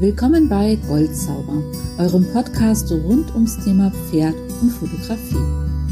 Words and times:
Willkommen 0.00 0.48
bei 0.48 0.76
Goldzauber, 0.88 1.62
eurem 1.98 2.26
Podcast 2.32 2.90
rund 2.90 3.32
ums 3.32 3.62
Thema 3.64 3.92
Pferd 3.92 4.34
und 4.60 4.70
Fotografie. 4.70 5.36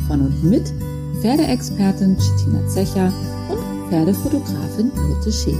Von 0.08 0.22
und 0.22 0.42
mit 0.42 0.72
Pferdeexpertin 1.20 2.18
Chitina 2.18 2.66
Zecher 2.66 3.12
und 3.48 3.88
Pferdefotografin 3.88 4.90
Birte 4.90 5.30
Schee. 5.30 5.56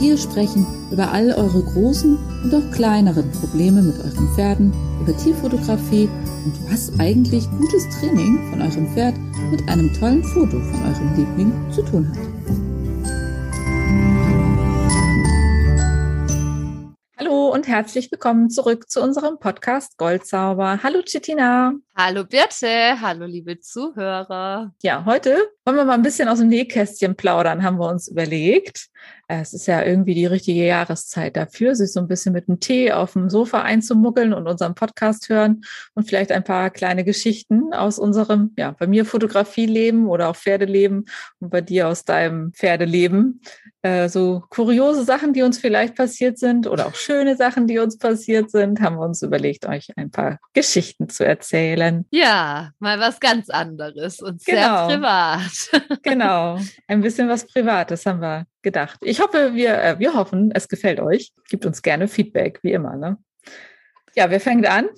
Wir 0.00 0.16
sprechen 0.16 0.66
über 0.90 1.12
all 1.12 1.30
eure 1.32 1.62
großen 1.62 2.16
und 2.42 2.54
auch 2.54 2.70
kleineren 2.70 3.30
Probleme 3.32 3.82
mit 3.82 3.98
euren 3.98 4.28
Pferden, 4.34 4.72
über 5.02 5.14
Tierfotografie 5.14 6.08
und 6.46 6.72
was 6.72 6.90
eigentlich 6.98 7.50
gutes 7.50 7.86
Training 8.00 8.48
von 8.48 8.62
eurem 8.62 8.86
Pferd 8.94 9.14
mit 9.50 9.68
einem 9.68 9.92
tollen 9.92 10.24
Foto 10.24 10.58
von 10.58 10.82
eurem 10.84 11.16
Liebling 11.16 11.52
zu 11.70 11.82
tun 11.82 12.08
hat. 12.08 12.27
Herzlich 17.68 18.10
willkommen 18.10 18.48
zurück 18.48 18.88
zu 18.88 19.02
unserem 19.02 19.38
Podcast 19.38 19.98
Goldzauber. 19.98 20.82
Hallo 20.82 21.02
Chitina. 21.04 21.74
Hallo 21.94 22.24
Birte, 22.24 22.98
hallo 23.00 23.26
liebe 23.26 23.60
Zuhörer. 23.60 24.72
Ja, 24.82 25.04
heute 25.04 25.36
wollen 25.66 25.76
wir 25.76 25.84
mal 25.84 25.92
ein 25.92 26.02
bisschen 26.02 26.28
aus 26.28 26.38
dem 26.38 26.48
Nähkästchen 26.48 27.14
plaudern, 27.14 27.62
haben 27.62 27.78
wir 27.78 27.90
uns 27.90 28.08
überlegt. 28.08 28.88
Es 29.26 29.52
ist 29.52 29.66
ja 29.66 29.82
irgendwie 29.82 30.14
die 30.14 30.24
richtige 30.24 30.64
Jahreszeit 30.64 31.36
dafür, 31.36 31.74
sich 31.74 31.92
so 31.92 32.00
ein 32.00 32.08
bisschen 32.08 32.32
mit 32.32 32.48
einem 32.48 32.60
Tee 32.60 32.92
auf 32.92 33.12
dem 33.12 33.28
Sofa 33.28 33.60
einzumuggeln 33.60 34.32
und 34.32 34.46
unseren 34.46 34.74
Podcast 34.74 35.28
hören 35.28 35.62
und 35.94 36.08
vielleicht 36.08 36.32
ein 36.32 36.44
paar 36.44 36.70
kleine 36.70 37.04
Geschichten 37.04 37.74
aus 37.74 37.98
unserem, 37.98 38.54
ja, 38.56 38.70
bei 38.78 38.86
mir 38.86 39.04
Fotografieleben 39.04 40.06
oder 40.06 40.30
auch 40.30 40.36
Pferdeleben 40.36 41.04
und 41.40 41.50
bei 41.50 41.60
dir 41.60 41.88
aus 41.88 42.06
deinem 42.06 42.52
Pferdeleben. 42.54 43.42
Äh, 43.82 44.08
so 44.08 44.42
kuriose 44.50 45.04
Sachen, 45.04 45.32
die 45.32 45.42
uns 45.42 45.58
vielleicht 45.58 45.94
passiert 45.94 46.36
sind 46.38 46.66
oder 46.66 46.86
auch 46.86 46.96
schöne 46.96 47.36
Sachen, 47.36 47.68
die 47.68 47.78
uns 47.78 47.96
passiert 47.96 48.50
sind, 48.50 48.80
haben 48.80 48.96
wir 48.96 49.04
uns 49.06 49.22
überlegt, 49.22 49.66
euch 49.66 49.96
ein 49.96 50.10
paar 50.10 50.40
Geschichten 50.52 51.08
zu 51.08 51.24
erzählen. 51.24 52.04
Ja, 52.10 52.72
mal 52.80 52.98
was 52.98 53.20
ganz 53.20 53.50
anderes 53.50 54.20
und 54.20 54.44
genau. 54.44 54.88
sehr 54.88 54.96
privat. 54.96 55.70
genau, 56.02 56.58
ein 56.88 57.00
bisschen 57.02 57.28
was 57.28 57.46
Privates 57.46 58.04
haben 58.04 58.20
wir 58.20 58.46
gedacht. 58.62 58.98
Ich 59.02 59.20
hoffe, 59.20 59.54
wir, 59.54 59.80
äh, 59.80 59.98
wir 60.00 60.14
hoffen, 60.14 60.50
es 60.52 60.68
gefällt 60.68 60.98
euch. 60.98 61.32
Gebt 61.48 61.64
uns 61.64 61.80
gerne 61.80 62.08
Feedback, 62.08 62.58
wie 62.62 62.72
immer. 62.72 62.96
Ne? 62.96 63.16
Ja, 64.16 64.28
wer 64.28 64.40
fängt 64.40 64.66
an? 64.66 64.88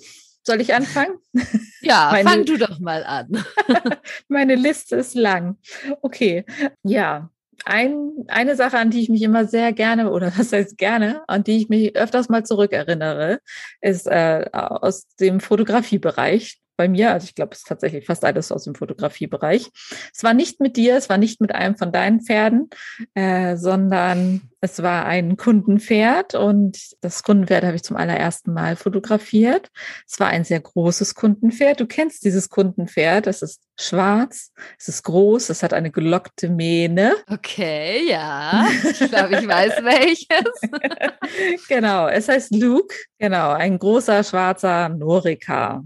Soll 0.43 0.61
ich 0.61 0.73
anfangen? 0.73 1.17
Ja, 1.83 2.09
meine, 2.11 2.29
fang 2.29 2.45
du 2.45 2.57
doch 2.57 2.77
mal 2.77 3.03
an. 3.03 3.43
meine 4.27 4.53
Liste 4.53 4.97
ist 4.97 5.15
lang. 5.15 5.57
Okay, 6.03 6.45
ja. 6.83 7.30
Ein, 7.65 8.11
eine 8.27 8.55
Sache, 8.55 8.77
an 8.77 8.89
die 8.89 9.01
ich 9.01 9.09
mich 9.09 9.21
immer 9.21 9.45
sehr 9.45 9.73
gerne, 9.73 10.11
oder 10.11 10.31
was 10.37 10.51
heißt 10.51 10.77
gerne, 10.77 11.23
an 11.27 11.43
die 11.43 11.57
ich 11.57 11.69
mich 11.69 11.95
öfters 11.95 12.29
mal 12.29 12.45
zurückerinnere, 12.45 13.39
ist 13.81 14.07
äh, 14.07 14.49
aus 14.51 15.07
dem 15.15 15.39
Fotografiebereich 15.39 16.59
bei 16.81 16.87
mir. 16.87 17.11
Also 17.11 17.25
ich 17.25 17.35
glaube, 17.35 17.51
es 17.53 17.59
ist 17.59 17.67
tatsächlich 17.67 18.07
fast 18.07 18.25
alles 18.25 18.51
aus 18.51 18.63
dem 18.63 18.73
Fotografiebereich. 18.73 19.69
Es 20.11 20.23
war 20.23 20.33
nicht 20.33 20.59
mit 20.59 20.77
dir, 20.77 20.97
es 20.97 21.09
war 21.09 21.19
nicht 21.19 21.39
mit 21.39 21.53
einem 21.53 21.77
von 21.77 21.91
deinen 21.91 22.21
Pferden, 22.21 22.71
äh, 23.13 23.55
sondern 23.55 24.41
es 24.61 24.81
war 24.81 25.05
ein 25.05 25.37
Kundenpferd 25.37 26.33
und 26.33 26.79
das 27.01 27.21
Kundenpferd 27.21 27.63
habe 27.65 27.75
ich 27.75 27.83
zum 27.83 27.97
allerersten 27.97 28.51
Mal 28.53 28.75
fotografiert. 28.75 29.69
Es 30.07 30.19
war 30.19 30.29
ein 30.29 30.43
sehr 30.43 30.59
großes 30.59 31.13
Kundenpferd. 31.13 31.79
Du 31.79 31.85
kennst 31.85 32.25
dieses 32.25 32.49
Kundenpferd. 32.49 33.27
Es 33.27 33.43
ist 33.43 33.61
schwarz, 33.79 34.51
es 34.79 34.87
ist 34.87 35.03
groß, 35.03 35.49
es 35.49 35.61
hat 35.61 35.73
eine 35.73 35.91
gelockte 35.91 36.49
Mähne. 36.49 37.13
Okay, 37.27 38.07
ja. 38.09 38.67
Ich 38.83 38.99
glaube, 38.99 39.39
ich 39.39 39.47
weiß 39.47 39.73
welches. 39.83 41.67
genau, 41.67 42.07
es 42.07 42.27
heißt 42.27 42.55
Luke. 42.55 42.95
Genau, 43.19 43.51
ein 43.51 43.77
großer 43.77 44.23
schwarzer 44.23 44.89
Norika. 44.89 45.83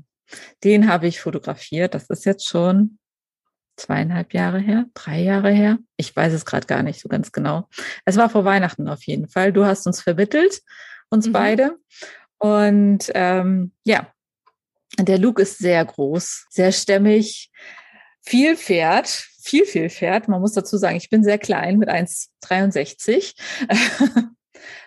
Den 0.63 0.89
habe 0.89 1.07
ich 1.07 1.19
fotografiert. 1.19 1.93
Das 1.93 2.09
ist 2.09 2.25
jetzt 2.25 2.47
schon 2.47 2.97
zweieinhalb 3.77 4.33
Jahre 4.33 4.59
her, 4.59 4.85
drei 4.93 5.19
Jahre 5.19 5.51
her. 5.51 5.77
Ich 5.97 6.15
weiß 6.15 6.33
es 6.33 6.45
gerade 6.45 6.67
gar 6.67 6.83
nicht 6.83 7.01
so 7.01 7.09
ganz 7.09 7.31
genau. 7.31 7.67
Es 8.05 8.17
war 8.17 8.29
vor 8.29 8.45
Weihnachten 8.45 8.87
auf 8.87 9.03
jeden 9.03 9.27
Fall. 9.27 9.51
Du 9.51 9.65
hast 9.65 9.85
uns 9.85 10.01
vermittelt, 10.01 10.61
uns 11.09 11.27
mhm. 11.27 11.31
beide. 11.33 11.77
Und 12.37 13.11
ähm, 13.13 13.71
ja, 13.83 14.07
der 14.99 15.17
Luke 15.17 15.41
ist 15.41 15.57
sehr 15.57 15.83
groß, 15.83 16.47
sehr 16.49 16.71
stämmig, 16.71 17.51
viel 18.21 18.55
Pferd, 18.55 19.07
viel, 19.07 19.65
viel 19.65 19.89
Pferd. 19.89 20.27
Man 20.27 20.41
muss 20.41 20.53
dazu 20.53 20.77
sagen, 20.77 20.95
ich 20.95 21.09
bin 21.09 21.23
sehr 21.23 21.37
klein 21.37 21.77
mit 21.77 21.89
1,63. 21.89 23.33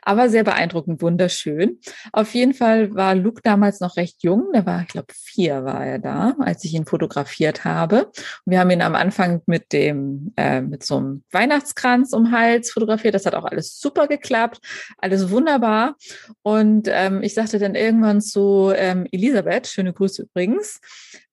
aber 0.03 0.29
sehr 0.29 0.45
beeindruckend, 0.45 1.03
wunderschön. 1.03 1.79
Auf 2.13 2.35
jeden 2.35 2.55
Fall 2.55 2.95
war 2.95 3.15
Luke 3.15 3.41
damals 3.43 3.81
noch 3.81 3.97
recht 3.97 4.23
jung. 4.23 4.49
Der 4.55 4.67
war, 4.67 4.83
ich 4.83 4.89
glaube, 4.89 5.13
vier 5.15 5.65
war 5.65 5.85
er 5.85 5.99
da, 5.99 6.37
als 6.41 6.65
ich 6.65 6.75
ihn 6.75 6.87
fotografiert 6.87 7.65
habe. 7.65 8.07
Und 8.07 8.15
wir 8.47 8.61
haben 8.61 8.71
ihn 8.71 8.83
am 8.83 8.95
Anfang 8.95 9.43
mit 9.47 9.73
dem, 9.73 10.33
äh, 10.37 10.61
mit 10.61 10.85
so 10.85 10.97
einem 10.97 11.25
Weihnachtskranz 11.31 12.13
um 12.13 12.33
Hals 12.33 12.71
fotografiert. 12.71 13.15
Das 13.15 13.27
hat 13.27 13.35
auch 13.35 13.45
alles 13.45 13.79
super 13.79 14.07
geklappt, 14.07 14.59
alles 14.99 15.31
wunderbar. 15.31 15.97
Und 16.43 16.89
ähm, 16.91 17.23
ich 17.23 17.35
sagte 17.35 17.59
dann 17.59 17.75
irgendwann 17.75 18.21
zu 18.21 18.73
ähm, 18.75 19.07
Elisabeth, 19.13 19.67
schöne 19.67 19.93
Grüße 19.93 20.23
übrigens, 20.23 20.81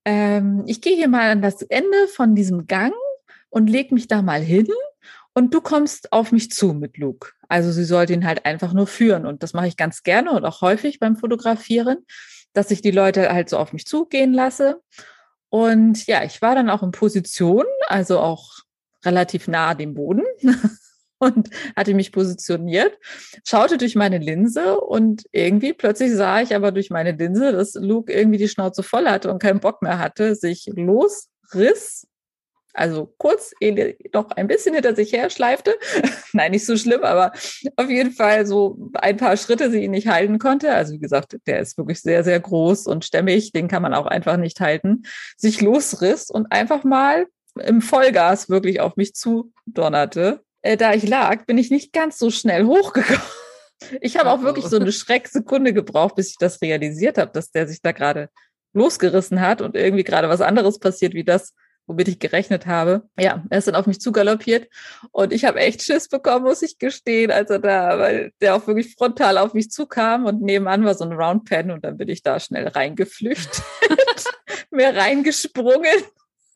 ähm, 0.06 0.64
ich 0.68 0.82
gehe 0.82 0.96
hier 0.96 1.08
mal 1.08 1.32
an 1.32 1.42
das 1.42 1.62
Ende 1.64 2.08
von 2.14 2.36
diesem 2.36 2.68
Gang 2.68 2.94
und 3.50 3.70
leg 3.70 3.92
mich 3.92 4.08
da 4.08 4.22
mal 4.22 4.42
hin 4.42 4.68
und 5.36 5.54
du 5.54 5.60
kommst 5.60 6.14
auf 6.14 6.32
mich 6.32 6.50
zu 6.50 6.74
mit 6.74 6.98
Luke. 6.98 7.32
Also 7.50 7.72
sie 7.72 7.84
sollte 7.84 8.14
ihn 8.14 8.26
halt 8.26 8.46
einfach 8.46 8.72
nur 8.72 8.88
führen. 8.88 9.26
Und 9.26 9.44
das 9.44 9.54
mache 9.54 9.68
ich 9.68 9.76
ganz 9.76 10.02
gerne 10.02 10.32
und 10.32 10.46
auch 10.46 10.62
häufig 10.62 11.00
beim 11.00 11.18
Fotografieren, 11.18 12.06
dass 12.54 12.72
ich 12.72 12.82
die 12.82 12.92
Leute 12.92 13.32
halt 13.32 13.50
so 13.50 13.58
auf 13.58 13.74
mich 13.74 13.86
zugehen 13.86 14.34
lasse. 14.34 14.82
Und 15.50 16.08
ja, 16.08 16.24
ich 16.24 16.42
war 16.42 16.56
dann 16.56 16.70
auch 16.70 16.84
in 16.84 16.92
Position, 16.92 17.66
also 17.88 18.20
auch 18.20 18.60
relativ 19.04 19.50
nah 19.50 19.74
dem 19.76 19.94
Boden 19.94 20.24
und 21.20 21.50
hatte 21.76 21.94
mich 21.94 22.14
positioniert, 22.14 22.98
schaute 23.46 23.78
durch 23.78 23.96
meine 23.96 24.20
Linse 24.20 24.80
und 24.80 25.26
irgendwie 25.34 25.74
plötzlich 25.74 26.14
sah 26.14 26.42
ich 26.42 26.56
aber 26.56 26.72
durch 26.72 26.90
meine 26.90 27.12
Linse, 27.12 27.52
dass 27.52 27.74
Luke 27.76 28.12
irgendwie 28.12 28.38
die 28.38 28.48
Schnauze 28.48 28.84
voll 28.84 29.06
hatte 29.08 29.32
und 29.32 29.42
keinen 29.42 29.60
Bock 29.60 29.82
mehr 29.82 30.00
hatte, 30.00 30.34
sich 30.36 30.70
losriss 30.74 32.08
also 32.76 33.14
kurz 33.18 33.54
noch 34.14 34.32
ein 34.32 34.48
bisschen 34.48 34.74
hinter 34.74 34.96
sich 34.96 35.14
her 35.14 35.30
schleifte. 35.30 35.76
Nein, 36.34 36.52
nicht 36.52 36.66
so 36.66 36.78
schlimm, 36.78 37.04
aber 37.04 37.32
auf 37.78 37.90
jeden 37.90 38.12
Fall 38.12 38.46
so 38.46 38.92
ein 38.96 39.18
paar 39.18 39.38
Schritte 39.38 39.72
sie 39.72 39.84
ihn 39.84 39.92
nicht 39.92 40.08
halten 40.08 40.40
konnte. 40.40 40.74
Also 40.74 40.94
wie 40.94 41.00
gesagt, 41.00 41.38
der 41.48 41.60
ist 41.60 41.78
wirklich 41.78 42.02
sehr, 42.02 42.24
sehr 42.24 42.40
groß 42.40 42.88
und 42.88 43.06
stämmig, 43.06 43.52
den 43.52 43.68
kann 43.68 43.82
man 43.82 43.94
auch 43.94 44.06
einfach 44.06 44.38
nicht 44.38 44.60
halten. 44.60 45.04
Sich 45.38 45.62
losriss 45.62 46.30
und 46.30 46.52
einfach 46.52 46.84
mal 46.84 47.28
im 47.64 47.82
Vollgas 47.82 48.50
wirklich 48.50 48.82
auf 48.82 48.98
mich 48.98 49.16
zudonnerte. 49.16 50.42
Äh, 50.62 50.78
da 50.78 50.94
ich 50.94 51.08
lag, 51.08 51.46
bin 51.46 51.58
ich 51.58 51.72
nicht 51.72 51.94
ganz 51.94 52.18
so 52.18 52.30
schnell 52.30 52.66
hochgekommen. 52.66 53.22
Ich 54.02 54.18
habe 54.18 54.32
auch 54.32 54.42
wirklich 54.42 54.66
so 54.66 54.78
eine 54.78 54.92
Schrecksekunde 54.92 55.74
gebraucht, 55.74 56.16
bis 56.16 56.30
ich 56.30 56.38
das 56.38 56.62
realisiert 56.62 57.18
habe, 57.18 57.32
dass 57.32 57.52
der 57.52 57.68
sich 57.68 57.82
da 57.82 57.92
gerade 57.92 58.30
losgerissen 58.74 59.42
hat 59.42 59.62
und 59.62 59.76
irgendwie 59.76 60.04
gerade 60.04 60.30
was 60.30 60.42
anderes 60.42 60.80
passiert 60.80 61.14
wie 61.14 61.24
das, 61.24 61.54
womit 61.88 62.08
ich 62.08 62.20
gerechnet 62.20 62.66
habe. 62.66 63.04
Ja, 63.20 63.44
er 63.50 63.58
ist 63.58 63.68
dann 63.68 63.76
auf 63.76 63.88
mich 63.88 64.00
zugaloppiert 64.00 64.68
und 65.12 65.34
ich 65.34 65.46
habe 65.46 65.60
echt 65.60 65.84
Schiss 65.84 66.08
bekommen, 66.08 66.46
muss 66.46 66.62
ich 66.62 66.78
gestehen, 66.78 67.32
als 67.32 67.50
er 67.50 67.60
da, 67.60 68.00
weil 68.00 68.32
der 68.42 68.56
auch 68.56 68.68
wirklich 68.68 68.96
frontal 68.96 69.38
auf 69.38 69.54
mich 69.54 69.72
zukam 69.72 70.26
und 70.26 70.42
nebenan 70.42 70.86
war 70.86 70.96
so 70.96 71.06
ein 71.06 71.14
Roundpen 71.14 71.72
und 71.72 71.86
dann 71.86 71.98
bin 71.98 72.10
ich 72.10 72.24
da 72.24 72.40
schnell 72.40 72.68
reingeflüchtet, 72.68 73.64
mir 74.72 74.96
reingesprungen. 74.96 76.04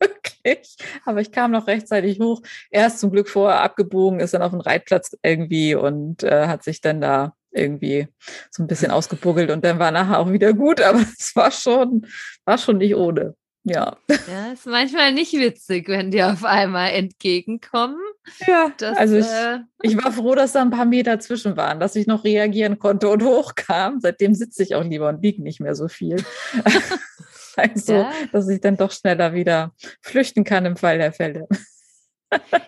Wirklich. 0.00 0.76
Aber 1.04 1.20
ich 1.20 1.30
kam 1.30 1.50
noch 1.50 1.66
rechtzeitig 1.66 2.20
hoch. 2.20 2.40
Er 2.70 2.86
ist 2.86 3.00
zum 3.00 3.10
Glück 3.10 3.28
vorher 3.28 3.60
abgebogen, 3.60 4.20
ist 4.20 4.32
dann 4.32 4.40
auf 4.40 4.52
den 4.52 4.62
Reitplatz 4.62 5.14
irgendwie 5.22 5.74
und 5.74 6.22
äh, 6.22 6.46
hat 6.46 6.62
sich 6.64 6.80
dann 6.80 7.02
da 7.02 7.34
irgendwie 7.52 8.08
so 8.50 8.62
ein 8.62 8.66
bisschen 8.66 8.90
ausgebuggelt 8.90 9.50
und 9.50 9.64
dann 9.64 9.78
war 9.78 9.90
nachher 9.90 10.18
auch 10.20 10.32
wieder 10.32 10.52
gut, 10.52 10.80
aber 10.80 11.00
es 11.18 11.34
war 11.34 11.50
schon, 11.50 12.06
war 12.44 12.58
schon 12.58 12.78
nicht 12.78 12.94
ohne. 12.94 13.34
Ja. 13.64 13.98
Ja, 14.08 14.52
ist 14.52 14.66
manchmal 14.66 15.12
nicht 15.12 15.32
witzig, 15.34 15.88
wenn 15.88 16.10
die 16.10 16.22
auf 16.22 16.44
einmal 16.44 16.92
entgegenkommen. 16.92 17.98
Ja, 18.46 18.72
das, 18.78 18.96
also 18.96 19.16
ich, 19.16 19.26
äh... 19.26 19.58
ich 19.82 20.02
war 20.02 20.12
froh, 20.12 20.34
dass 20.34 20.52
da 20.52 20.62
ein 20.62 20.70
paar 20.70 20.86
Meter 20.86 21.20
zwischen 21.20 21.56
waren, 21.56 21.78
dass 21.78 21.96
ich 21.96 22.06
noch 22.06 22.24
reagieren 22.24 22.78
konnte 22.78 23.08
und 23.08 23.22
hochkam. 23.24 24.00
Seitdem 24.00 24.34
sitze 24.34 24.62
ich 24.62 24.74
auch 24.74 24.84
lieber 24.84 25.08
und 25.08 25.22
liege 25.22 25.42
nicht 25.42 25.60
mehr 25.60 25.74
so 25.74 25.88
viel. 25.88 26.16
also, 27.56 27.94
ja. 27.94 28.12
dass 28.32 28.48
ich 28.48 28.60
dann 28.60 28.76
doch 28.76 28.92
schneller 28.92 29.34
wieder 29.34 29.74
flüchten 30.00 30.44
kann 30.44 30.64
im 30.64 30.76
Fall 30.76 30.98
der 30.98 31.12
Fälle. 31.12 31.46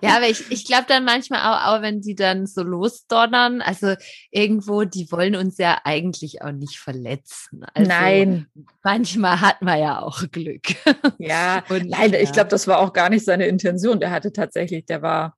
Ja, 0.01 0.17
aber 0.17 0.29
ich, 0.29 0.51
ich 0.51 0.65
glaube 0.65 0.85
dann 0.89 1.05
manchmal 1.05 1.41
auch, 1.41 1.67
auch, 1.67 1.83
wenn 1.83 2.01
die 2.01 2.15
dann 2.15 2.47
so 2.47 2.63
losdonnern, 2.63 3.63
also 3.63 3.95
irgendwo, 4.31 4.85
die 4.85 5.11
wollen 5.13 5.37
uns 5.37 5.59
ja 5.59 5.81
eigentlich 5.85 6.43
auch 6.43 6.53
nicht 6.53 6.79
verletzen. 6.79 7.65
Also 7.75 7.89
Nein. 7.89 8.47
Manchmal 8.83 9.41
hat 9.41 9.63
man 9.63 9.79
ja 9.79 10.03
auch 10.03 10.23
Glück. 10.31 10.75
Ja, 11.19 11.63
und 11.69 11.85
leider, 11.85 12.19
ja. 12.19 12.25
ich 12.25 12.33
glaube, 12.33 12.51
das 12.51 12.67
war 12.67 12.81
auch 12.81 12.93
gar 12.93 13.11
nicht 13.11 13.25
seine 13.25 13.47
Intention. 13.47 14.01
Der 14.01 14.11
hatte 14.11 14.33
tatsächlich, 14.33 14.87
der 14.87 15.03
war 15.03 15.37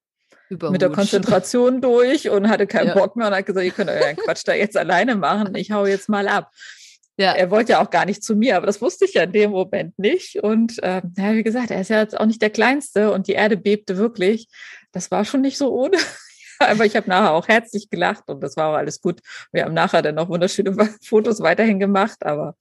mit 0.51 0.83
der 0.83 0.91
Konzentration 0.91 1.81
durch 1.81 2.31
und 2.31 2.49
hatte 2.49 2.67
keinen 2.67 2.89
ja. 2.89 2.95
Bock 2.95 3.17
mehr 3.17 3.27
und 3.29 3.35
hat 3.35 3.47
gesagt, 3.47 3.65
ihr 3.65 3.73
könnt 3.73 3.91
euren 3.91 4.17
Quatsch 4.17 4.43
da 4.45 4.55
jetzt 4.55 4.77
alleine 4.77 5.17
machen, 5.17 5.55
ich 5.55 5.73
hau 5.73 5.87
jetzt 5.87 6.09
mal 6.09 6.29
ab. 6.29 6.51
Ja. 7.17 7.33
Er 7.33 7.51
wollte 7.51 7.73
ja 7.73 7.83
auch 7.83 7.91
gar 7.91 8.07
nicht 8.07 8.25
zu 8.25 8.35
mir, 8.35 8.57
aber 8.57 8.67
das 8.67 8.83
wusste 8.83 9.05
ich 9.05 9.15
ja 9.15 9.23
in 9.23 9.33
dem 9.33 9.53
Moment 9.53 9.99
nicht. 9.99 10.43
Und 10.43 10.83
äh, 10.83 11.03
ja, 11.17 11.33
wie 11.35 11.45
gesagt, 11.45 11.71
er 11.71 11.81
ist 11.81 11.91
ja 11.91 12.01
jetzt 12.01 12.19
auch 12.19 12.27
nicht 12.27 12.43
der 12.43 12.51
Kleinste 12.51 13.13
und 13.13 13.29
die 13.29 13.33
Erde 13.33 13.57
bebte 13.57 13.97
wirklich. 13.97 14.49
Das 14.93 15.11
war 15.11 15.25
schon 15.25 15.41
nicht 15.41 15.57
so 15.57 15.73
ohne. 15.73 15.97
aber 16.59 16.85
ich 16.85 16.97
habe 16.97 17.09
nachher 17.09 17.33
auch 17.33 17.49
herzlich 17.49 17.91
gelacht 17.91 18.25
und 18.29 18.41
das 18.41 18.57
war 18.57 18.71
auch 18.71 18.77
alles 18.77 19.01
gut. 19.01 19.21
Wir 19.53 19.65
haben 19.65 19.75
nachher 19.75 20.03
dann 20.03 20.17
noch 20.17 20.29
wunderschöne 20.29 20.75
Fotos 21.05 21.41
weiterhin 21.41 21.79
gemacht, 21.79 22.25
aber 22.25 22.57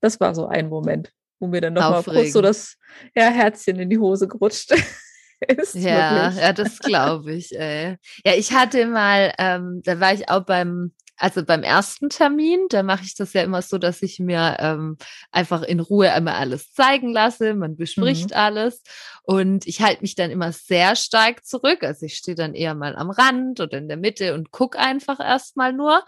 das 0.00 0.20
war 0.20 0.34
so 0.34 0.46
ein 0.46 0.68
Moment, 0.68 1.12
wo 1.38 1.46
mir 1.46 1.60
dann 1.60 1.74
noch 1.74 1.90
mal 1.90 2.02
kurz 2.02 2.32
so 2.32 2.40
das 2.40 2.76
ja, 3.14 3.28
Herzchen 3.28 3.78
in 3.78 3.90
die 3.90 3.98
Hose 3.98 4.26
gerutscht 4.26 4.72
ist. 5.48 5.74
Ja, 5.74 6.30
ja, 6.30 6.52
das 6.52 6.78
glaube 6.78 7.34
ich. 7.34 7.58
Ey. 7.58 7.96
Ja, 8.24 8.34
ich 8.34 8.52
hatte 8.52 8.86
mal, 8.86 9.32
ähm, 9.38 9.82
da 9.84 10.00
war 10.00 10.12
ich 10.12 10.28
auch 10.28 10.44
beim 10.44 10.92
also 11.18 11.44
beim 11.44 11.62
ersten 11.62 12.10
Termin, 12.10 12.66
da 12.70 12.82
mache 12.82 13.02
ich 13.04 13.14
das 13.14 13.32
ja 13.32 13.42
immer 13.42 13.60
so, 13.60 13.78
dass 13.78 14.02
ich 14.02 14.20
mir 14.20 14.56
ähm, 14.60 14.96
einfach 15.32 15.62
in 15.62 15.80
Ruhe 15.80 16.12
einmal 16.12 16.34
alles 16.34 16.72
zeigen 16.72 17.12
lasse. 17.12 17.54
Man 17.54 17.76
bespricht 17.76 18.30
mhm. 18.30 18.36
alles 18.36 18.82
und 19.24 19.66
ich 19.66 19.82
halte 19.82 20.02
mich 20.02 20.14
dann 20.14 20.30
immer 20.30 20.52
sehr 20.52 20.94
stark 20.94 21.44
zurück. 21.44 21.82
Also 21.82 22.06
ich 22.06 22.14
stehe 22.14 22.36
dann 22.36 22.54
eher 22.54 22.74
mal 22.74 22.94
am 22.96 23.10
Rand 23.10 23.60
oder 23.60 23.78
in 23.78 23.88
der 23.88 23.96
Mitte 23.96 24.34
und 24.34 24.52
gucke 24.52 24.78
einfach 24.78 25.18
erstmal 25.18 25.72
nur. 25.72 26.04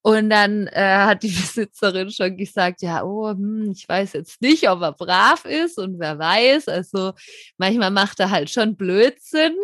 Und 0.00 0.30
dann 0.30 0.68
äh, 0.68 0.98
hat 0.98 1.22
die 1.22 1.28
Besitzerin 1.36 2.10
schon 2.10 2.36
gesagt, 2.36 2.80
ja, 2.80 3.02
oh, 3.02 3.30
hm, 3.30 3.72
ich 3.72 3.88
weiß 3.88 4.12
jetzt 4.14 4.40
nicht, 4.40 4.70
ob 4.70 4.80
er 4.80 4.92
brav 4.92 5.44
ist 5.44 5.78
und 5.78 5.98
wer 5.98 6.18
weiß. 6.18 6.68
Also 6.68 7.12
manchmal 7.58 7.90
macht 7.90 8.20
er 8.20 8.30
halt 8.30 8.48
schon 8.48 8.76
Blödsinn. 8.76 9.56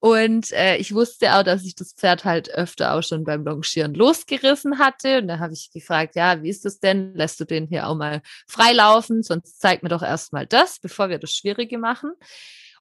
Und 0.00 0.50
äh, 0.52 0.76
ich 0.76 0.94
wusste 0.94 1.34
auch, 1.34 1.42
dass 1.42 1.62
ich 1.64 1.74
das 1.74 1.92
Pferd 1.92 2.24
halt 2.24 2.50
öfter 2.50 2.94
auch 2.94 3.02
schon 3.02 3.24
beim 3.24 3.44
Longieren 3.44 3.92
losgerissen 3.92 4.78
hatte. 4.78 5.18
Und 5.18 5.28
da 5.28 5.38
habe 5.38 5.52
ich 5.52 5.70
gefragt, 5.72 6.16
ja, 6.16 6.42
wie 6.42 6.48
ist 6.48 6.64
das 6.64 6.80
denn? 6.80 7.14
Lässt 7.14 7.38
du 7.38 7.44
den 7.44 7.66
hier 7.66 7.86
auch 7.86 7.94
mal 7.94 8.22
freilaufen? 8.48 9.22
Sonst 9.22 9.60
zeig 9.60 9.82
mir 9.82 9.90
doch 9.90 10.02
erstmal 10.02 10.46
das, 10.46 10.78
bevor 10.80 11.10
wir 11.10 11.18
das 11.18 11.36
Schwierige 11.36 11.76
machen. 11.76 12.12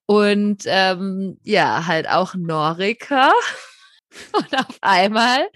Und 0.06 0.64
ähm, 0.66 1.40
ja, 1.44 1.86
halt 1.88 2.08
auch 2.10 2.36
Norika. 2.36 3.34
Und 4.34 4.58
auf 4.58 4.78
einmal 4.82 5.50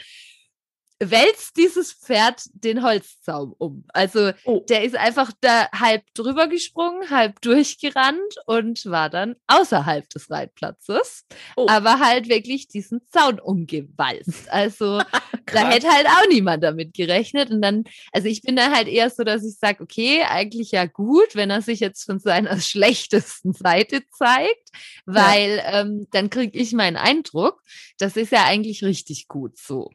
wälzt 1.11 1.57
dieses 1.57 1.93
Pferd 1.93 2.43
den 2.53 2.83
Holzzaum 2.83 3.53
um. 3.57 3.85
Also 3.89 4.31
oh. 4.45 4.63
der 4.69 4.83
ist 4.83 4.95
einfach 4.95 5.31
da 5.41 5.69
halb 5.71 6.03
drüber 6.13 6.47
gesprungen, 6.47 7.09
halb 7.09 7.41
durchgerannt 7.41 8.35
und 8.45 8.85
war 8.85 9.09
dann 9.09 9.35
außerhalb 9.47 10.09
des 10.09 10.29
Reitplatzes. 10.29 11.25
Oh. 11.55 11.67
Aber 11.69 11.99
halt 11.99 12.29
wirklich 12.29 12.67
diesen 12.67 13.01
Zaun 13.11 13.39
umgewalzt. 13.39 14.49
Also 14.51 15.01
da 15.45 15.69
hätte 15.69 15.89
halt 15.89 16.07
auch 16.07 16.27
niemand 16.29 16.63
damit 16.63 16.93
gerechnet. 16.93 17.51
Und 17.51 17.61
dann, 17.61 17.83
also 18.11 18.27
ich 18.27 18.41
bin 18.41 18.55
da 18.55 18.71
halt 18.71 18.87
eher 18.87 19.09
so, 19.09 19.23
dass 19.23 19.43
ich 19.45 19.57
sage, 19.57 19.83
okay, 19.83 20.23
eigentlich 20.27 20.71
ja 20.71 20.85
gut, 20.85 21.35
wenn 21.35 21.49
er 21.49 21.61
sich 21.61 21.79
jetzt 21.79 22.05
von 22.05 22.19
seiner 22.19 22.59
schlechtesten 22.61 23.53
Seite 23.53 24.03
zeigt, 24.11 24.69
weil 25.05 25.57
ja. 25.57 25.81
ähm, 25.81 26.07
dann 26.11 26.29
kriege 26.29 26.57
ich 26.57 26.73
meinen 26.73 26.97
Eindruck, 26.97 27.61
das 28.03 28.17
ist 28.17 28.33
ja 28.33 28.43
eigentlich 28.43 28.83
richtig 28.83 29.29
gut 29.29 29.57
so. 29.57 29.89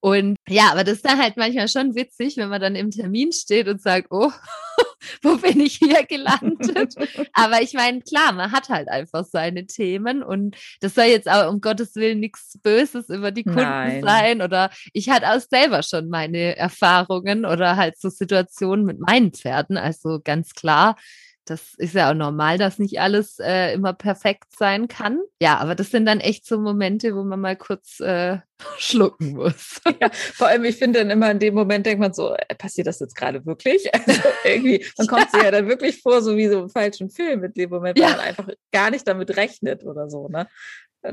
Und 0.00 0.36
ja, 0.46 0.70
aber 0.70 0.84
das 0.84 0.96
ist 0.96 1.06
dann 1.06 1.18
halt 1.18 1.38
manchmal 1.38 1.66
schon 1.66 1.94
witzig, 1.94 2.36
wenn 2.36 2.50
man 2.50 2.60
dann 2.60 2.76
im 2.76 2.90
Termin 2.90 3.32
steht 3.32 3.68
und 3.68 3.80
sagt, 3.80 4.08
oh, 4.10 4.30
wo 5.22 5.36
bin 5.38 5.60
ich 5.60 5.76
hier 5.76 6.04
gelandet? 6.04 6.94
aber 7.32 7.62
ich 7.62 7.72
meine, 7.72 8.02
klar, 8.02 8.32
man 8.32 8.52
hat 8.52 8.68
halt 8.68 8.88
einfach 8.88 9.24
seine 9.24 9.66
Themen 9.66 10.22
und 10.22 10.56
das 10.80 10.94
soll 10.94 11.04
jetzt 11.04 11.26
aber 11.26 11.48
um 11.48 11.62
Gottes 11.62 11.94
Willen 11.94 12.20
nichts 12.20 12.58
Böses 12.62 13.08
über 13.08 13.30
die 13.30 13.44
Kunden 13.44 13.60
Nein. 13.62 14.02
sein 14.02 14.42
oder 14.42 14.70
ich 14.92 15.08
hatte 15.08 15.30
auch 15.30 15.40
selber 15.40 15.82
schon 15.82 16.10
meine 16.10 16.56
Erfahrungen 16.56 17.46
oder 17.46 17.76
halt 17.76 17.98
so 17.98 18.10
Situationen 18.10 18.84
mit 18.84 19.00
meinen 19.00 19.32
Pferden. 19.32 19.78
Also 19.78 20.20
ganz 20.22 20.52
klar, 20.52 20.96
das 21.44 21.74
ist 21.74 21.94
ja 21.94 22.10
auch 22.10 22.14
normal, 22.14 22.58
dass 22.58 22.78
nicht 22.78 23.00
alles 23.00 23.38
äh, 23.38 23.72
immer 23.74 23.92
perfekt 23.92 24.56
sein 24.56 24.88
kann. 24.88 25.20
Ja, 25.40 25.58
aber 25.58 25.74
das 25.74 25.90
sind 25.90 26.06
dann 26.06 26.20
echt 26.20 26.46
so 26.46 26.58
Momente, 26.58 27.14
wo 27.14 27.22
man 27.22 27.40
mal 27.40 27.56
kurz 27.56 28.00
äh, 28.00 28.38
schlucken 28.78 29.34
muss. 29.34 29.80
Ja, 30.00 30.10
vor 30.12 30.48
allem, 30.48 30.64
ich 30.64 30.76
finde 30.76 31.00
dann 31.00 31.10
immer 31.10 31.30
in 31.30 31.38
dem 31.38 31.54
Moment 31.54 31.86
denkt 31.86 32.00
man 32.00 32.14
so, 32.14 32.34
äh, 32.34 32.54
passiert 32.54 32.86
das 32.86 33.00
jetzt 33.00 33.16
gerade 33.16 33.44
wirklich? 33.46 33.88
Also 34.06 34.20
irgendwie, 34.44 34.84
man 34.98 35.06
kommt 35.06 35.30
sich 35.30 35.42
ja 35.42 35.50
dann 35.50 35.68
wirklich 35.68 36.02
vor, 36.02 36.20
so 36.20 36.36
wie 36.36 36.48
so 36.48 36.60
im 36.60 36.68
falschen 36.68 37.10
Film, 37.10 37.44
in 37.44 37.52
dem 37.52 37.70
Moment, 37.70 37.98
ja. 37.98 38.10
man 38.10 38.20
einfach 38.20 38.48
gar 38.72 38.90
nicht 38.90 39.06
damit 39.08 39.36
rechnet 39.36 39.84
oder 39.84 40.10
so, 40.10 40.28
ne? 40.28 40.48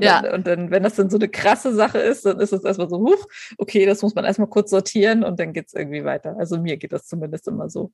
Ja. 0.00 0.32
Und 0.32 0.46
dann, 0.46 0.70
wenn 0.70 0.82
das 0.82 0.94
dann 0.94 1.10
so 1.10 1.18
eine 1.18 1.28
krasse 1.28 1.74
Sache 1.74 1.98
ist, 1.98 2.24
dann 2.24 2.40
ist 2.40 2.52
es 2.52 2.64
erstmal 2.64 2.88
so, 2.88 2.98
huch, 3.00 3.26
okay, 3.58 3.84
das 3.84 4.00
muss 4.02 4.14
man 4.14 4.24
erstmal 4.24 4.48
kurz 4.48 4.70
sortieren 4.70 5.22
und 5.22 5.38
dann 5.38 5.52
geht 5.52 5.66
es 5.66 5.74
irgendwie 5.74 6.04
weiter. 6.04 6.36
Also 6.38 6.58
mir 6.58 6.76
geht 6.78 6.92
das 6.92 7.06
zumindest 7.06 7.46
immer 7.48 7.68
so. 7.68 7.92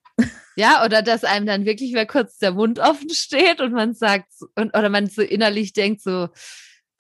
Ja, 0.55 0.85
oder 0.85 1.03
dass 1.03 1.25
einem 1.25 1.47
dann 1.47 1.65
wirklich 1.65 1.93
mal 1.93 2.07
kurz 2.07 2.39
der 2.39 2.53
Mund 2.53 2.79
offen 2.79 3.11
steht 3.11 3.61
und 3.61 3.73
man 3.73 3.95
sagt, 3.95 4.29
und, 4.55 4.77
oder 4.77 4.89
man 4.89 5.09
so 5.09 5.23
innerlich 5.23 5.73
denkt 5.73 6.03
so, 6.03 6.29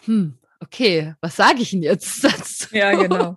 hm, 0.04 0.38
okay, 0.60 1.14
was 1.20 1.36
sage 1.36 1.62
ich 1.62 1.70
denn 1.70 1.82
jetzt 1.82 2.24
dazu? 2.24 2.74
Ja, 2.74 2.92
genau. 2.94 3.36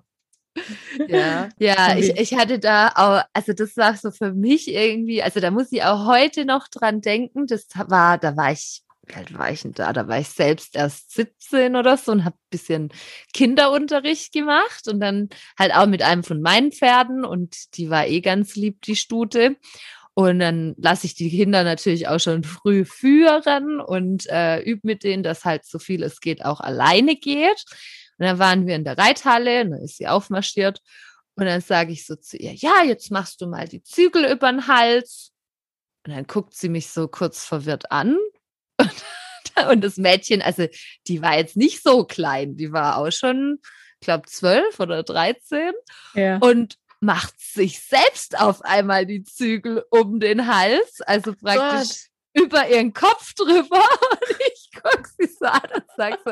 Ja, 1.07 1.47
ja, 1.59 1.95
ich, 1.95 2.17
ich 2.17 2.37
hatte 2.37 2.59
da 2.59 2.89
auch, 2.95 3.23
also 3.31 3.53
das 3.53 3.77
war 3.77 3.95
so 3.95 4.11
für 4.11 4.33
mich 4.33 4.67
irgendwie, 4.67 5.23
also 5.23 5.39
da 5.39 5.49
muss 5.49 5.71
ich 5.71 5.83
auch 5.83 6.05
heute 6.07 6.43
noch 6.43 6.67
dran 6.67 6.99
denken, 6.99 7.47
das 7.47 7.67
war, 7.87 8.17
da 8.17 8.35
war 8.35 8.51
ich 8.51 8.83
wie 9.07 9.15
alt 9.15 9.37
war 9.37 9.51
ich 9.51 9.61
denn 9.63 9.73
da? 9.73 9.93
Da 9.93 10.07
war 10.07 10.19
ich 10.19 10.29
selbst 10.29 10.75
erst 10.75 11.11
17 11.11 11.75
oder 11.75 11.97
so 11.97 12.11
und 12.11 12.23
habe 12.23 12.35
ein 12.35 12.49
bisschen 12.49 12.89
Kinderunterricht 13.33 14.31
gemacht 14.31 14.87
und 14.87 14.99
dann 14.99 15.29
halt 15.57 15.73
auch 15.73 15.87
mit 15.87 16.01
einem 16.03 16.23
von 16.23 16.41
meinen 16.41 16.71
Pferden 16.71 17.25
und 17.25 17.75
die 17.77 17.89
war 17.89 18.07
eh 18.07 18.21
ganz 18.21 18.55
lieb, 18.55 18.81
die 18.83 18.95
Stute. 18.95 19.57
Und 20.13 20.39
dann 20.39 20.75
lasse 20.77 21.07
ich 21.07 21.15
die 21.15 21.29
Kinder 21.29 21.63
natürlich 21.63 22.07
auch 22.07 22.19
schon 22.19 22.43
früh 22.43 22.85
führen 22.85 23.79
und 23.79 24.27
äh, 24.27 24.59
übe 24.59 24.81
mit 24.83 25.03
denen, 25.03 25.23
dass 25.23 25.45
halt 25.45 25.65
so 25.65 25.79
viel 25.79 26.03
es 26.03 26.19
geht 26.19 26.43
auch 26.43 26.59
alleine 26.59 27.15
geht. 27.15 27.63
Und 28.17 28.25
dann 28.25 28.37
waren 28.37 28.67
wir 28.67 28.75
in 28.75 28.83
der 28.83 28.97
Reithalle 28.97 29.61
und 29.61 29.71
dann 29.71 29.81
ist 29.81 29.97
sie 29.97 30.07
aufmarschiert. 30.07 30.81
Und 31.35 31.45
dann 31.45 31.61
sage 31.61 31.93
ich 31.93 32.05
so 32.05 32.15
zu 32.17 32.37
ihr, 32.37 32.53
ja, 32.53 32.83
jetzt 32.83 33.09
machst 33.09 33.41
du 33.41 33.47
mal 33.47 33.67
die 33.67 33.83
Zügel 33.83 34.25
über 34.25 34.51
den 34.51 34.67
Hals. 34.67 35.31
Und 36.05 36.13
dann 36.13 36.27
guckt 36.27 36.55
sie 36.55 36.69
mich 36.69 36.89
so 36.89 37.07
kurz 37.07 37.45
verwirrt 37.45 37.91
an 37.91 38.17
Und, 39.69 39.81
das 39.81 39.97
Mädchen, 39.97 40.41
also 40.41 40.67
die 41.07 41.21
war 41.21 41.37
jetzt 41.37 41.57
nicht 41.57 41.83
so 41.83 42.05
klein, 42.05 42.57
die 42.57 42.71
war 42.71 42.97
auch 42.97 43.11
schon, 43.11 43.59
ich 43.99 44.05
glaube, 44.05 44.27
zwölf 44.27 44.79
oder 44.79 45.03
dreizehn. 45.03 45.73
Ja. 46.13 46.37
Und 46.37 46.77
macht 47.01 47.39
sich 47.39 47.79
selbst 47.79 48.39
auf 48.39 48.61
einmal 48.61 49.05
die 49.05 49.23
Zügel 49.23 49.83
um 49.89 50.19
den 50.19 50.47
Hals, 50.47 51.01
also 51.01 51.33
praktisch 51.33 52.07
Gott. 52.33 52.45
über 52.45 52.69
ihren 52.69 52.93
Kopf 52.93 53.33
drüber. 53.33 53.81
Und 54.11 54.37
ich 54.53 54.69
gucke 54.73 55.09
sie 55.17 55.27
so 55.27 55.45
an 55.45 55.69
und 55.75 55.83
sage 55.97 56.17
so, 56.23 56.31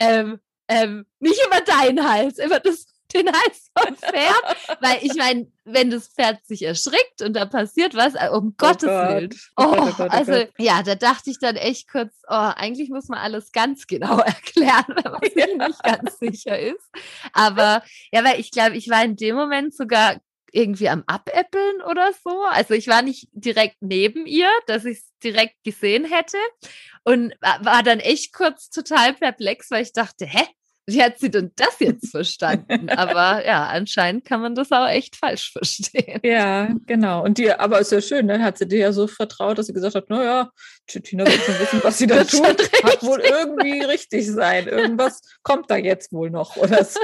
ähm, 0.00 0.40
ähm, 0.68 1.06
nicht 1.20 1.40
über 1.46 1.60
deinen 1.60 2.08
Hals, 2.08 2.38
über 2.38 2.60
das 2.60 2.86
den 3.14 3.28
Hals 3.28 3.70
vom 3.76 3.96
Pferd. 3.96 4.56
Weil 4.80 4.98
ich 5.02 5.14
meine, 5.14 5.50
wenn 5.64 5.90
das 5.90 6.08
Pferd 6.08 6.44
sich 6.46 6.62
erschrickt 6.62 7.22
und 7.22 7.34
da 7.34 7.46
passiert 7.46 7.94
was, 7.94 8.14
äh, 8.14 8.28
um 8.30 8.48
oh 8.48 8.54
Gottes 8.56 8.88
Gott. 8.88 9.08
Willen. 9.08 9.30
Oh, 9.56 9.64
oh, 9.66 9.92
Gott, 9.96 10.00
oh 10.00 10.16
also 10.16 10.44
ja, 10.58 10.82
da 10.82 10.94
dachte 10.94 11.30
ich 11.30 11.38
dann 11.38 11.56
echt 11.56 11.90
kurz, 11.90 12.12
oh, 12.28 12.52
eigentlich 12.56 12.90
muss 12.90 13.08
man 13.08 13.18
alles 13.18 13.52
ganz 13.52 13.86
genau 13.86 14.18
erklären, 14.18 14.84
wenn 14.88 15.12
man 15.12 15.20
sich 15.22 15.34
ja. 15.34 15.68
nicht 15.68 15.82
ganz 15.82 16.18
sicher 16.18 16.58
ist. 16.58 16.88
Aber 17.32 17.82
ja, 18.12 18.24
weil 18.24 18.40
ich 18.40 18.50
glaube, 18.50 18.76
ich 18.76 18.88
war 18.88 19.04
in 19.04 19.16
dem 19.16 19.36
Moment 19.36 19.74
sogar 19.74 20.16
irgendwie 20.52 20.88
am 20.88 21.04
Abäppeln 21.06 21.82
oder 21.82 22.12
so. 22.24 22.42
Also 22.44 22.74
ich 22.74 22.88
war 22.88 23.02
nicht 23.02 23.28
direkt 23.32 23.76
neben 23.80 24.26
ihr, 24.26 24.50
dass 24.66 24.84
ich 24.84 24.98
es 24.98 25.12
direkt 25.22 25.62
gesehen 25.64 26.04
hätte 26.04 26.38
und 27.04 27.34
war 27.40 27.82
dann 27.82 28.00
echt 28.00 28.32
kurz 28.32 28.70
total 28.70 29.14
perplex, 29.14 29.70
weil 29.70 29.82
ich 29.82 29.92
dachte, 29.92 30.26
hä, 30.26 30.44
wie 30.88 31.02
hat 31.02 31.18
sie 31.18 31.30
denn 31.30 31.52
das 31.54 31.78
jetzt 31.80 32.10
verstanden? 32.10 32.88
aber 32.96 33.44
ja, 33.44 33.66
anscheinend 33.66 34.24
kann 34.24 34.40
man 34.40 34.54
das 34.54 34.72
auch 34.72 34.88
echt 34.88 35.16
falsch 35.16 35.52
verstehen. 35.52 36.20
Ja, 36.22 36.70
genau. 36.86 37.22
Und 37.22 37.36
die, 37.36 37.52
aber 37.52 37.80
ist 37.80 37.92
ja 37.92 38.00
schön, 38.00 38.26
dann 38.26 38.40
ne? 38.40 38.44
hat 38.44 38.56
sie 38.56 38.66
dir 38.66 38.78
ja 38.78 38.92
so 38.92 39.06
vertraut, 39.06 39.58
dass 39.58 39.66
sie 39.66 39.74
gesagt 39.74 39.94
hat, 39.94 40.08
naja, 40.08 40.50
Tina 40.86 41.26
wird 41.26 41.42
schon 41.42 41.58
wissen, 41.60 41.80
was 41.82 41.98
sie 41.98 42.06
da 42.06 42.24
tut. 42.24 42.72
Hat 42.82 43.02
wohl 43.02 43.20
irgendwie 43.20 43.80
richtig 43.80 44.26
sein. 44.26 44.66
Irgendwas 44.66 45.20
kommt 45.42 45.70
da 45.70 45.76
jetzt 45.76 46.10
wohl 46.12 46.30
noch 46.30 46.56
oder 46.56 46.82
so. 46.82 47.00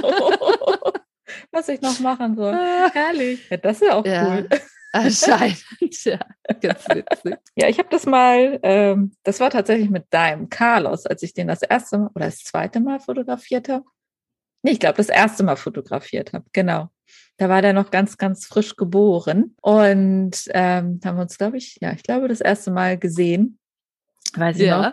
was 1.53 1.69
ich 1.69 1.83
noch 1.83 2.01
machen 2.01 2.37
soll. 2.37 2.55
Ah. 2.55 2.91
Herrlich. 2.91 3.41
Ja, 3.51 3.59
das 3.59 3.83
ist 3.83 3.87
ja 3.87 3.95
auch 3.95 4.07
ja. 4.07 4.29
cool. 4.29 4.49
Anscheinend, 4.95 5.65
ja, 6.05 6.21
ganz 6.61 6.89
witzig. 6.89 7.37
Ja, 7.57 7.69
ich 7.69 7.79
habe 7.81 7.89
das 7.91 8.07
mal, 8.07 8.61
ähm, 8.63 9.11
das 9.25 9.41
war 9.41 9.51
tatsächlich 9.51 9.91
mit 9.91 10.07
deinem 10.11 10.49
Carlos, 10.49 11.05
als 11.05 11.25
ich 11.25 11.35
den 11.35 11.49
das 11.49 11.63
erste 11.63 11.99
Mal 11.99 12.11
oder 12.15 12.27
das 12.27 12.45
zweite 12.45 12.79
Mal 12.79 13.01
fotografiert 13.01 13.69
habe. 13.69 13.85
Nee, 14.63 14.71
ich 14.71 14.79
glaube, 14.81 14.97
das 14.99 15.09
erste 15.09 15.43
Mal 15.43 15.57
fotografiert 15.57 16.33
habe, 16.33 16.45
genau. 16.53 16.91
Da 17.39 17.49
war 17.49 17.61
der 17.61 17.73
noch 17.73 17.91
ganz, 17.91 18.19
ganz 18.19 18.47
frisch 18.47 18.77
geboren 18.77 19.57
und 19.61 20.45
ähm, 20.51 21.01
haben 21.05 21.19
uns, 21.19 21.39
glaube 21.39 21.57
ich, 21.57 21.77
ja, 21.81 21.93
ich 21.93 22.05
glaube, 22.05 22.29
das 22.29 22.41
erste 22.41 22.71
Mal 22.71 22.97
gesehen. 22.97 23.59
Weiß 24.37 24.57
ich 24.59 24.67
ja. 24.67 24.81
noch. 24.81 24.93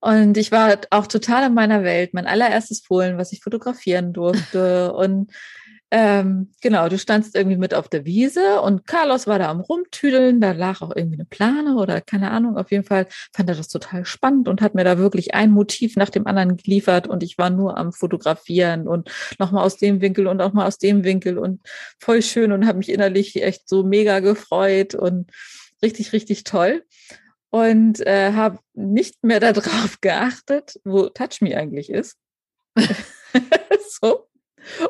Und 0.00 0.36
ich 0.36 0.50
war 0.50 0.78
auch 0.90 1.06
total 1.06 1.46
in 1.46 1.54
meiner 1.54 1.84
Welt, 1.84 2.12
mein 2.12 2.26
allererstes 2.26 2.80
Fohlen, 2.80 3.18
was 3.18 3.32
ich 3.32 3.40
fotografieren 3.40 4.12
durfte. 4.12 4.92
Und 4.92 5.32
ähm, 5.90 6.50
genau, 6.60 6.88
du 6.90 6.98
standst 6.98 7.34
irgendwie 7.34 7.56
mit 7.56 7.72
auf 7.72 7.88
der 7.88 8.04
Wiese 8.04 8.60
und 8.60 8.86
Carlos 8.86 9.26
war 9.26 9.38
da 9.38 9.48
am 9.48 9.60
Rumtüdeln, 9.60 10.38
da 10.38 10.52
lag 10.52 10.82
auch 10.82 10.94
irgendwie 10.94 11.16
eine 11.16 11.24
Plane 11.24 11.76
oder 11.76 12.02
keine 12.02 12.30
Ahnung. 12.30 12.58
Auf 12.58 12.70
jeden 12.70 12.84
Fall 12.84 13.06
fand 13.32 13.48
er 13.48 13.54
das 13.54 13.68
total 13.68 14.04
spannend 14.04 14.48
und 14.48 14.60
hat 14.60 14.74
mir 14.74 14.84
da 14.84 14.98
wirklich 14.98 15.34
ein 15.34 15.50
Motiv 15.50 15.96
nach 15.96 16.10
dem 16.10 16.26
anderen 16.26 16.58
geliefert 16.58 17.08
und 17.08 17.22
ich 17.22 17.38
war 17.38 17.48
nur 17.48 17.78
am 17.78 17.92
Fotografieren 17.92 18.86
und 18.86 19.10
nochmal 19.38 19.64
aus 19.64 19.78
dem 19.78 20.02
Winkel 20.02 20.26
und 20.26 20.42
auch 20.42 20.52
mal 20.52 20.66
aus 20.66 20.76
dem 20.76 21.04
Winkel 21.04 21.38
und 21.38 21.62
voll 21.98 22.20
schön 22.20 22.52
und 22.52 22.66
habe 22.66 22.78
mich 22.78 22.90
innerlich 22.90 23.42
echt 23.42 23.66
so 23.66 23.82
mega 23.82 24.20
gefreut 24.20 24.94
und 24.94 25.30
richtig, 25.82 26.12
richtig 26.12 26.44
toll. 26.44 26.84
Und 27.50 28.06
äh, 28.06 28.32
habe 28.34 28.58
nicht 28.74 29.24
mehr 29.24 29.40
darauf 29.52 30.02
geachtet, 30.02 30.78
wo 30.84 31.08
Touch 31.08 31.40
Me 31.40 31.56
eigentlich 31.56 31.88
ist. 31.88 32.16
so. 34.00 34.27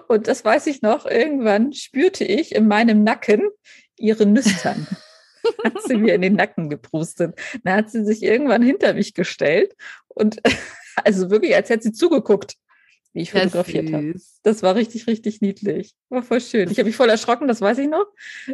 Und 0.08 0.28
das 0.28 0.44
weiß 0.44 0.66
ich 0.66 0.82
noch, 0.82 1.06
irgendwann 1.06 1.72
spürte 1.72 2.25
ich 2.25 2.54
in 2.54 2.68
meinem 2.68 3.04
Nacken 3.04 3.48
ihre 3.96 4.26
Nüstern. 4.26 4.87
hat 5.64 5.82
sie 5.87 5.96
mir 5.96 6.14
in 6.14 6.22
den 6.22 6.34
Nacken 6.34 6.68
geprustet. 6.68 7.38
Dann 7.64 7.75
hat 7.75 7.90
sie 7.90 8.04
sich 8.04 8.22
irgendwann 8.22 8.62
hinter 8.62 8.94
mich 8.94 9.14
gestellt 9.14 9.75
und 10.08 10.40
also 11.04 11.30
wirklich, 11.30 11.54
als 11.54 11.70
hätte 11.70 11.84
sie 11.84 11.92
zugeguckt, 11.92 12.54
wie 13.18 13.22
ich 13.22 13.32
fotografiert 13.32 13.92
habe. 13.92 14.14
Das 14.44 14.62
war 14.62 14.76
richtig, 14.76 15.06
richtig 15.08 15.40
niedlich. 15.40 15.94
War 16.08 16.22
voll 16.22 16.40
schön. 16.40 16.70
Ich 16.70 16.78
habe 16.78 16.87
mich 16.87 16.96
voll 16.96 17.10
erschrocken, 17.10 17.48
das 17.48 17.60
weiß 17.60 17.78
ich 17.78 17.88
noch. 17.88 18.06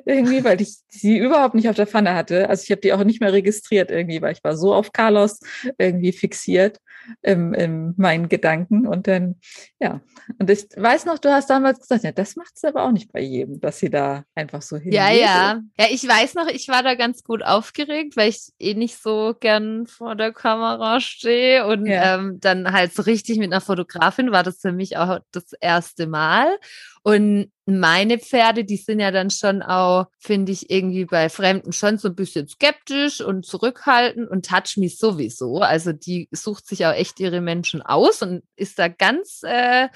Irgendwie, 0.06 0.42
weil 0.42 0.60
ich 0.60 0.78
sie 0.88 1.18
überhaupt 1.18 1.54
nicht 1.54 1.68
auf 1.68 1.76
der 1.76 1.86
Pfanne 1.86 2.14
hatte. 2.14 2.48
Also 2.48 2.62
ich 2.64 2.70
habe 2.70 2.80
die 2.80 2.92
auch 2.94 3.04
nicht 3.04 3.20
mehr 3.20 3.32
registriert 3.32 3.90
irgendwie, 3.90 4.22
weil 4.22 4.32
ich 4.32 4.42
war 4.42 4.56
so 4.56 4.74
auf 4.74 4.92
Carlos 4.92 5.40
irgendwie 5.76 6.12
fixiert 6.12 6.78
in, 7.20 7.52
in 7.52 7.94
meinen 7.98 8.30
Gedanken. 8.30 8.86
Und 8.86 9.06
dann, 9.06 9.36
ja, 9.78 10.00
und 10.38 10.48
ich 10.48 10.66
weiß 10.74 11.04
noch, 11.04 11.18
du 11.18 11.30
hast 11.30 11.50
damals 11.50 11.80
gesagt, 11.80 12.04
ja, 12.04 12.12
das 12.12 12.36
macht 12.36 12.58
sie 12.58 12.66
aber 12.66 12.84
auch 12.84 12.92
nicht 12.92 13.12
bei 13.12 13.20
jedem, 13.20 13.60
dass 13.60 13.78
sie 13.78 13.90
da 13.90 14.24
einfach 14.34 14.62
so 14.62 14.78
hin. 14.78 14.92
Ja, 14.92 15.10
ja. 15.10 15.60
Ja, 15.78 15.86
ich 15.90 16.08
weiß 16.08 16.34
noch, 16.34 16.48
ich 16.48 16.68
war 16.68 16.82
da 16.82 16.94
ganz 16.94 17.22
gut 17.22 17.42
aufgeregt, 17.44 18.16
weil 18.16 18.30
ich 18.30 18.52
eh 18.58 18.72
nicht 18.72 18.96
so 19.02 19.34
gern 19.38 19.86
vor 19.86 20.14
der 20.16 20.32
Kamera 20.32 21.00
stehe. 21.00 21.66
Und 21.66 21.84
ja. 21.86 22.14
ähm, 22.14 22.40
dann 22.40 22.72
halt 22.72 22.94
so 22.94 23.02
richtig 23.02 23.38
mit 23.38 23.52
einer 23.52 23.60
Fotografin 23.60 24.32
war 24.32 24.42
das 24.42 24.53
für 24.60 24.72
mich 24.72 24.96
auch 24.96 25.18
das 25.32 25.52
erste 25.60 26.06
Mal. 26.06 26.58
Und 27.02 27.52
meine 27.66 28.18
Pferde, 28.18 28.64
die 28.64 28.76
sind 28.76 29.00
ja 29.00 29.10
dann 29.10 29.30
schon 29.30 29.62
auch, 29.62 30.06
finde 30.18 30.52
ich, 30.52 30.70
irgendwie 30.70 31.04
bei 31.04 31.28
Fremden 31.28 31.72
schon 31.72 31.98
so 31.98 32.08
ein 32.08 32.14
bisschen 32.14 32.48
skeptisch 32.48 33.20
und 33.20 33.46
zurückhaltend 33.46 34.30
und 34.30 34.46
Touch 34.46 34.76
Me 34.76 34.88
sowieso. 34.88 35.58
Also 35.58 35.92
die 35.92 36.28
sucht 36.30 36.66
sich 36.66 36.86
auch 36.86 36.92
echt 36.92 37.20
ihre 37.20 37.40
Menschen 37.40 37.82
aus 37.82 38.22
und 38.22 38.42
ist 38.56 38.78
da 38.78 38.88
ganz, 38.88 39.42
äh, 39.44 39.88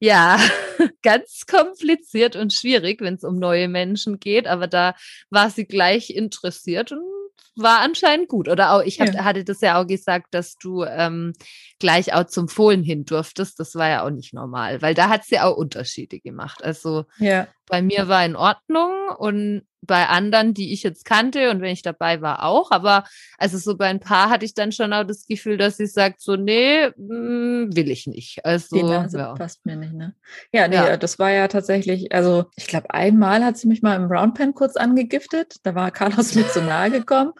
ja, 0.00 0.38
ganz 1.02 1.46
kompliziert 1.46 2.36
und 2.36 2.52
schwierig, 2.52 3.00
wenn 3.00 3.14
es 3.14 3.24
um 3.24 3.38
neue 3.38 3.68
Menschen 3.68 4.18
geht. 4.18 4.46
Aber 4.46 4.66
da 4.66 4.94
war 5.30 5.50
sie 5.50 5.66
gleich 5.66 6.10
interessiert 6.10 6.92
und 6.92 7.02
war 7.56 7.80
anscheinend 7.80 8.28
gut. 8.28 8.48
Oder 8.48 8.72
auch, 8.72 8.82
ich 8.82 9.00
hab, 9.00 9.14
ja. 9.14 9.24
hatte 9.24 9.44
das 9.44 9.60
ja 9.60 9.80
auch 9.80 9.86
gesagt, 9.86 10.28
dass 10.32 10.56
du 10.56 10.84
ähm, 10.84 11.32
gleich 11.78 12.14
auch 12.14 12.24
zum 12.24 12.48
Fohlen 12.48 12.82
hin 12.82 13.04
durftest. 13.04 13.58
Das 13.60 13.74
war 13.74 13.88
ja 13.88 14.04
auch 14.04 14.10
nicht 14.10 14.32
normal, 14.34 14.82
weil 14.82 14.94
da 14.94 15.08
hat 15.08 15.24
sie 15.24 15.40
auch 15.40 15.56
Unterschiede 15.56 16.20
gemacht. 16.20 16.62
Also 16.64 17.04
ja. 17.18 17.48
Bei 17.66 17.82
mir 17.82 18.08
war 18.08 18.24
in 18.24 18.36
Ordnung 18.36 18.92
und 19.16 19.62
bei 19.84 20.06
anderen, 20.06 20.54
die 20.54 20.72
ich 20.72 20.84
jetzt 20.84 21.04
kannte 21.04 21.50
und 21.50 21.60
wenn 21.60 21.72
ich 21.72 21.82
dabei 21.82 22.20
war, 22.22 22.44
auch. 22.44 22.70
Aber 22.70 23.04
also 23.36 23.58
so 23.58 23.76
bei 23.76 23.86
ein 23.86 23.98
paar 23.98 24.30
hatte 24.30 24.44
ich 24.44 24.54
dann 24.54 24.70
schon 24.70 24.92
auch 24.92 25.04
das 25.04 25.26
Gefühl, 25.26 25.56
dass 25.56 25.76
sie 25.76 25.86
sagt, 25.86 26.20
so, 26.20 26.36
nee, 26.36 26.86
mh, 26.96 27.14
hm, 27.14 27.76
will 27.76 27.90
ich 27.90 28.06
nicht. 28.06 28.44
Also, 28.44 28.76
Die 28.76 28.82
Nase 28.84 29.18
ja. 29.18 29.34
passt 29.34 29.66
mir 29.66 29.76
nicht, 29.76 29.92
ne? 29.92 30.14
Ja, 30.52 30.68
nee, 30.68 30.76
ja. 30.76 30.96
das 30.96 31.18
war 31.18 31.30
ja 31.30 31.48
tatsächlich, 31.48 32.12
also 32.12 32.44
ich 32.56 32.68
glaube, 32.68 32.90
einmal 32.94 33.44
hat 33.44 33.58
sie 33.58 33.66
mich 33.66 33.82
mal 33.82 33.96
im 33.96 34.08
Brown 34.08 34.34
Pen 34.34 34.54
kurz 34.54 34.76
angegiftet. 34.76 35.56
Da 35.64 35.74
war 35.74 35.90
Carlos 35.90 36.34
mit 36.36 36.50
so 36.52 36.60
nahe 36.60 36.90
gekommen. 36.90 37.32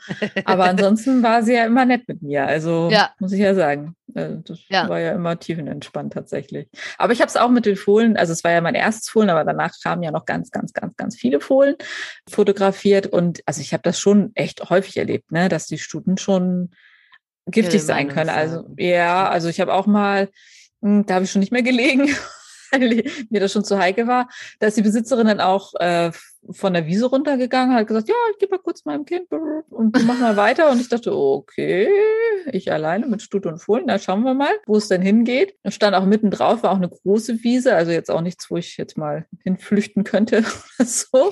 Aber 0.44 0.64
ansonsten 0.68 1.22
war 1.22 1.44
sie 1.44 1.54
ja 1.54 1.64
immer 1.64 1.84
nett 1.84 2.08
mit 2.08 2.22
mir. 2.22 2.44
Also 2.46 2.88
ja. 2.90 3.10
muss 3.20 3.32
ich 3.32 3.40
ja 3.40 3.54
sagen. 3.54 3.94
Äh, 4.14 4.38
das 4.44 4.58
ja. 4.68 4.88
war 4.88 5.00
ja 5.00 5.12
immer 5.12 5.38
tiefenentspannt 5.38 6.12
tatsächlich. 6.12 6.68
Aber 6.98 7.12
ich 7.12 7.20
habe 7.20 7.28
es 7.28 7.36
auch 7.36 7.50
mit 7.50 7.66
den 7.66 7.76
Fohlen, 7.76 8.16
also 8.16 8.32
es 8.32 8.44
war 8.44 8.50
ja 8.50 8.60
mein 8.60 8.74
erstes 8.74 9.08
Fohlen, 9.08 9.30
aber 9.30 9.44
danach 9.44 9.72
kamen 9.82 10.02
ja 10.02 10.10
noch 10.12 10.24
ganz, 10.24 10.50
ganz, 10.50 10.72
ganz, 10.72 10.96
ganz 10.96 11.16
viele 11.16 11.40
Fohlen 11.40 11.76
fotografiert. 12.28 13.06
Und 13.06 13.42
also 13.46 13.60
ich 13.60 13.72
habe 13.72 13.82
das 13.82 13.98
schon 13.98 14.32
echt 14.34 14.70
häufig 14.70 14.96
erlebt, 14.96 15.32
ne, 15.32 15.48
dass 15.48 15.66
die 15.66 15.78
Stuten 15.78 16.18
schon 16.18 16.70
giftig 17.46 17.80
ja, 17.80 17.86
sein 17.86 18.08
können. 18.08 18.30
Also 18.30 18.66
ja, 18.76 19.28
also 19.28 19.48
ich 19.48 19.60
habe 19.60 19.74
auch 19.74 19.86
mal, 19.86 20.30
hm, 20.82 21.06
da 21.06 21.14
habe 21.14 21.24
ich 21.24 21.30
schon 21.30 21.40
nicht 21.40 21.52
mehr 21.52 21.62
gelegen, 21.62 22.08
weil 22.70 23.04
mir 23.30 23.40
das 23.40 23.52
schon 23.52 23.64
zu 23.64 23.78
heikel 23.78 24.06
war. 24.06 24.28
Da 24.60 24.68
ist 24.68 24.76
die 24.76 24.82
Besitzerin 24.82 25.26
dann 25.26 25.40
auch 25.40 25.74
äh, 25.80 26.12
von 26.50 26.72
der 26.72 26.86
Wiese 26.86 27.06
runtergegangen, 27.06 27.76
hat 27.76 27.86
gesagt, 27.86 28.08
ja, 28.08 28.14
ich 28.32 28.38
gebe 28.38 28.56
mal 28.56 28.62
kurz 28.62 28.84
meinem 28.84 29.04
Kind 29.04 29.30
und 29.70 30.06
mach 30.06 30.18
mal 30.18 30.36
weiter. 30.36 30.70
Und 30.70 30.80
ich 30.80 30.88
dachte, 30.88 31.16
okay, 31.16 31.88
ich 32.50 32.72
alleine 32.72 33.06
mit 33.06 33.22
Stute 33.22 33.48
und 33.48 33.58
Fohlen, 33.58 33.86
da 33.86 33.98
schauen 33.98 34.22
wir 34.24 34.34
mal, 34.34 34.52
wo 34.66 34.76
es 34.76 34.88
denn 34.88 35.02
hingeht. 35.02 35.54
Da 35.62 35.70
stand 35.70 35.94
auch 35.94 36.04
mitten 36.04 36.30
drauf, 36.30 36.62
war 36.62 36.72
auch 36.72 36.76
eine 36.76 36.88
große 36.88 37.42
Wiese, 37.44 37.74
also 37.74 37.92
jetzt 37.92 38.10
auch 38.10 38.20
nichts, 38.20 38.50
wo 38.50 38.56
ich 38.56 38.76
jetzt 38.76 38.98
mal 38.98 39.26
hinflüchten 39.44 40.04
könnte 40.04 40.38
oder 40.78 40.86
so. 40.86 41.30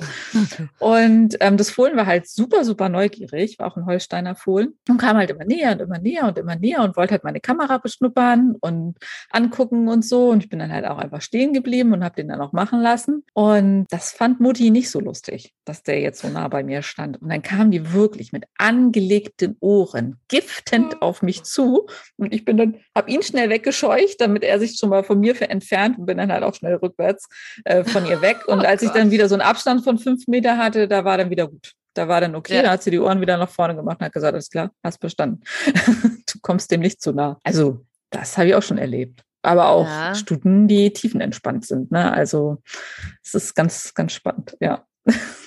Und 0.79 1.35
ähm, 1.39 1.57
das 1.57 1.71
Fohlen 1.71 1.97
war 1.97 2.05
halt 2.05 2.27
super, 2.27 2.63
super 2.63 2.87
neugierig, 2.87 3.59
war 3.59 3.67
auch 3.67 3.77
ein 3.77 3.85
Holsteiner 3.85 4.35
Fohlen 4.35 4.75
und 4.89 4.97
kam 4.97 5.17
halt 5.17 5.29
immer 5.29 5.45
näher 5.45 5.73
und 5.73 5.81
immer 5.81 5.99
näher 5.99 6.27
und 6.27 6.37
immer 6.37 6.55
näher 6.55 6.81
und 6.81 6.95
wollte 6.95 7.11
halt 7.11 7.23
meine 7.23 7.41
Kamera 7.41 7.77
beschnuppern 7.79 8.55
und 8.61 8.97
angucken 9.29 9.89
und 9.89 10.05
so. 10.05 10.29
Und 10.29 10.43
ich 10.43 10.49
bin 10.49 10.59
dann 10.59 10.71
halt 10.71 10.85
auch 10.85 10.97
einfach 10.97 11.21
stehen 11.21 11.53
geblieben 11.53 11.93
und 11.93 12.03
habe 12.03 12.15
den 12.15 12.29
dann 12.29 12.41
auch 12.41 12.53
machen 12.53 12.79
lassen. 12.79 13.23
Und 13.33 13.87
das 13.89 14.11
fand 14.11 14.39
Mutti 14.39 14.71
nicht 14.71 14.89
so 14.89 15.00
lustig, 15.01 15.53
dass 15.65 15.83
der 15.83 15.99
jetzt 15.99 16.21
so 16.21 16.29
nah 16.29 16.47
bei 16.47 16.63
mir 16.63 16.81
stand. 16.81 17.21
Und 17.21 17.29
dann 17.29 17.41
kam 17.41 17.71
die 17.71 17.93
wirklich 17.93 18.31
mit 18.31 18.45
angelegten 18.57 19.57
Ohren 19.59 20.19
giftend 20.27 20.93
mhm. 20.95 21.01
auf 21.01 21.21
mich 21.21 21.43
zu. 21.43 21.87
Und 22.17 22.33
ich 22.33 22.45
bin 22.45 22.57
dann, 22.57 22.77
habe 22.95 23.11
ihn 23.11 23.21
schnell 23.21 23.49
weggescheucht, 23.49 24.19
damit 24.19 24.43
er 24.43 24.59
sich 24.59 24.77
schon 24.77 24.89
mal 24.89 25.03
von 25.03 25.19
mir 25.19 25.39
entfernt 25.41 25.97
und 25.97 26.05
bin 26.05 26.17
dann 26.17 26.31
halt 26.31 26.43
auch 26.43 26.55
schnell 26.55 26.75
rückwärts 26.75 27.27
äh, 27.65 27.83
von 27.83 28.05
ihr 28.05 28.21
weg. 28.21 28.37
Und 28.47 28.61
oh 28.61 28.67
als 28.67 28.81
ich 28.81 28.89
dann 28.91 29.11
wieder 29.11 29.27
so 29.27 29.35
einen 29.35 29.41
Abstand 29.41 29.83
von 29.83 29.97
fünf 29.97 30.27
Meter 30.27 30.57
hatte, 30.57 30.87
da 30.87 31.05
war 31.05 31.17
dann 31.17 31.29
wieder 31.29 31.47
gut. 31.47 31.73
Da 31.93 32.07
war 32.07 32.21
dann 32.21 32.35
okay, 32.35 32.55
ja. 32.55 32.63
da 32.63 32.71
hat 32.71 32.83
sie 32.83 32.91
die 32.91 32.99
Ohren 32.99 33.19
wieder 33.19 33.37
nach 33.37 33.49
vorne 33.49 33.75
gemacht 33.75 33.99
und 33.99 34.05
hat 34.05 34.13
gesagt, 34.13 34.33
alles 34.33 34.49
klar, 34.49 34.71
hast 34.83 34.99
bestanden. 34.99 35.43
du 35.65 36.39
kommst 36.41 36.71
dem 36.71 36.81
nicht 36.81 37.01
zu 37.01 37.11
nah. 37.11 37.37
Also, 37.43 37.85
das 38.09 38.37
habe 38.37 38.49
ich 38.49 38.55
auch 38.55 38.63
schon 38.63 38.77
erlebt 38.77 39.23
aber 39.41 39.69
auch 39.69 39.87
ja. 39.87 40.15
Stuten, 40.15 40.67
die 40.67 40.91
tiefenentspannt 40.93 41.65
sind. 41.65 41.91
Ne? 41.91 42.11
Also 42.11 42.61
es 43.23 43.33
ist 43.33 43.55
ganz, 43.55 43.93
ganz 43.93 44.13
spannend, 44.13 44.57
ja. 44.59 44.85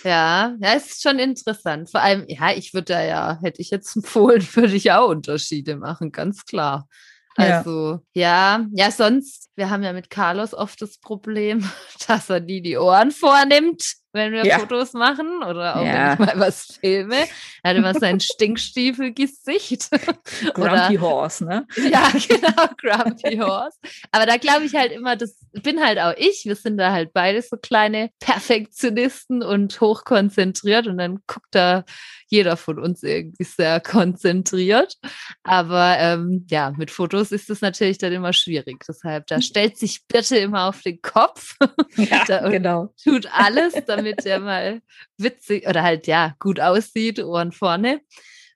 Ja, 0.04 0.54
ja, 0.60 0.72
ist 0.72 1.00
schon 1.02 1.18
interessant. 1.18 1.90
Vor 1.90 2.00
allem, 2.00 2.24
ja, 2.28 2.52
ich 2.52 2.74
würde 2.74 2.92
da 2.92 3.02
ja, 3.02 3.38
hätte 3.42 3.62
ich 3.62 3.70
jetzt 3.70 3.96
empfohlen, 3.96 4.46
würde 4.54 4.74
ich 4.74 4.92
auch 4.92 5.08
Unterschiede 5.08 5.76
machen, 5.76 6.12
ganz 6.12 6.44
klar. 6.44 6.88
Also, 7.36 8.00
ja. 8.12 8.58
ja, 8.58 8.66
ja, 8.72 8.90
sonst, 8.90 9.50
wir 9.56 9.70
haben 9.70 9.82
ja 9.82 9.92
mit 9.92 10.08
Carlos 10.10 10.54
oft 10.54 10.80
das 10.82 10.98
Problem, 10.98 11.68
dass 12.06 12.30
er 12.30 12.40
nie 12.40 12.60
die 12.60 12.76
Ohren 12.76 13.10
vornimmt 13.10 13.94
wenn 14.14 14.32
wir 14.32 14.46
ja. 14.46 14.60
Fotos 14.60 14.92
machen 14.92 15.42
oder 15.42 15.76
auch 15.76 15.84
ja. 15.84 16.16
wenn 16.18 16.28
ich 16.28 16.34
mal 16.34 16.40
was 16.40 16.78
filme. 16.80 17.16
Er 17.62 17.70
hat 17.70 17.76
immer 17.76 17.94
sein 17.94 18.20
Stinkstiefel-Gesicht. 18.20 19.90
Grumpy 20.54 20.96
Horse, 20.96 21.44
ne? 21.44 21.66
Ja, 21.90 22.08
genau, 22.28 22.68
Grumpy 22.78 23.36
Horse. 23.38 23.76
Aber 24.12 24.26
da 24.26 24.36
glaube 24.36 24.64
ich 24.64 24.74
halt 24.74 24.92
immer, 24.92 25.16
das 25.16 25.36
bin 25.52 25.82
halt 25.82 25.98
auch 25.98 26.14
ich. 26.16 26.44
Wir 26.44 26.56
sind 26.56 26.78
da 26.78 26.92
halt 26.92 27.12
beide 27.12 27.42
so 27.42 27.56
kleine 27.56 28.10
Perfektionisten 28.20 29.42
und 29.42 29.80
hochkonzentriert 29.80 30.86
und 30.86 30.98
dann 30.98 31.20
guckt 31.26 31.48
da 31.50 31.84
jeder 32.28 32.56
von 32.56 32.78
uns 32.78 33.02
irgendwie 33.02 33.44
sehr 33.44 33.80
konzentriert. 33.80 34.96
Aber 35.42 35.96
ähm, 35.98 36.46
ja, 36.48 36.72
mit 36.76 36.90
Fotos 36.90 37.32
ist 37.32 37.50
es 37.50 37.60
natürlich 37.60 37.98
dann 37.98 38.12
immer 38.12 38.32
schwierig. 38.32 38.84
Deshalb, 38.88 39.26
da 39.26 39.40
stellt 39.40 39.78
sich 39.78 40.06
bitte 40.06 40.36
immer 40.38 40.68
auf 40.68 40.82
den 40.82 41.00
Kopf. 41.02 41.56
Ja, 41.96 42.48
genau. 42.48 42.92
Tut 43.02 43.28
alles, 43.32 43.74
damit 43.86 44.03
er 44.06 44.40
mal 44.40 44.80
witzig 45.16 45.68
oder 45.68 45.82
halt 45.82 46.06
ja 46.06 46.34
gut 46.38 46.60
aussieht, 46.60 47.22
Ohren 47.22 47.52
vorne. 47.52 48.00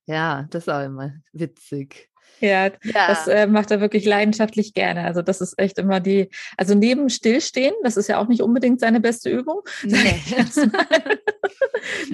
Ja, 0.07 0.47
das 0.51 0.65
ist 0.65 0.69
auch 0.73 0.85
immer 0.85 1.13
witzig. 1.33 2.09
Ja, 2.41 2.67
ja, 2.67 3.09
das 3.09 3.27
äh, 3.27 3.47
macht 3.47 3.71
er 3.71 3.81
wirklich 3.81 4.05
leidenschaftlich 4.05 4.73
gerne. 4.73 5.05
Also 5.05 5.23
das 5.23 5.41
ist 5.41 5.59
echt 5.59 5.79
immer 5.79 6.01
die, 6.01 6.31
also 6.57 6.75
neben 6.75 7.11
Stillstehen, 7.11 7.75
das 7.83 7.97
ist 7.97 8.09
ja 8.09 8.19
auch 8.19 8.29
nicht 8.29 8.43
unbedingt 8.43 8.81
seine 8.81 9.01
beste 9.01 9.31
Übung. 9.31 9.63
Nee. 9.83 10.21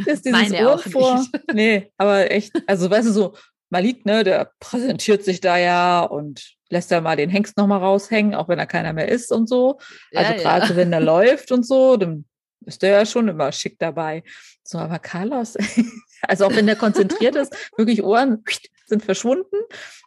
ist 0.07 0.25
dieses 0.25 0.51
Meine 0.51 0.69
Ohr 0.69 0.79
vor. 0.79 1.25
Nee, 1.53 1.93
aber 1.99 2.31
echt, 2.31 2.53
also 2.67 2.91
weißt 2.91 3.09
du 3.09 3.13
so, 3.13 3.35
Malik, 3.71 4.07
ne, 4.07 4.25
der 4.25 4.53
präsentiert 4.61 5.25
sich 5.25 5.41
da 5.41 5.57
ja 5.59 6.03
und 6.03 6.55
lässt 6.71 6.91
ja 6.91 7.01
mal 7.01 7.17
den 7.17 7.31
Hengst 7.31 7.57
nochmal 7.57 7.81
raushängen, 7.81 8.35
auch 8.35 8.49
wenn 8.49 8.59
er 8.59 8.67
keiner 8.67 8.93
mehr 8.93 9.09
ist 9.09 9.33
und 9.33 9.49
so. 9.49 9.79
Also 10.15 10.33
ja, 10.33 10.39
gerade 10.39 10.67
ja. 10.69 10.77
wenn 10.77 10.93
er 10.93 11.01
läuft 11.13 11.53
und 11.53 11.67
so, 11.67 11.97
dann 11.97 12.25
ist 12.67 12.83
der 12.83 12.91
ja 12.91 13.07
schon 13.07 13.29
immer 13.29 13.53
schick 13.53 13.79
dabei. 13.79 14.23
So, 14.63 14.79
aber 14.79 14.99
Carlos, 14.99 15.57
also 16.23 16.47
auch 16.47 16.55
wenn 16.55 16.67
der 16.67 16.77
konzentriert 16.77 17.37
ist, 17.37 17.55
wirklich 17.77 18.03
Ohren 18.03 18.45
sind 18.87 19.03
verschwunden 19.03 19.57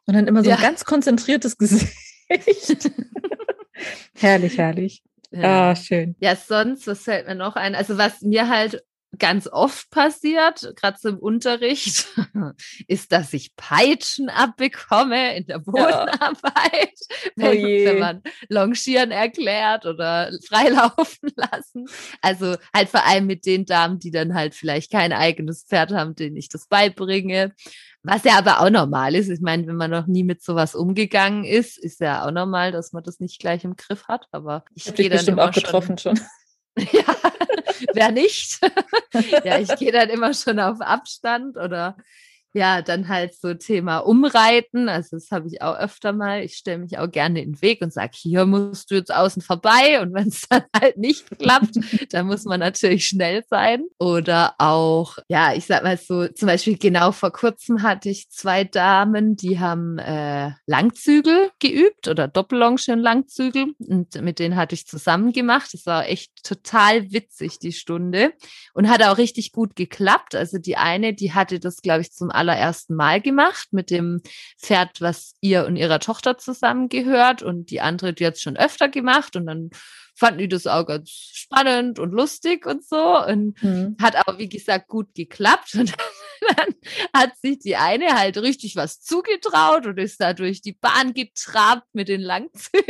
und 0.06 0.14
dann 0.14 0.28
immer 0.28 0.44
so 0.44 0.50
ja. 0.50 0.56
ein 0.56 0.62
ganz 0.62 0.86
konzentriertes 0.86 1.58
Gesicht. 1.58 2.92
herrlich, 4.16 4.58
herrlich. 4.58 5.04
Ja. 5.32 5.72
Ah, 5.72 5.76
schön. 5.76 6.16
Ja, 6.20 6.36
sonst, 6.36 6.88
was 6.88 7.04
fällt 7.04 7.28
mir 7.28 7.36
noch 7.36 7.56
ein? 7.56 7.76
Also, 7.76 7.98
was 7.98 8.22
mir 8.22 8.48
halt 8.48 8.84
ganz 9.20 9.48
oft 9.48 9.90
passiert, 9.90 10.74
gerade 10.76 10.98
im 11.04 11.18
Unterricht, 11.18 12.08
ist, 12.88 13.12
dass 13.12 13.34
ich 13.34 13.56
Peitschen 13.56 14.30
abbekomme 14.30 15.38
in 15.38 15.46
der 15.48 15.60
Bodenarbeit, 15.60 16.94
ja. 17.36 17.36
wenn, 17.36 17.58
oh 17.64 17.86
wenn, 17.86 18.00
man 18.00 18.24
Longieren 18.50 19.12
erklärt 19.12 19.86
oder 19.86 20.32
freilaufen 20.48 21.32
lassen. 21.36 21.86
Also 22.22 22.56
halt 22.74 22.90
vor 22.90 23.06
allem 23.06 23.28
mit 23.28 23.46
den 23.46 23.66
Damen, 23.66 24.00
die 24.00 24.12
dann 24.12 24.34
halt 24.34 24.56
vielleicht 24.56 24.92
kein 24.92 25.14
eigenes 25.14 25.64
Pferd 25.64 25.92
haben, 25.92 26.16
denen 26.16 26.36
ich 26.36 26.50
das 26.50 26.68
beibringe. 26.68 27.54
Was 28.04 28.24
ja 28.24 28.38
aber 28.38 28.62
auch 28.62 28.70
normal 28.70 29.16
ist. 29.16 29.30
Ich 29.30 29.42
meine, 29.42 29.68
wenn 29.68 29.76
man 29.76 29.92
noch 29.92 30.08
nie 30.08 30.24
mit 30.24 30.42
sowas 30.42 30.76
umgegangen 30.76 31.44
ist, 31.44 31.78
ist 31.78 32.00
ja 32.00 32.26
auch 32.26 32.32
normal, 32.32 32.72
dass 32.72 32.94
man 32.94 33.04
das 33.04 33.20
nicht 33.20 33.40
gleich 33.40 33.66
im 33.66 33.76
Griff 33.76 34.08
hat. 34.08 34.28
Aber 34.32 34.64
ich 34.76 34.94
gehe 34.96 35.10
dann 35.10 35.26
immer 35.26 35.46
auch 35.46 35.52
getroffen 35.52 35.98
schon. 35.98 36.20
ja, 36.78 37.16
wer 37.94 38.12
nicht? 38.12 38.60
ja, 39.44 39.60
ich 39.60 39.76
gehe 39.76 39.92
dann 39.92 40.10
immer 40.10 40.34
schon 40.34 40.60
auf 40.60 40.82
Abstand 40.82 41.58
oder 41.58 41.98
ja, 42.58 42.82
dann 42.82 43.08
halt 43.08 43.36
so 43.36 43.54
Thema 43.54 44.00
Umreiten. 44.00 44.90
Also 44.90 45.18
das 45.18 45.30
habe 45.30 45.48
ich 45.48 45.62
auch 45.62 45.78
öfter 45.78 46.12
mal. 46.12 46.44
Ich 46.44 46.56
stelle 46.56 46.80
mich 46.80 46.98
auch 46.98 47.10
gerne 47.10 47.42
in 47.42 47.54
den 47.54 47.62
Weg 47.62 47.82
und 47.82 47.94
sage, 47.94 48.14
hier 48.14 48.46
musst 48.46 48.90
du 48.90 48.96
jetzt 48.96 49.14
außen 49.14 49.44
vorbei. 49.44 50.02
Und 50.02 50.14
wenn 50.14 50.30
es 50.30 50.42
dann 50.50 50.64
halt 50.76 50.98
nicht 50.98 51.30
klappt, 51.38 51.78
dann 52.12 52.26
muss 52.26 52.46
man 52.46 52.60
natürlich 52.60 53.06
schnell 53.08 53.44
sein. 53.50 53.84
Oder 54.00 54.56
auch, 54.58 55.18
ja, 55.30 55.54
ich 55.54 55.66
sag 55.66 55.84
mal 55.84 55.98
so, 55.98 56.28
zum 56.30 56.48
Beispiel 56.48 56.78
genau 56.78 57.12
vor 57.12 57.32
kurzem 57.32 57.84
hatte 57.84 58.10
ich 58.10 58.30
zwei 58.30 58.64
Damen, 58.64 59.36
die 59.36 59.60
haben 59.60 60.00
äh, 60.00 60.52
Langzügel 60.66 61.52
geübt 61.60 62.08
oder 62.08 62.28
Doppellonge 62.28 62.78
Langzügel. 62.88 63.74
Und 63.78 64.20
mit 64.22 64.40
denen 64.40 64.56
hatte 64.56 64.74
ich 64.74 64.88
zusammen 64.88 65.32
gemacht. 65.32 65.70
Das 65.74 65.86
war 65.86 66.08
echt 66.08 66.32
total 66.44 67.12
witzig, 67.12 67.60
die 67.60 67.72
Stunde. 67.72 68.34
Und 68.74 68.90
hat 68.90 69.04
auch 69.04 69.20
richtig 69.20 69.52
gut 69.52 69.76
geklappt. 69.76 70.34
Also 70.34 70.58
die 70.58 70.78
eine, 70.78 71.14
die 71.14 71.34
hatte 71.34 71.60
das, 71.60 71.84
glaube 71.84 72.02
ich, 72.02 72.12
zum 72.12 72.32
aller 72.32 72.47
allerersten 72.50 72.96
Mal 72.96 73.22
gemacht 73.22 73.68
mit 73.72 73.90
dem 73.90 74.22
Pferd, 74.60 75.02
was 75.02 75.36
ihr 75.42 75.66
und 75.66 75.76
ihrer 75.76 76.00
Tochter 76.00 76.38
zusammengehört 76.38 77.44
und 77.44 77.70
die 77.72 77.82
andere, 77.82 78.14
die 78.14 78.26
hat 78.26 78.36
es 78.36 78.42
schon 78.42 78.58
öfter 78.58 78.90
gemacht 78.90 79.36
und 79.36 79.46
dann 79.46 79.70
fanden 80.16 80.40
die 80.40 80.50
das 80.50 80.66
auch 80.66 80.86
ganz 80.86 81.10
spannend 81.12 82.00
und 82.00 82.12
lustig 82.12 82.66
und 82.66 82.84
so 82.84 83.24
und 83.24 83.62
mhm. 83.62 83.96
hat 84.02 84.16
auch, 84.16 84.40
wie 84.40 84.50
gesagt, 84.50 84.88
gut 84.88 85.14
geklappt 85.14 85.76
und 85.76 85.94
dann 86.56 86.74
hat 87.14 87.38
sich 87.38 87.60
die 87.60 87.76
eine 87.76 88.18
halt 88.18 88.38
richtig 88.38 88.76
was 88.76 89.02
zugetraut 89.02 89.86
und 89.86 90.00
ist 90.00 90.20
da 90.20 90.34
durch 90.34 90.62
die 90.62 90.74
Bahn 90.74 91.14
getrabt 91.14 91.88
mit 91.94 92.08
den 92.08 92.22
Langzügen 92.22 92.84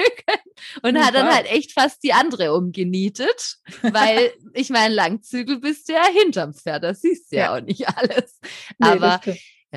und 0.82 0.96
Super. 0.96 1.06
hat 1.06 1.16
dann 1.16 1.34
halt 1.34 1.52
echt 1.52 1.74
fast 1.74 2.04
die 2.04 2.14
andere 2.14 2.54
umgenietet, 2.54 3.58
weil 3.82 4.32
ich 4.54 4.70
meine, 4.70 4.94
Langzügel 4.94 5.60
bist 5.60 5.90
du 5.90 5.94
ja 5.94 6.06
hinterm 6.08 6.54
Pferd, 6.54 6.84
das 6.84 7.02
siehst 7.02 7.32
du 7.32 7.38
ja, 7.38 7.44
ja 7.44 7.56
auch 7.56 7.62
nicht 7.62 7.88
alles. 7.88 8.40
Nee, 8.78 8.88
Aber 8.88 9.22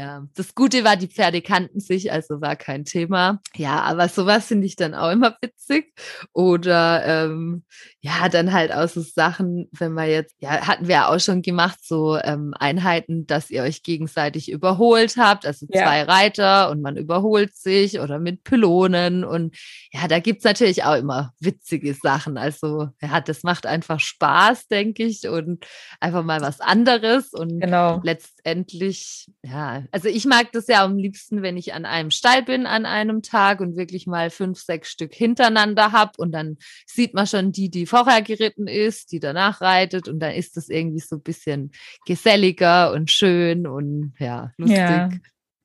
ja, 0.01 0.27
das 0.35 0.55
Gute 0.55 0.83
war, 0.83 0.97
die 0.97 1.09
Pferde 1.09 1.43
kannten 1.43 1.79
sich, 1.79 2.11
also 2.11 2.41
war 2.41 2.57
kein 2.57 2.87
Thema. 2.87 3.43
Ja, 3.55 3.83
aber 3.83 4.09
sowas 4.09 4.47
finde 4.47 4.67
ich 4.67 4.75
dann 4.75 4.95
auch 4.95 5.11
immer 5.11 5.37
witzig. 5.43 5.93
Oder 6.33 7.05
ähm, 7.05 7.65
ja, 8.01 8.31
dann 8.31 8.55
halt 8.55 8.73
auch 8.73 8.89
so 8.89 9.03
Sachen, 9.03 9.69
wenn 9.73 9.93
man 9.93 10.09
jetzt, 10.09 10.37
ja, 10.41 10.67
hatten 10.67 10.89
wir 10.89 11.11
auch 11.11 11.21
schon 11.21 11.43
gemacht, 11.43 11.81
so 11.83 12.17
ähm, 12.17 12.55
Einheiten, 12.59 13.27
dass 13.27 13.51
ihr 13.51 13.63
euch 13.63 13.83
gegenseitig 13.83 14.51
überholt 14.51 15.19
habt, 15.19 15.45
also 15.45 15.67
ja. 15.69 15.83
zwei 15.83 16.05
Reiter 16.05 16.71
und 16.71 16.81
man 16.81 16.97
überholt 16.97 17.55
sich 17.55 18.01
oder 18.01 18.19
mit 18.19 18.43
Pylonen. 18.43 19.23
Und 19.23 19.55
ja, 19.93 20.09
da 20.09 20.19
gibt's 20.19 20.45
natürlich 20.45 20.85
auch 20.85 20.97
immer 20.97 21.35
witzige 21.41 21.93
Sachen. 21.93 22.39
Also 22.39 22.89
ja, 23.03 23.21
das 23.21 23.43
macht 23.43 23.67
einfach 23.67 24.01
Spaß, 24.01 24.69
denke 24.69 25.05
ich, 25.05 25.29
und 25.29 25.67
einfach 26.01 26.25
mal 26.25 26.41
was 26.41 26.61
anderes. 26.61 27.35
Und 27.35 27.61
genau. 27.61 28.01
letztendlich, 28.03 29.27
ja, 29.43 29.83
also 29.93 30.09
ich 30.09 30.25
mag 30.25 30.53
das 30.53 30.67
ja 30.67 30.85
am 30.85 30.97
liebsten, 30.97 31.43
wenn 31.43 31.57
ich 31.57 31.75
an 31.75 31.85
einem 31.85 32.11
Stall 32.11 32.43
bin 32.43 32.67
an 32.67 32.87
einem 32.87 33.23
Tag 33.23 33.61
und 33.61 33.77
wirklich 33.77 34.07
mal 34.07 34.31
fünf, 34.31 34.61
sechs 34.61 34.91
Stück 34.91 35.15
hintereinander 35.15 35.93
habe 35.93 36.13
und 36.19 36.33
dann 36.33 36.57
sieht 36.87 37.15
man 37.15 37.27
schon 37.27 37.53
die, 37.53 37.71
die 37.71 37.87
vorher 37.87 38.23
geritten 38.23 38.67
ist, 38.67 39.13
die 39.13 39.21
danach 39.21 39.61
reitet 39.61 40.09
und 40.09 40.21
dann 40.21 40.33
ist 40.33 40.57
das 40.57 40.69
irgendwie 40.69 41.01
so 41.01 41.17
ein 41.17 41.23
bisschen 41.23 41.73
geselliger 42.07 42.93
und 42.93 43.11
schön 43.11 43.67
und 43.67 44.15
ja, 44.19 44.53
lustig. 44.57 44.79
Ja. 44.79 45.11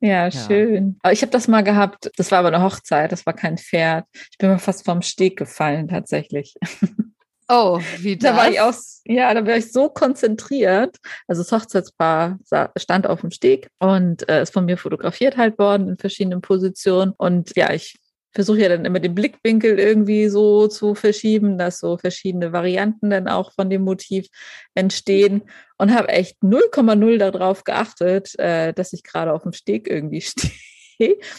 Ja, 0.02 0.30
schön. 0.30 1.00
Aber 1.02 1.14
ich 1.14 1.22
habe 1.22 1.32
das 1.32 1.48
mal 1.48 1.64
gehabt, 1.64 2.12
das 2.18 2.30
war 2.30 2.40
aber 2.40 2.50
eine 2.50 2.62
Hochzeit, 2.62 3.12
das 3.12 3.26
war 3.26 3.34
kein 3.34 3.58
Pferd. 3.58 4.06
Ich 4.32 4.38
bin 4.38 4.50
mir 4.50 4.60
fast 4.60 4.86
vom 4.86 5.02
Steg 5.02 5.38
gefallen, 5.38 5.88
tatsächlich. 5.88 6.54
Oh, 7.48 7.80
wie 8.00 8.18
das? 8.18 8.32
Da 8.32 8.38
war 8.38 8.50
ich 8.50 8.60
auch, 8.60 8.74
ja, 9.06 9.34
da 9.34 9.46
war 9.46 9.58
ich 9.58 9.72
so 9.72 9.90
konzentriert. 9.90 10.98
Also 11.28 11.44
das 11.44 11.52
Hochzeitspaar 11.52 12.40
stand 12.78 13.08
auf 13.08 13.22
dem 13.22 13.32
Steg 13.32 13.70
und 13.80 14.28
äh, 14.28 14.42
ist 14.42 14.54
von 14.54 14.66
mir 14.66 14.78
fotografiert 14.78 15.38
halt 15.38 15.60
worden 15.60 15.90
in 15.90 15.98
verschiedenen 15.98 16.42
Positionen. 16.42 17.14
Und 17.18 17.56
ja, 17.56 17.72
ich 17.72 18.00
versuche 18.36 18.60
ja 18.60 18.70
dann 18.70 18.84
immer 18.84 19.00
den 19.00 19.16
Blickwinkel 19.16 19.80
irgendwie 19.80 20.28
so 20.28 20.68
zu 20.68 20.96
verschieben, 20.96 21.58
dass 21.58 21.80
so 21.80 21.98
verschiedene 21.98 22.52
Varianten 22.52 23.10
dann 23.10 23.28
auch 23.28 23.54
von 23.54 23.70
dem 23.70 23.84
Motiv 23.84 24.28
entstehen 24.74 25.44
und 25.78 25.94
habe 25.94 26.10
echt 26.10 26.42
0,0 26.42 27.18
darauf 27.18 27.64
geachtet, 27.64 28.38
äh, 28.40 28.74
dass 28.74 28.92
ich 28.92 29.04
gerade 29.04 29.34
auf 29.34 29.44
dem 29.44 29.54
Steg 29.54 29.88
irgendwie 29.88 30.22
stehe. 30.22 30.52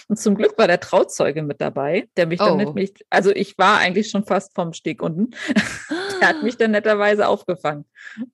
Und 0.09 0.19
zum 0.19 0.35
Glück 0.35 0.57
war 0.59 0.67
der 0.67 0.81
Trauzeuge 0.81 1.43
mit 1.43 1.61
dabei, 1.61 2.09
der 2.17 2.27
mich 2.27 2.39
dann 2.39 2.65
oh. 2.65 2.73
nicht, 2.73 3.05
also 3.11 3.31
ich 3.31 3.57
war 3.59 3.79
eigentlich 3.79 4.11
schon 4.11 4.25
fast 4.25 4.55
vom 4.55 4.73
Steg 4.73 5.03
unten. 5.03 5.31
der 6.21 6.29
hat 6.29 6.43
mich 6.43 6.57
dann 6.57 6.73
netterweise 6.73 7.29
aufgefangen 7.29 7.85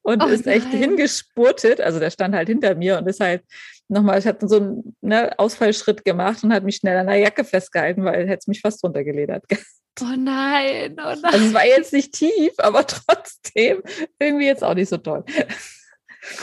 und 0.02 0.22
oh 0.22 0.26
ist 0.26 0.46
echt 0.46 0.68
hingespurtet. 0.68 1.80
Also 1.80 1.98
der 1.98 2.10
stand 2.10 2.34
halt 2.34 2.48
hinter 2.48 2.74
mir 2.74 2.98
und 2.98 3.08
ist 3.08 3.20
halt 3.20 3.42
nochmal, 3.88 4.18
ich 4.18 4.26
hatte 4.26 4.48
so 4.48 4.56
einen 4.56 4.96
ne, 5.00 5.38
Ausfallschritt 5.38 6.04
gemacht 6.04 6.42
und 6.42 6.52
hat 6.52 6.64
mich 6.64 6.76
schnell 6.76 6.96
an 6.96 7.06
der 7.06 7.16
Jacke 7.16 7.44
festgehalten, 7.44 8.04
weil 8.04 8.22
er 8.22 8.28
hätte 8.28 8.50
mich 8.50 8.60
fast 8.60 8.82
runtergeledert. 8.82 9.44
Oh 10.00 10.16
nein, 10.16 10.96
oh 10.98 11.14
nein. 11.20 11.24
Also 11.24 11.44
es 11.44 11.52
war 11.52 11.66
jetzt 11.66 11.92
nicht 11.92 12.14
tief, 12.14 12.54
aber 12.56 12.86
trotzdem 12.86 13.82
irgendwie 14.18 14.46
jetzt 14.46 14.64
auch 14.64 14.72
nicht 14.72 14.88
so 14.88 14.96
toll. 14.96 15.22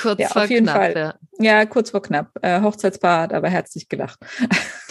Kurz 0.01 0.19
ja, 0.19 0.27
vor 0.27 0.43
auf 0.43 0.49
jeden 0.49 0.65
knapp, 0.65 0.77
Fall. 0.77 0.95
Ja. 1.39 1.59
ja. 1.59 1.65
kurz 1.65 1.91
vor 1.91 2.01
knapp. 2.01 2.31
Äh, 2.41 2.61
Hochzeitspaar 2.61 3.21
hat 3.23 3.33
aber 3.33 3.49
herzlich 3.49 3.87
gelacht. 3.87 4.19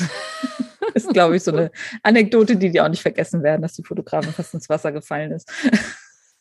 ist, 0.95 1.11
glaube 1.11 1.37
ich, 1.37 1.43
so 1.43 1.53
eine 1.53 1.71
Anekdote, 2.03 2.57
die 2.57 2.71
die 2.71 2.81
auch 2.81 2.89
nicht 2.89 3.03
vergessen 3.03 3.43
werden, 3.43 3.63
dass 3.63 3.75
die 3.75 3.85
Fotografin 3.85 4.33
fast 4.33 4.55
ins 4.55 4.69
Wasser 4.69 4.93
gefallen 4.93 5.33
ist. 5.33 5.51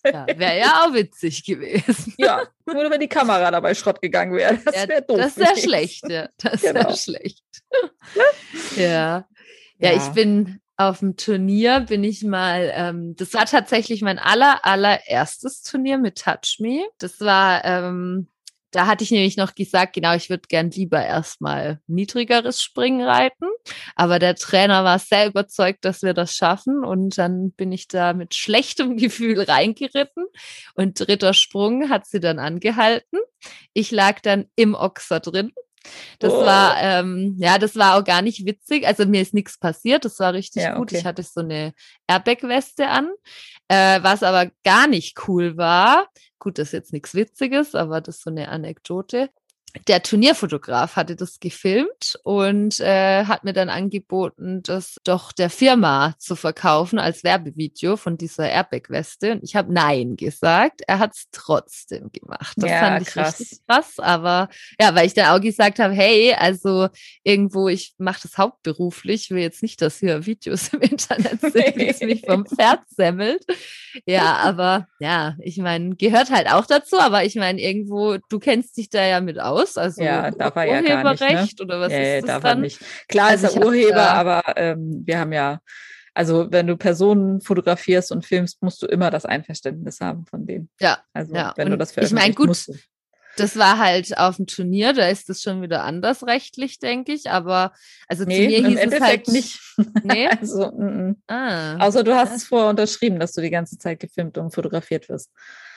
Ja, 0.05 0.25
wäre 0.37 0.57
ja 0.57 0.83
auch 0.83 0.93
witzig 0.93 1.43
gewesen. 1.43 2.13
Ja, 2.17 2.43
nur 2.65 2.89
wenn 2.89 2.99
die 2.99 3.09
Kamera 3.09 3.51
dabei 3.51 3.73
Schrott 3.73 4.01
gegangen 4.01 4.33
wäre. 4.33 4.57
Das 4.63 4.87
wäre 4.87 5.01
doof. 5.01 5.17
Das 5.17 5.35
sehr 5.35 5.57
schlecht, 5.57 6.09
ja. 6.09 6.29
Das 6.37 6.61
genau. 6.61 6.83
sehr 6.83 6.95
schlecht. 6.95 7.43
ja. 8.77 8.83
ja. 8.83 9.27
Ja, 9.79 9.93
ich 9.93 10.07
bin 10.13 10.59
auf 10.77 10.99
dem 10.99 11.17
Turnier 11.17 11.81
bin 11.81 12.03
ich 12.03 12.23
mal, 12.23 12.71
ähm, 12.73 13.15
das 13.15 13.33
war 13.33 13.45
tatsächlich 13.45 14.01
mein 14.03 14.19
aller, 14.19 14.63
allererstes 14.63 15.63
Turnier 15.63 15.97
mit 15.97 16.21
Touch 16.21 16.57
Me. 16.59 16.85
Das 16.99 17.19
war 17.19 17.65
ähm, 17.65 18.27
da 18.71 18.85
hatte 18.85 19.03
ich 19.03 19.11
nämlich 19.11 19.37
noch 19.37 19.55
gesagt, 19.55 19.93
genau, 19.93 20.13
ich 20.15 20.29
würde 20.29 20.47
gern 20.47 20.71
lieber 20.71 21.03
erstmal 21.03 21.79
niedrigeres 21.87 22.61
Springen 22.61 23.01
reiten. 23.01 23.45
Aber 23.95 24.19
der 24.19 24.35
Trainer 24.35 24.83
war 24.83 24.99
sehr 24.99 25.27
überzeugt, 25.27 25.85
dass 25.85 26.01
wir 26.01 26.13
das 26.13 26.35
schaffen. 26.35 26.83
Und 26.83 27.17
dann 27.17 27.51
bin 27.51 27.71
ich 27.71 27.87
da 27.87 28.13
mit 28.13 28.35
schlechtem 28.35 28.97
Gefühl 28.97 29.41
reingeritten. 29.41 30.25
Und 30.75 30.99
dritter 30.99 31.33
Sprung 31.33 31.89
hat 31.89 32.05
sie 32.07 32.19
dann 32.19 32.39
angehalten. 32.39 33.19
Ich 33.73 33.91
lag 33.91 34.19
dann 34.21 34.47
im 34.55 34.75
Ochser 34.75 35.19
drin. 35.19 35.51
Das 36.19 36.33
oh. 36.33 36.45
war, 36.45 36.77
ähm, 36.81 37.35
ja, 37.37 37.57
das 37.57 37.75
war 37.75 37.97
auch 37.97 38.03
gar 38.03 38.21
nicht 38.21 38.45
witzig. 38.45 38.85
Also 38.87 39.05
mir 39.05 39.21
ist 39.21 39.33
nichts 39.33 39.57
passiert. 39.57 40.05
Das 40.05 40.19
war 40.19 40.33
richtig 40.33 40.63
ja, 40.63 40.75
gut. 40.75 40.91
Ich 40.91 41.05
hatte 41.05 41.23
so 41.23 41.41
eine 41.41 41.73
Airbag-Weste 42.07 42.87
an. 42.87 43.09
Äh, 43.67 44.01
was 44.01 44.23
aber 44.23 44.51
gar 44.63 44.87
nicht 44.87 45.27
cool 45.27 45.57
war, 45.57 46.07
gut, 46.39 46.57
das 46.57 46.69
ist 46.69 46.73
jetzt 46.73 46.93
nichts 46.93 47.13
Witziges, 47.15 47.75
aber 47.75 47.99
das 47.99 48.17
ist 48.17 48.23
so 48.23 48.29
eine 48.29 48.47
Anekdote 48.47 49.29
der 49.87 50.01
Turnierfotograf 50.01 50.95
hatte 50.95 51.15
das 51.15 51.39
gefilmt 51.39 52.19
und 52.23 52.79
äh, 52.79 53.25
hat 53.25 53.43
mir 53.43 53.53
dann 53.53 53.69
angeboten, 53.69 54.61
das 54.63 54.95
doch 55.03 55.31
der 55.31 55.49
Firma 55.49 56.15
zu 56.17 56.35
verkaufen 56.35 56.99
als 56.99 57.23
Werbevideo 57.23 57.97
von 57.97 58.17
dieser 58.17 58.49
Airbag-Weste. 58.49 59.33
Und 59.33 59.43
ich 59.43 59.55
habe 59.55 59.71
Nein 59.71 60.15
gesagt. 60.15 60.81
Er 60.87 60.99
hat 60.99 61.13
es 61.15 61.25
trotzdem 61.31 62.11
gemacht. 62.11 62.53
Das 62.57 62.69
ja, 62.69 62.79
fand 62.79 63.01
ich 63.01 63.07
krass. 63.09 63.39
richtig 63.39 63.59
krass. 63.67 63.99
Aber 63.99 64.49
ja, 64.79 64.95
weil 64.95 65.05
ich 65.05 65.13
dann 65.13 65.35
auch 65.35 65.41
gesagt 65.41 65.79
habe, 65.79 65.93
hey, 65.93 66.33
also 66.33 66.89
irgendwo, 67.23 67.67
ich 67.67 67.93
mache 67.97 68.21
das 68.23 68.37
hauptberuflich, 68.37 69.29
will 69.29 69.41
jetzt 69.41 69.61
nicht, 69.61 69.81
dass 69.81 69.99
hier 69.99 70.25
Videos 70.25 70.69
im 70.69 70.81
Internet 70.81 71.41
sind, 71.41 71.75
wie 71.75 71.87
es 71.87 71.99
mich 72.01 72.25
vom 72.25 72.45
Pferd 72.57 72.81
semmelt. 72.89 73.45
Ja, 74.05 74.37
aber 74.37 74.87
ja, 74.99 75.35
ich 75.39 75.57
meine, 75.57 75.95
gehört 75.95 76.31
halt 76.31 76.49
auch 76.49 76.65
dazu. 76.65 76.97
Aber 76.97 77.23
ich 77.25 77.35
meine, 77.35 77.61
irgendwo, 77.61 78.17
du 78.29 78.39
kennst 78.39 78.77
dich 78.77 78.89
da 78.89 79.05
ja 79.05 79.21
mit 79.21 79.39
aus 79.39 79.56
raus? 79.57 79.77
Also 79.77 80.01
ja, 80.03 80.31
darf 80.31 80.55
er 80.55 80.65
ja 80.65 80.81
gar 80.81 81.03
nicht, 81.11 81.59
ne? 81.59 81.65
oder 81.65 81.79
was 81.79 81.91
nee, 81.91 82.17
ist 82.17 82.23
das 82.23 82.27
darf 82.35 82.43
dann? 82.43 82.57
Er 82.59 82.61
nicht. 82.61 82.79
Klar 83.07 83.29
Also 83.29 83.47
ist 83.47 83.51
ich 83.51 83.57
er 83.57 83.61
hab 83.61 83.67
Urheber, 83.67 83.95
da- 83.95 84.13
aber 84.13 84.43
ähm, 84.57 85.03
wir 85.05 85.19
haben 85.19 85.33
ja, 85.33 85.59
also 86.13 86.47
wenn 86.51 86.67
du 86.67 86.77
Personen 86.77 87.41
fotografierst 87.41 88.11
und 88.11 88.25
filmst, 88.25 88.61
musst 88.61 88.81
du 88.81 88.87
immer 88.87 89.11
das 89.11 89.25
Einverständnis 89.25 89.99
haben 90.01 90.25
von 90.25 90.45
denen. 90.47 90.69
Ja, 90.79 90.99
Also 91.13 91.35
Ja, 91.35 91.53
wenn 91.57 91.67
du 91.67 91.73
und 91.73 91.79
das 91.79 91.91
ich 91.91 91.97
mein, 91.97 92.05
veröffentlicht, 92.11 92.37
gut, 92.37 92.47
musst 92.47 92.67
du. 92.69 92.73
Das 93.37 93.55
war 93.55 93.77
halt 93.77 94.17
auf 94.17 94.37
dem 94.37 94.47
Turnier, 94.47 94.93
da 94.93 95.07
ist 95.09 95.29
das 95.29 95.43
schon 95.43 95.61
wieder 95.61 95.83
anders 95.83 96.25
rechtlich, 96.25 96.79
denke 96.79 97.13
ich. 97.13 97.29
Aber 97.29 97.71
also 98.07 98.23
zu 98.23 98.29
Nee, 98.29 98.47
mir 98.47 98.57
im 98.57 98.65
hieß 98.65 98.77
es 98.77 98.83
Endeffekt 98.83 99.07
halt 99.07 99.27
nicht. 99.27 99.59
Nee? 100.03 100.27
Also, 100.27 100.71
mm, 100.71 101.09
mm. 101.09 101.15
Ah, 101.27 101.77
Außer 101.85 102.03
du 102.03 102.15
hast 102.15 102.29
Ja. 102.29 102.35
es 102.35 102.45
vorher 102.45 102.69
unterschrieben, 102.69 103.19
dass 103.19 103.33
du 103.33 103.41
die 103.41 103.51
ganze 103.51 103.77
Zeit 103.77 103.99
gefilmt 103.99 104.39
und 104.39 104.55
fotografiert 104.55 105.07
wirst. 105.09 105.29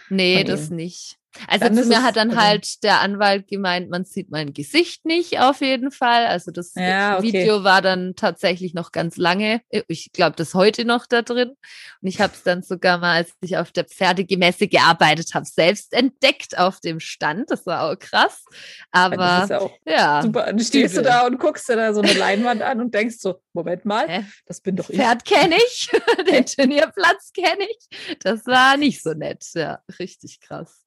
nee, 0.09 0.43
das 0.43 0.71
nicht. 0.71 1.19
Also 1.47 1.65
Dann 1.67 1.75
zu 1.77 1.87
mir 1.87 2.03
hat 2.03 2.17
dann 2.17 2.31
also- 2.31 2.41
halt 2.43 2.83
der 2.83 3.01
Anwalt 3.01 3.47
gemeint, 3.47 3.89
man 3.89 4.05
sieht 4.05 4.31
mein 4.31 4.53
Gesicht 4.53 5.05
nicht 5.05 5.39
auf 5.39 5.61
jeden 5.61 5.91
Fall. 5.93 6.27
Also 6.27 6.51
das 6.51 6.73
Ja, 6.75 7.19
okay. 7.19 7.29
Video 7.33 7.63
war 7.63 7.83
dann 7.83 8.15
tatsächlich 8.17 8.75
noch 8.75 8.91
ganz 8.91 9.17
lange. 9.17 9.61
Ich 9.89 10.11
glaube, 10.13 10.35
das 10.37 10.55
heute 10.55 10.85
noch 10.85 11.07
da 11.07 11.23
drin. 11.23 11.51
Und 11.51 12.09
ich 12.09 12.21
habe 12.21 12.33
es 12.35 12.43
dann 12.43 12.63
sogar 12.63 12.99
mal, 12.99 13.15
als 13.17 13.33
ich 13.41 13.57
auf 13.57 13.71
der 13.71 13.85
Pferdegemesse 13.85 14.67
gearbeitet 14.67 15.35
habe, 15.35 15.45
selbst 15.47 15.93
entdeckt 15.93 16.59
auf 16.59 16.81
dem 16.81 16.99
Stand. 16.99 17.51
Das 17.51 17.65
war 17.65 17.85
auch 17.91 17.99
krass. 17.99 18.43
das 18.47 18.53
Aber 18.91 19.43
ist 19.45 19.71
ja 19.87 20.23
super. 20.23 20.47
Dann 20.47 20.59
stehst 20.61 20.97
du 20.97 21.03
da 21.03 21.27
und 21.27 21.39
guckst 21.39 21.69
dir 21.69 21.77
da 21.77 21.95
so 21.95 22.01
eine 22.01 22.13
Leinwand 22.13 22.63
an 22.63 22.81
und 22.81 22.93
denkst 22.93 23.17
so, 23.19 23.41
Moment 23.53 23.85
mal, 23.85 24.09
Hä? 24.09 24.25
das 24.47 24.61
bin 24.61 24.77
doch 24.77 24.91
ich. 24.91 24.97
Pferd 24.97 25.25
kenne 25.25 25.57
ich, 25.57 25.91
den 26.31 26.45
Turnierplatz 26.47 27.33
kenne 27.33 27.67
ich. 27.69 28.19
Das 28.21 28.47
war 28.47 28.77
nicht 28.77 29.03
so 29.03 29.13
nett. 29.13 29.45
Ja, 29.55 29.81
richtig 29.99 30.41
krass. 30.41 30.85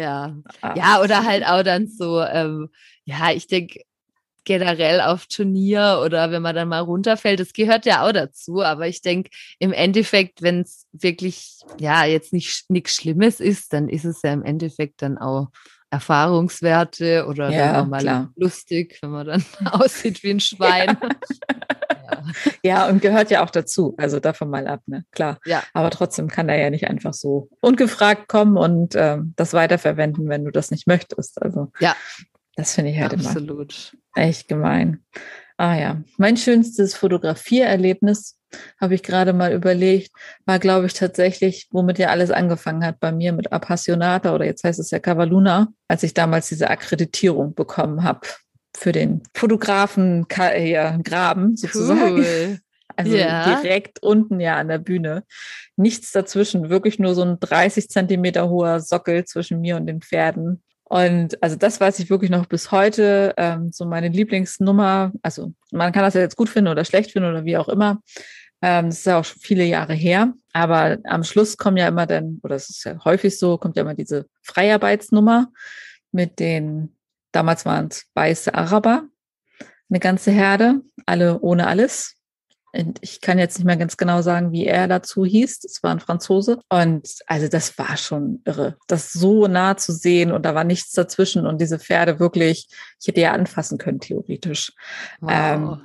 Ja, 0.00 0.36
Ah, 0.62 0.74
ja, 0.76 1.00
oder 1.02 1.24
halt 1.24 1.44
auch 1.44 1.62
dann 1.62 1.86
so, 1.88 2.22
ähm, 2.22 2.68
ja, 3.04 3.30
ich 3.32 3.46
denke 3.46 3.80
generell 4.44 5.00
auf 5.02 5.26
Turnier 5.26 6.00
oder 6.04 6.30
wenn 6.30 6.42
man 6.42 6.54
dann 6.54 6.68
mal 6.68 6.80
runterfällt, 6.80 7.40
das 7.40 7.52
gehört 7.52 7.84
ja 7.84 8.06
auch 8.06 8.12
dazu. 8.12 8.62
Aber 8.62 8.88
ich 8.88 9.02
denke, 9.02 9.30
im 9.58 9.72
Endeffekt, 9.72 10.42
wenn 10.42 10.62
es 10.62 10.86
wirklich, 10.92 11.58
ja, 11.78 12.04
jetzt 12.04 12.32
nicht 12.32 12.70
nichts 12.70 12.94
Schlimmes 12.96 13.40
ist, 13.40 13.72
dann 13.72 13.88
ist 13.88 14.04
es 14.06 14.22
ja 14.22 14.32
im 14.32 14.42
Endeffekt 14.42 15.02
dann 15.02 15.18
auch 15.18 15.48
Erfahrungswerte 15.90 17.26
oder 17.26 17.50
Ja, 17.50 17.84
mal 17.84 18.00
klar. 18.00 18.32
lustig, 18.36 18.98
wenn 19.02 19.10
man 19.10 19.26
dann 19.26 19.44
aussieht 19.72 20.22
wie 20.22 20.30
ein 20.30 20.40
Schwein. 20.40 20.96
Ja. 21.02 21.08
Ja, 22.62 22.88
und 22.88 23.00
gehört 23.02 23.30
ja 23.30 23.44
auch 23.44 23.50
dazu. 23.50 23.94
Also 23.98 24.20
davon 24.20 24.50
mal 24.50 24.66
ab, 24.66 24.80
ne? 24.86 25.04
Klar. 25.12 25.38
Ja. 25.44 25.62
Aber 25.72 25.90
trotzdem 25.90 26.28
kann 26.28 26.48
er 26.48 26.58
ja 26.58 26.70
nicht 26.70 26.88
einfach 26.88 27.14
so 27.14 27.48
ungefragt 27.60 28.28
kommen 28.28 28.56
und 28.56 28.94
ähm, 28.96 29.32
das 29.36 29.52
weiterverwenden, 29.54 30.28
wenn 30.28 30.44
du 30.44 30.50
das 30.50 30.70
nicht 30.70 30.86
möchtest. 30.86 31.40
Also 31.40 31.72
Ja. 31.80 31.96
das 32.56 32.74
finde 32.74 32.90
ich 32.90 33.00
halt 33.00 33.12
immer 33.14 33.26
Absolut. 33.26 33.96
echt 34.14 34.48
gemein. 34.48 35.02
Ah 35.56 35.76
ja, 35.78 36.02
mein 36.16 36.36
schönstes 36.36 36.94
Fotografiererlebnis, 36.94 38.38
habe 38.80 38.94
ich 38.94 39.02
gerade 39.02 39.32
mal 39.32 39.52
überlegt, 39.52 40.10
war, 40.44 40.58
glaube 40.58 40.86
ich, 40.86 40.94
tatsächlich, 40.94 41.68
womit 41.70 41.98
ja 41.98 42.08
alles 42.08 42.30
angefangen 42.30 42.84
hat 42.84 42.98
bei 42.98 43.12
mir 43.12 43.32
mit 43.32 43.52
Appassionata 43.52 44.34
oder 44.34 44.44
jetzt 44.44 44.64
heißt 44.64 44.80
es 44.80 44.90
ja 44.90 44.98
Cavaluna, 44.98 45.68
als 45.86 46.02
ich 46.02 46.14
damals 46.14 46.48
diese 46.48 46.70
Akkreditierung 46.70 47.54
bekommen 47.54 48.02
habe 48.04 48.20
für 48.80 48.92
den 48.92 49.22
Fotografen 49.34 50.26
ja, 50.38 50.96
Graben 50.96 51.56
sozusagen. 51.56 52.16
Cool. 52.16 52.58
Also 52.96 53.16
Ja. 53.16 53.58
direkt 53.62 54.02
unten 54.02 54.40
ja 54.40 54.56
an 54.56 54.68
der 54.68 54.76
Bühne. 54.78 55.22
Nichts 55.76 56.10
dazwischen, 56.12 56.68
wirklich 56.68 56.98
nur 56.98 57.14
so 57.14 57.22
ein 57.22 57.38
30 57.40 57.88
Zentimeter 57.88 58.50
hoher 58.50 58.80
Sockel 58.80 59.24
zwischen 59.24 59.60
mir 59.60 59.76
und 59.76 59.86
den 59.86 60.02
Pferden. 60.02 60.62
Und 60.84 61.42
also 61.42 61.56
das 61.56 61.80
weiß 61.80 61.98
ich 62.00 62.10
wirklich 62.10 62.30
noch 62.30 62.44
bis 62.46 62.72
heute. 62.72 63.32
Ähm, 63.38 63.70
so 63.72 63.86
meine 63.86 64.08
Lieblingsnummer. 64.08 65.12
Also 65.22 65.54
man 65.70 65.92
kann 65.92 66.02
das 66.02 66.14
ja 66.14 66.20
jetzt 66.20 66.36
gut 66.36 66.50
finden 66.50 66.68
oder 66.68 66.84
schlecht 66.84 67.12
finden 67.12 67.30
oder 67.30 67.44
wie 67.44 67.56
auch 67.56 67.68
immer. 67.68 68.02
Ähm, 68.60 68.86
das 68.86 68.98
ist 68.98 69.06
ja 69.06 69.20
auch 69.20 69.24
schon 69.24 69.40
viele 69.40 69.64
Jahre 69.64 69.94
her. 69.94 70.34
Aber 70.52 70.98
am 71.04 71.22
Schluss 71.24 71.56
kommen 71.56 71.76
ja 71.78 71.88
immer 71.88 72.06
dann, 72.06 72.40
oder 72.42 72.56
es 72.56 72.68
ist 72.68 72.84
ja 72.84 73.02
häufig 73.04 73.38
so, 73.38 73.56
kommt 73.56 73.76
ja 73.76 73.82
immer 73.82 73.94
diese 73.94 74.26
Freiarbeitsnummer 74.42 75.50
mit 76.12 76.38
den, 76.40 76.96
damals 77.32 77.64
waren 77.64 77.88
es 77.88 78.06
weiße 78.14 78.54
Araber, 78.54 79.04
eine 79.90 80.00
ganze 80.00 80.30
Herde, 80.30 80.80
alle 81.06 81.40
ohne 81.40 81.66
alles. 81.66 82.16
Und 82.72 82.98
ich 83.00 83.20
kann 83.20 83.40
jetzt 83.40 83.58
nicht 83.58 83.66
mehr 83.66 83.76
ganz 83.76 83.96
genau 83.96 84.22
sagen, 84.22 84.52
wie 84.52 84.64
er 84.66 84.86
dazu 84.86 85.24
hieß. 85.24 85.58
Das 85.60 85.82
war 85.82 85.90
ein 85.90 85.98
Franzose. 85.98 86.60
Und 86.68 87.08
also 87.26 87.48
das 87.48 87.76
war 87.78 87.96
schon 87.96 88.42
irre, 88.44 88.76
das 88.86 89.12
so 89.12 89.48
nah 89.48 89.76
zu 89.76 89.92
sehen 89.92 90.30
und 90.30 90.44
da 90.44 90.54
war 90.54 90.62
nichts 90.62 90.92
dazwischen 90.92 91.46
und 91.46 91.60
diese 91.60 91.80
Pferde 91.80 92.20
wirklich, 92.20 92.68
ich 93.00 93.08
hätte 93.08 93.20
ja 93.20 93.32
anfassen 93.32 93.78
können, 93.78 93.98
theoretisch. 93.98 94.72
Wow. 95.20 95.30
Ähm, 95.32 95.80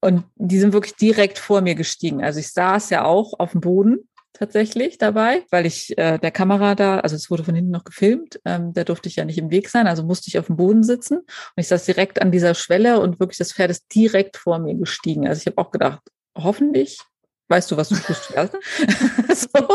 Und 0.00 0.24
die 0.36 0.60
sind 0.60 0.72
wirklich 0.72 0.94
direkt 0.94 1.38
vor 1.38 1.60
mir 1.62 1.74
gestiegen. 1.74 2.22
Also 2.22 2.38
ich 2.38 2.52
saß 2.52 2.90
ja 2.90 3.04
auch 3.04 3.40
auf 3.40 3.50
dem 3.50 3.60
Boden 3.60 4.08
tatsächlich 4.38 4.98
dabei, 4.98 5.44
weil 5.50 5.66
ich 5.66 5.96
äh, 5.98 6.18
der 6.18 6.30
Kamera 6.30 6.74
da, 6.74 7.00
also 7.00 7.16
es 7.16 7.30
wurde 7.30 7.44
von 7.44 7.54
hinten 7.54 7.70
noch 7.70 7.84
gefilmt, 7.84 8.40
ähm, 8.44 8.72
da 8.72 8.84
durfte 8.84 9.08
ich 9.08 9.16
ja 9.16 9.24
nicht 9.24 9.38
im 9.38 9.50
Weg 9.50 9.68
sein, 9.68 9.86
also 9.86 10.02
musste 10.02 10.28
ich 10.28 10.38
auf 10.38 10.46
dem 10.46 10.56
Boden 10.56 10.82
sitzen. 10.82 11.18
Und 11.18 11.26
ich 11.56 11.68
saß 11.68 11.84
direkt 11.84 12.20
an 12.22 12.32
dieser 12.32 12.54
Schwelle 12.54 13.00
und 13.00 13.20
wirklich 13.20 13.38
das 13.38 13.52
Pferd 13.52 13.70
ist 13.70 13.86
direkt 13.94 14.36
vor 14.36 14.58
mir 14.58 14.74
gestiegen. 14.74 15.26
Also 15.26 15.40
ich 15.40 15.46
habe 15.46 15.58
auch 15.58 15.70
gedacht, 15.70 16.00
hoffentlich 16.36 16.98
weißt 17.48 17.70
du, 17.70 17.76
was 17.76 17.88
du 17.88 17.96
tust. 17.96 18.32
So. 19.34 19.68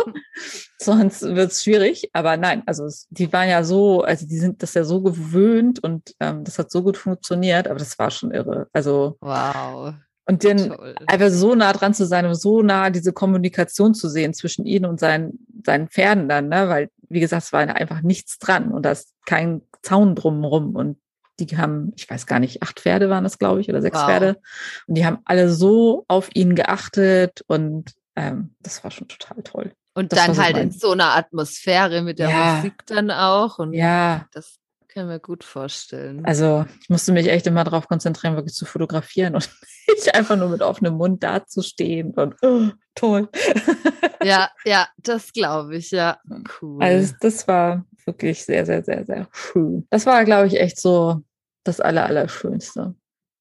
Sonst 0.79 1.21
wird 1.21 1.51
es 1.51 1.63
schwierig. 1.63 2.09
Aber 2.13 2.35
nein, 2.37 2.63
also 2.65 2.85
es, 2.85 3.07
die 3.09 3.31
waren 3.31 3.49
ja 3.49 3.63
so, 3.63 4.01
also 4.01 4.27
die 4.27 4.39
sind 4.39 4.63
das 4.63 4.73
ja 4.73 4.83
so 4.83 5.01
gewöhnt 5.01 5.83
und 5.83 6.15
ähm, 6.19 6.43
das 6.43 6.57
hat 6.57 6.71
so 6.71 6.83
gut 6.83 6.97
funktioniert, 6.97 7.67
aber 7.67 7.79
das 7.79 7.97
war 7.99 8.11
schon 8.11 8.31
irre. 8.31 8.67
Also 8.73 9.17
wow. 9.21 9.93
Und 10.25 10.43
dann 10.43 10.57
Toll. 10.69 10.95
einfach 11.07 11.29
so 11.29 11.55
nah 11.55 11.73
dran 11.73 11.93
zu 11.93 12.05
sein 12.05 12.25
und 12.25 12.35
so 12.35 12.61
nah 12.61 12.89
diese 12.89 13.11
Kommunikation 13.13 13.93
zu 13.93 14.07
sehen 14.09 14.33
zwischen 14.33 14.65
ihnen 14.65 14.85
und 14.85 14.99
seinen, 14.99 15.45
seinen 15.65 15.87
Pferden 15.89 16.29
dann, 16.29 16.47
ne? 16.49 16.69
Weil, 16.69 16.89
wie 17.09 17.19
gesagt, 17.19 17.43
es 17.43 17.53
war 17.53 17.61
einfach 17.61 18.01
nichts 18.01 18.37
dran 18.39 18.71
und 18.71 18.83
da 18.83 18.91
ist 18.91 19.13
kein 19.25 19.61
Zaun 19.81 20.15
drumherum 20.15 20.75
und 20.75 20.97
die 21.39 21.57
haben, 21.57 21.91
ich 21.95 22.07
weiß 22.09 22.27
gar 22.27 22.39
nicht, 22.39 22.61
acht 22.61 22.79
Pferde 22.79 23.09
waren 23.09 23.23
das, 23.23 23.39
glaube 23.39 23.61
ich, 23.61 23.69
oder 23.69 23.81
sechs 23.81 23.97
Wow. 23.97 24.05
Pferde. 24.05 24.37
Und 24.85 24.95
die 24.95 25.05
haben 25.05 25.17
alle 25.25 25.49
so 25.49 26.05
auf 26.07 26.29
ihn 26.35 26.53
geachtet 26.55 27.43
und 27.47 27.93
ähm, 28.15 28.53
das 28.61 28.83
war 28.83 28.91
schon 28.91 29.07
total 29.07 29.41
toll. 29.43 29.71
Und 29.95 30.11
das 30.13 30.19
dann 30.25 30.35
so 30.35 30.41
halt 30.43 30.53
mein- 30.55 30.63
in 30.67 30.71
so 30.71 30.91
einer 30.91 31.15
Atmosphäre 31.15 32.01
mit 32.03 32.19
der 32.19 32.29
Ja. 32.29 32.55
Musik 32.57 32.85
dann 32.85 33.09
auch. 33.09 33.57
Und 33.57 33.73
Ja, 33.73 34.25
das 34.33 34.57
kann 34.93 35.07
mir 35.07 35.19
gut 35.19 35.43
vorstellen. 35.43 36.25
also 36.25 36.65
ich 36.81 36.89
musste 36.89 37.13
mich 37.13 37.27
echt 37.27 37.47
immer 37.47 37.63
darauf 37.63 37.87
konzentrieren, 37.87 38.35
wirklich 38.35 38.53
zu 38.53 38.65
fotografieren 38.65 39.35
und 39.35 39.49
nicht 39.87 40.13
einfach 40.13 40.35
nur 40.35 40.49
mit 40.49 40.61
offenem 40.61 40.95
Mund 40.95 41.23
dazustehen 41.23 42.13
und 42.13 42.35
oh, 42.41 42.69
toll. 42.93 43.29
ja, 44.23 44.49
ja, 44.65 44.87
das 44.97 45.31
glaube 45.31 45.77
ich, 45.77 45.91
ja. 45.91 46.19
Cool. 46.61 46.83
Also 46.83 47.13
das 47.21 47.47
war 47.47 47.85
wirklich 48.05 48.43
sehr, 48.43 48.65
sehr, 48.65 48.83
sehr, 48.83 49.05
sehr 49.05 49.27
schön. 49.31 49.87
Das 49.89 50.05
war, 50.05 50.25
glaube 50.25 50.47
ich, 50.47 50.59
echt 50.59 50.79
so 50.79 51.21
das 51.63 51.79
Aller, 51.79 52.05
Allerschönste, 52.05 52.95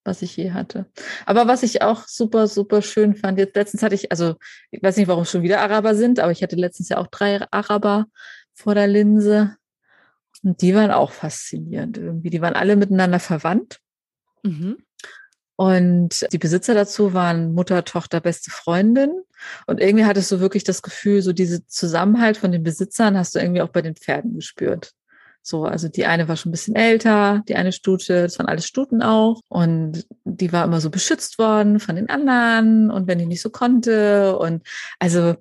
was 0.04 0.22
ich 0.22 0.36
je 0.36 0.52
hatte. 0.52 0.86
Aber 1.26 1.48
was 1.48 1.62
ich 1.62 1.82
auch 1.82 2.06
super, 2.06 2.46
super 2.46 2.80
schön 2.80 3.16
fand, 3.16 3.38
jetzt 3.38 3.56
letztens 3.56 3.82
hatte 3.82 3.94
ich, 3.94 4.12
also 4.12 4.36
ich 4.70 4.82
weiß 4.82 4.96
nicht, 4.96 5.08
warum 5.08 5.22
es 5.22 5.30
schon 5.30 5.42
wieder 5.42 5.60
Araber 5.60 5.94
sind, 5.94 6.20
aber 6.20 6.30
ich 6.30 6.42
hatte 6.42 6.56
letztens 6.56 6.90
ja 6.90 6.98
auch 6.98 7.08
drei 7.08 7.40
Araber 7.50 8.06
vor 8.54 8.74
der 8.74 8.86
Linse. 8.86 9.56
Und 10.42 10.62
die 10.62 10.74
waren 10.74 10.90
auch 10.90 11.12
faszinierend 11.12 11.98
irgendwie. 11.98 12.30
Die 12.30 12.40
waren 12.40 12.54
alle 12.54 12.76
miteinander 12.76 13.20
verwandt. 13.20 13.80
mhm. 14.42 14.78
Und 15.60 16.26
die 16.32 16.38
Besitzer 16.38 16.72
dazu 16.72 17.12
waren 17.12 17.52
Mutter, 17.52 17.84
Tochter, 17.84 18.22
beste 18.22 18.50
Freundin. 18.50 19.10
Und 19.66 19.78
irgendwie 19.78 20.06
hattest 20.06 20.32
du 20.32 20.40
wirklich 20.40 20.64
das 20.64 20.80
Gefühl, 20.80 21.20
so 21.20 21.34
diese 21.34 21.66
Zusammenhalt 21.66 22.38
von 22.38 22.50
den 22.50 22.62
Besitzern 22.62 23.18
hast 23.18 23.34
du 23.34 23.40
irgendwie 23.40 23.60
auch 23.60 23.68
bei 23.68 23.82
den 23.82 23.94
Pferden 23.94 24.36
gespürt. 24.36 24.92
So, 25.42 25.64
also 25.64 25.88
die 25.88 26.06
eine 26.06 26.28
war 26.28 26.38
schon 26.38 26.48
ein 26.48 26.52
bisschen 26.52 26.76
älter, 26.76 27.42
die 27.46 27.56
eine 27.56 27.72
Stute, 27.72 28.22
das 28.22 28.38
waren 28.38 28.48
alles 28.48 28.66
Stuten 28.66 29.02
auch. 29.02 29.42
Und 29.48 30.06
die 30.24 30.50
war 30.50 30.64
immer 30.64 30.80
so 30.80 30.88
beschützt 30.88 31.38
worden 31.38 31.78
von 31.78 31.96
den 31.96 32.08
anderen 32.08 32.90
und 32.90 33.06
wenn 33.06 33.18
die 33.18 33.26
nicht 33.26 33.42
so 33.42 33.50
konnte. 33.50 34.38
Und 34.38 34.66
also, 34.98 35.36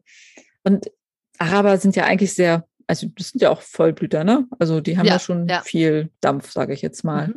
und 0.66 0.92
Araber 1.38 1.78
sind 1.78 1.96
ja 1.96 2.04
eigentlich 2.04 2.34
sehr, 2.34 2.66
also 2.90 3.08
das 3.16 3.30
sind 3.30 3.42
ja 3.42 3.52
auch 3.52 3.62
Vollblüter, 3.62 4.24
ne? 4.24 4.48
Also 4.58 4.82
die 4.82 4.98
haben 4.98 5.06
ja, 5.06 5.14
Ja, 5.14 5.20
schon 5.20 5.48
ja. 5.48 5.62
viel 5.62 6.10
Dampf, 6.22 6.52
sage 6.52 6.74
ich 6.74 6.82
jetzt 6.82 7.04
mal. 7.04 7.28
Mhm. 7.28 7.36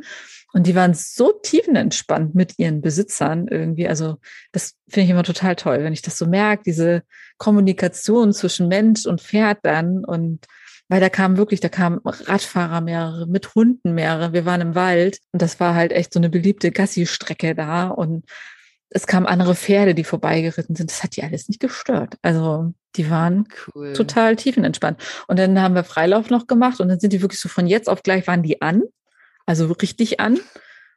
Und 0.53 0.67
die 0.67 0.75
waren 0.75 0.93
so 0.95 1.31
tiefenentspannt 1.31 2.33
mit 2.33 2.57
ihren 2.57 2.81
Besitzern 2.81 3.47
irgendwie. 3.47 3.87
Also 3.87 4.17
das 4.51 4.75
finde 4.89 5.05
ich 5.05 5.09
immer 5.11 5.23
total 5.23 5.55
toll, 5.55 5.83
wenn 5.83 5.93
ich 5.93 6.01
das 6.01 6.17
so 6.17 6.25
merke, 6.25 6.63
diese 6.65 7.03
Kommunikation 7.37 8.33
zwischen 8.33 8.67
Mensch 8.67 9.05
und 9.05 9.21
Pferd 9.21 9.59
dann. 9.61 10.03
Und 10.03 10.45
weil 10.89 10.99
da 10.99 11.09
kamen 11.09 11.37
wirklich, 11.37 11.59
da 11.59 11.69
kamen 11.69 12.01
Radfahrer 12.03 12.81
mehrere, 12.81 13.27
mit 13.27 13.53
Hunden 13.53 13.93
mehrere. 13.93 14.33
Wir 14.33 14.45
waren 14.45 14.61
im 14.61 14.75
Wald 14.75 15.19
und 15.31 15.41
das 15.41 15.59
war 15.59 15.75
halt 15.75 15.91
echt 15.91 16.13
so 16.13 16.19
eine 16.19 16.29
beliebte 16.29 16.71
Gassi-Strecke 16.71 17.53
da. 17.53 17.89
Und 17.89 18.25
es 18.93 19.07
kamen 19.07 19.25
andere 19.25 19.55
Pferde, 19.55 19.95
die 19.95 20.03
vorbeigeritten 20.03 20.75
sind. 20.75 20.91
Das 20.91 21.03
hat 21.03 21.15
die 21.15 21.23
alles 21.23 21.47
nicht 21.47 21.59
gestört. 21.59 22.15
Also 22.21 22.73
die 22.95 23.09
waren 23.09 23.47
Cool. 23.73 23.93
total 23.93 24.35
tiefenentspannt. 24.35 25.01
Und 25.27 25.39
dann 25.39 25.59
haben 25.59 25.75
wir 25.75 25.83
Freilauf 25.83 26.29
noch 26.29 26.47
gemacht 26.47 26.79
und 26.79 26.89
dann 26.89 26.99
sind 26.99 27.13
die 27.13 27.21
wirklich 27.21 27.39
so 27.39 27.49
von 27.49 27.67
jetzt 27.67 27.89
auf 27.89 28.03
gleich 28.03 28.27
waren 28.27 28.43
die 28.43 28.61
an. 28.61 28.83
also 29.45 29.65
richtig 29.73 30.19
an 30.19 30.39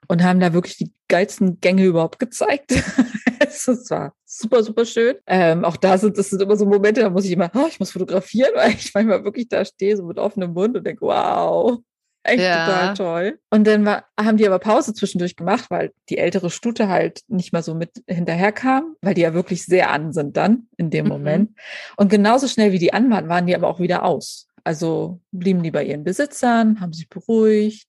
und 0.08 0.22
haben 0.22 0.40
da 0.40 0.52
wirklich 0.52 0.76
die 0.76 0.92
geilsten 1.08 1.60
Gänge 1.60 1.84
überhaupt 1.84 2.18
gezeigt. 2.18 2.72
es 3.40 3.66
war 3.90 4.14
super, 4.24 4.62
super 4.62 4.84
schön. 4.84 5.16
Ähm, 5.26 5.64
auch 5.64 5.76
da 5.76 5.98
sind 5.98 6.18
das 6.18 6.30
sind 6.30 6.42
immer 6.42 6.56
so 6.56 6.66
Momente, 6.66 7.00
da 7.00 7.10
muss 7.10 7.24
ich 7.24 7.32
immer, 7.32 7.50
oh, 7.54 7.66
ich 7.68 7.80
muss 7.80 7.92
fotografieren, 7.92 8.52
weil 8.54 8.72
ich 8.72 8.92
manchmal 8.94 9.24
wirklich 9.24 9.48
da 9.48 9.64
stehe, 9.64 9.96
so 9.96 10.04
mit 10.04 10.18
offenem 10.18 10.52
Mund 10.52 10.76
und 10.76 10.86
denke, 10.86 11.02
wow, 11.02 11.78
echt 12.28 12.42
ja. 12.42 12.66
total 12.66 12.94
toll. 12.94 13.38
Und 13.50 13.66
dann 13.66 13.84
war, 13.84 14.04
haben 14.18 14.36
die 14.36 14.46
aber 14.46 14.58
Pause 14.58 14.94
zwischendurch 14.94 15.36
gemacht, 15.36 15.66
weil 15.68 15.92
die 16.08 16.18
ältere 16.18 16.50
Stute 16.50 16.88
halt 16.88 17.22
nicht 17.28 17.52
mal 17.52 17.62
so 17.62 17.74
mit 17.74 18.02
hinterherkam, 18.06 18.96
weil 19.00 19.14
die 19.14 19.22
ja 19.22 19.34
wirklich 19.34 19.64
sehr 19.64 19.90
an 19.90 20.12
sind 20.12 20.36
dann 20.36 20.68
in 20.76 20.90
dem 20.90 21.06
mhm. 21.06 21.12
Moment. 21.12 21.50
Und 21.96 22.08
genauso 22.08 22.48
schnell 22.48 22.72
wie 22.72 22.78
die 22.78 22.92
an 22.92 23.10
waren, 23.10 23.28
waren 23.28 23.46
die 23.46 23.54
aber 23.54 23.68
auch 23.68 23.80
wieder 23.80 24.04
aus. 24.04 24.48
Also 24.64 25.20
blieben 25.30 25.62
die 25.62 25.70
bei 25.70 25.84
ihren 25.84 26.04
Besitzern, 26.04 26.80
haben 26.80 26.92
sich 26.92 27.08
beruhigt, 27.08 27.86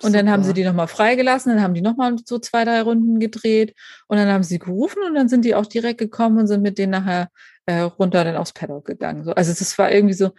und 0.00 0.12
Super. 0.12 0.22
dann 0.22 0.32
haben 0.32 0.44
sie 0.44 0.52
die 0.52 0.62
nochmal 0.62 0.86
freigelassen, 0.86 1.52
dann 1.52 1.62
haben 1.62 1.74
die 1.74 1.80
nochmal 1.80 2.14
so 2.24 2.38
zwei, 2.38 2.64
drei 2.64 2.82
Runden 2.82 3.18
gedreht 3.18 3.74
und 4.06 4.16
dann 4.16 4.28
haben 4.28 4.44
sie 4.44 4.60
gerufen 4.60 5.02
und 5.04 5.14
dann 5.14 5.28
sind 5.28 5.44
die 5.44 5.56
auch 5.56 5.66
direkt 5.66 5.98
gekommen 5.98 6.38
und 6.38 6.46
sind 6.46 6.62
mit 6.62 6.78
denen 6.78 6.92
nachher 6.92 7.30
äh, 7.66 7.80
runter 7.80 8.22
dann 8.22 8.36
aufs 8.36 8.52
Paddock 8.52 8.84
gegangen. 8.84 9.24
So, 9.24 9.32
also 9.32 9.52
das 9.52 9.76
war 9.76 9.90
irgendwie 9.90 10.14
so, 10.14 10.30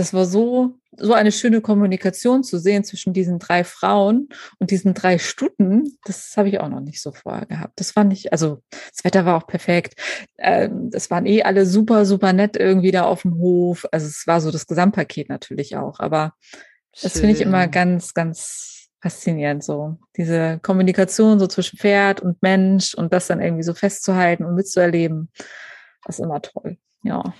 das 0.00 0.14
war 0.14 0.24
so, 0.24 0.78
so 0.96 1.12
eine 1.12 1.30
schöne 1.30 1.60
Kommunikation 1.60 2.42
zu 2.42 2.58
sehen 2.58 2.84
zwischen 2.84 3.12
diesen 3.12 3.38
drei 3.38 3.64
Frauen 3.64 4.30
und 4.58 4.70
diesen 4.70 4.94
drei 4.94 5.18
Stuten. 5.18 5.98
Das 6.04 6.38
habe 6.38 6.48
ich 6.48 6.58
auch 6.58 6.70
noch 6.70 6.80
nicht 6.80 7.02
so 7.02 7.12
vorher 7.12 7.44
gehabt. 7.44 7.78
Das 7.78 7.90
fand 7.90 8.10
ich, 8.14 8.32
also 8.32 8.62
das 8.70 9.04
Wetter 9.04 9.26
war 9.26 9.36
auch 9.36 9.46
perfekt. 9.46 10.00
Ähm, 10.38 10.88
das 10.90 11.10
waren 11.10 11.26
eh 11.26 11.42
alle 11.42 11.66
super, 11.66 12.06
super 12.06 12.32
nett 12.32 12.56
irgendwie 12.56 12.92
da 12.92 13.04
auf 13.04 13.22
dem 13.22 13.34
Hof. 13.34 13.86
Also 13.92 14.06
es 14.06 14.26
war 14.26 14.40
so 14.40 14.50
das 14.50 14.66
Gesamtpaket 14.66 15.28
natürlich 15.28 15.76
auch. 15.76 16.00
Aber 16.00 16.32
Schön. 16.94 17.02
das 17.02 17.20
finde 17.20 17.34
ich 17.34 17.42
immer 17.42 17.68
ganz, 17.68 18.14
ganz 18.14 18.88
faszinierend, 19.02 19.62
so 19.62 19.98
diese 20.16 20.60
Kommunikation 20.62 21.38
so 21.38 21.46
zwischen 21.46 21.78
Pferd 21.78 22.22
und 22.22 22.40
Mensch 22.40 22.94
und 22.94 23.12
das 23.12 23.26
dann 23.26 23.42
irgendwie 23.42 23.64
so 23.64 23.74
festzuhalten 23.74 24.46
und 24.46 24.54
mitzuerleben. 24.54 25.30
Das 26.06 26.18
ist 26.18 26.24
immer 26.24 26.40
toll. 26.40 26.78
Ja. 27.02 27.34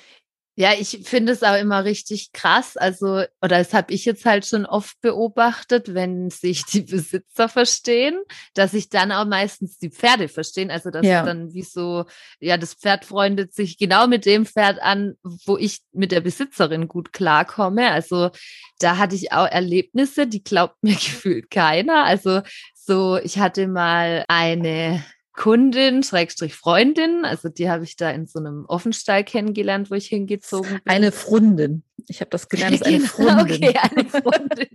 Ja, 0.60 0.74
ich 0.78 1.00
finde 1.04 1.32
es 1.32 1.42
auch 1.42 1.56
immer 1.56 1.84
richtig 1.84 2.32
krass. 2.34 2.76
Also, 2.76 3.24
oder 3.40 3.56
das 3.56 3.72
habe 3.72 3.94
ich 3.94 4.04
jetzt 4.04 4.26
halt 4.26 4.44
schon 4.44 4.66
oft 4.66 5.00
beobachtet, 5.00 5.94
wenn 5.94 6.28
sich 6.28 6.66
die 6.66 6.82
Besitzer 6.82 7.48
verstehen, 7.48 8.20
dass 8.52 8.72
sich 8.72 8.90
dann 8.90 9.10
auch 9.10 9.24
meistens 9.24 9.78
die 9.78 9.88
Pferde 9.88 10.28
verstehen. 10.28 10.70
Also, 10.70 10.90
dass 10.90 11.06
ja. 11.06 11.24
dann 11.24 11.54
wie 11.54 11.62
so, 11.62 12.04
ja, 12.40 12.58
das 12.58 12.74
Pferd 12.74 13.06
freundet 13.06 13.54
sich 13.54 13.78
genau 13.78 14.06
mit 14.06 14.26
dem 14.26 14.44
Pferd 14.44 14.82
an, 14.82 15.14
wo 15.46 15.56
ich 15.56 15.80
mit 15.92 16.12
der 16.12 16.20
Besitzerin 16.20 16.88
gut 16.88 17.14
klarkomme. 17.14 17.90
Also, 17.90 18.28
da 18.80 18.98
hatte 18.98 19.14
ich 19.14 19.32
auch 19.32 19.46
Erlebnisse, 19.46 20.26
die 20.26 20.44
glaubt 20.44 20.76
mir 20.82 20.92
gefühlt 20.92 21.50
keiner. 21.50 22.04
Also, 22.04 22.42
so, 22.74 23.16
ich 23.16 23.38
hatte 23.38 23.66
mal 23.66 24.26
eine 24.28 25.02
Kundin, 25.40 26.02
Schrägstrich 26.02 26.54
Freundin. 26.54 27.24
Also 27.24 27.48
die 27.48 27.70
habe 27.70 27.84
ich 27.84 27.96
da 27.96 28.10
in 28.10 28.26
so 28.26 28.38
einem 28.38 28.66
Offenstall 28.66 29.24
kennengelernt, 29.24 29.90
wo 29.90 29.94
ich 29.94 30.06
hingezogen 30.06 30.68
bin. 30.68 30.80
Eine 30.84 31.12
Frundin. 31.12 31.82
Ich 32.08 32.20
habe 32.20 32.30
das 32.30 32.48
gelernt, 32.48 32.74
ist 32.74 32.86
eine 32.86 33.00
Frundin. 33.06 33.64
Okay, 33.64 33.78
eine 33.78 34.08
Frundin. 34.08 34.68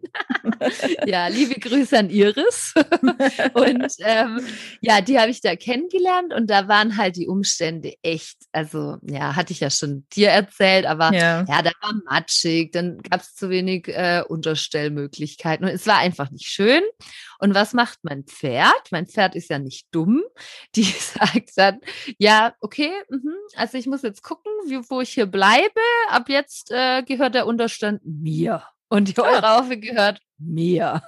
ja, 1.05 1.27
liebe 1.27 1.59
Grüße 1.59 1.97
an 1.97 2.09
Iris. 2.09 2.73
und 3.53 3.87
ähm, 3.99 4.41
ja, 4.81 5.01
die 5.01 5.19
habe 5.19 5.31
ich 5.31 5.41
da 5.41 5.55
kennengelernt 5.55 6.33
und 6.33 6.49
da 6.49 6.67
waren 6.67 6.97
halt 6.97 7.15
die 7.15 7.27
Umstände 7.27 7.93
echt, 8.01 8.37
also 8.51 8.97
ja, 9.03 9.35
hatte 9.35 9.53
ich 9.53 9.59
ja 9.59 9.69
schon 9.69 10.05
dir 10.13 10.29
erzählt, 10.29 10.85
aber 10.85 11.13
ja, 11.13 11.45
ja 11.47 11.61
da 11.61 11.71
war 11.81 11.93
matschig, 12.05 12.71
dann 12.71 12.99
gab 12.99 13.21
es 13.21 13.35
zu 13.35 13.49
wenig 13.49 13.87
äh, 13.87 14.23
Unterstellmöglichkeiten 14.27 15.65
und 15.65 15.71
es 15.71 15.87
war 15.87 15.97
einfach 15.97 16.31
nicht 16.31 16.47
schön. 16.47 16.81
Und 17.39 17.53
was 17.53 17.73
macht 17.73 17.99
mein 18.03 18.23
Pferd? 18.23 18.91
Mein 18.91 19.07
Pferd 19.07 19.35
ist 19.35 19.49
ja 19.49 19.59
nicht 19.59 19.87
dumm. 19.91 20.23
Die 20.75 20.83
sagt 20.83 21.51
dann, 21.55 21.79
ja, 22.17 22.53
okay, 22.61 22.91
mh, 23.09 23.31
also 23.55 23.77
ich 23.77 23.87
muss 23.87 24.01
jetzt 24.03 24.23
gucken, 24.23 24.51
wie, 24.67 24.79
wo 24.89 25.01
ich 25.01 25.09
hier 25.09 25.25
bleibe. 25.25 25.81
Ab 26.09 26.29
jetzt 26.29 26.71
äh, 26.71 27.03
gehört 27.17 27.35
der 27.35 27.47
Unterstand 27.47 28.01
mir. 28.03 28.63
Und 28.87 29.07
die 29.09 29.19
Euraufe 29.19 29.77
gehört 29.77 30.21
mir. 30.37 31.01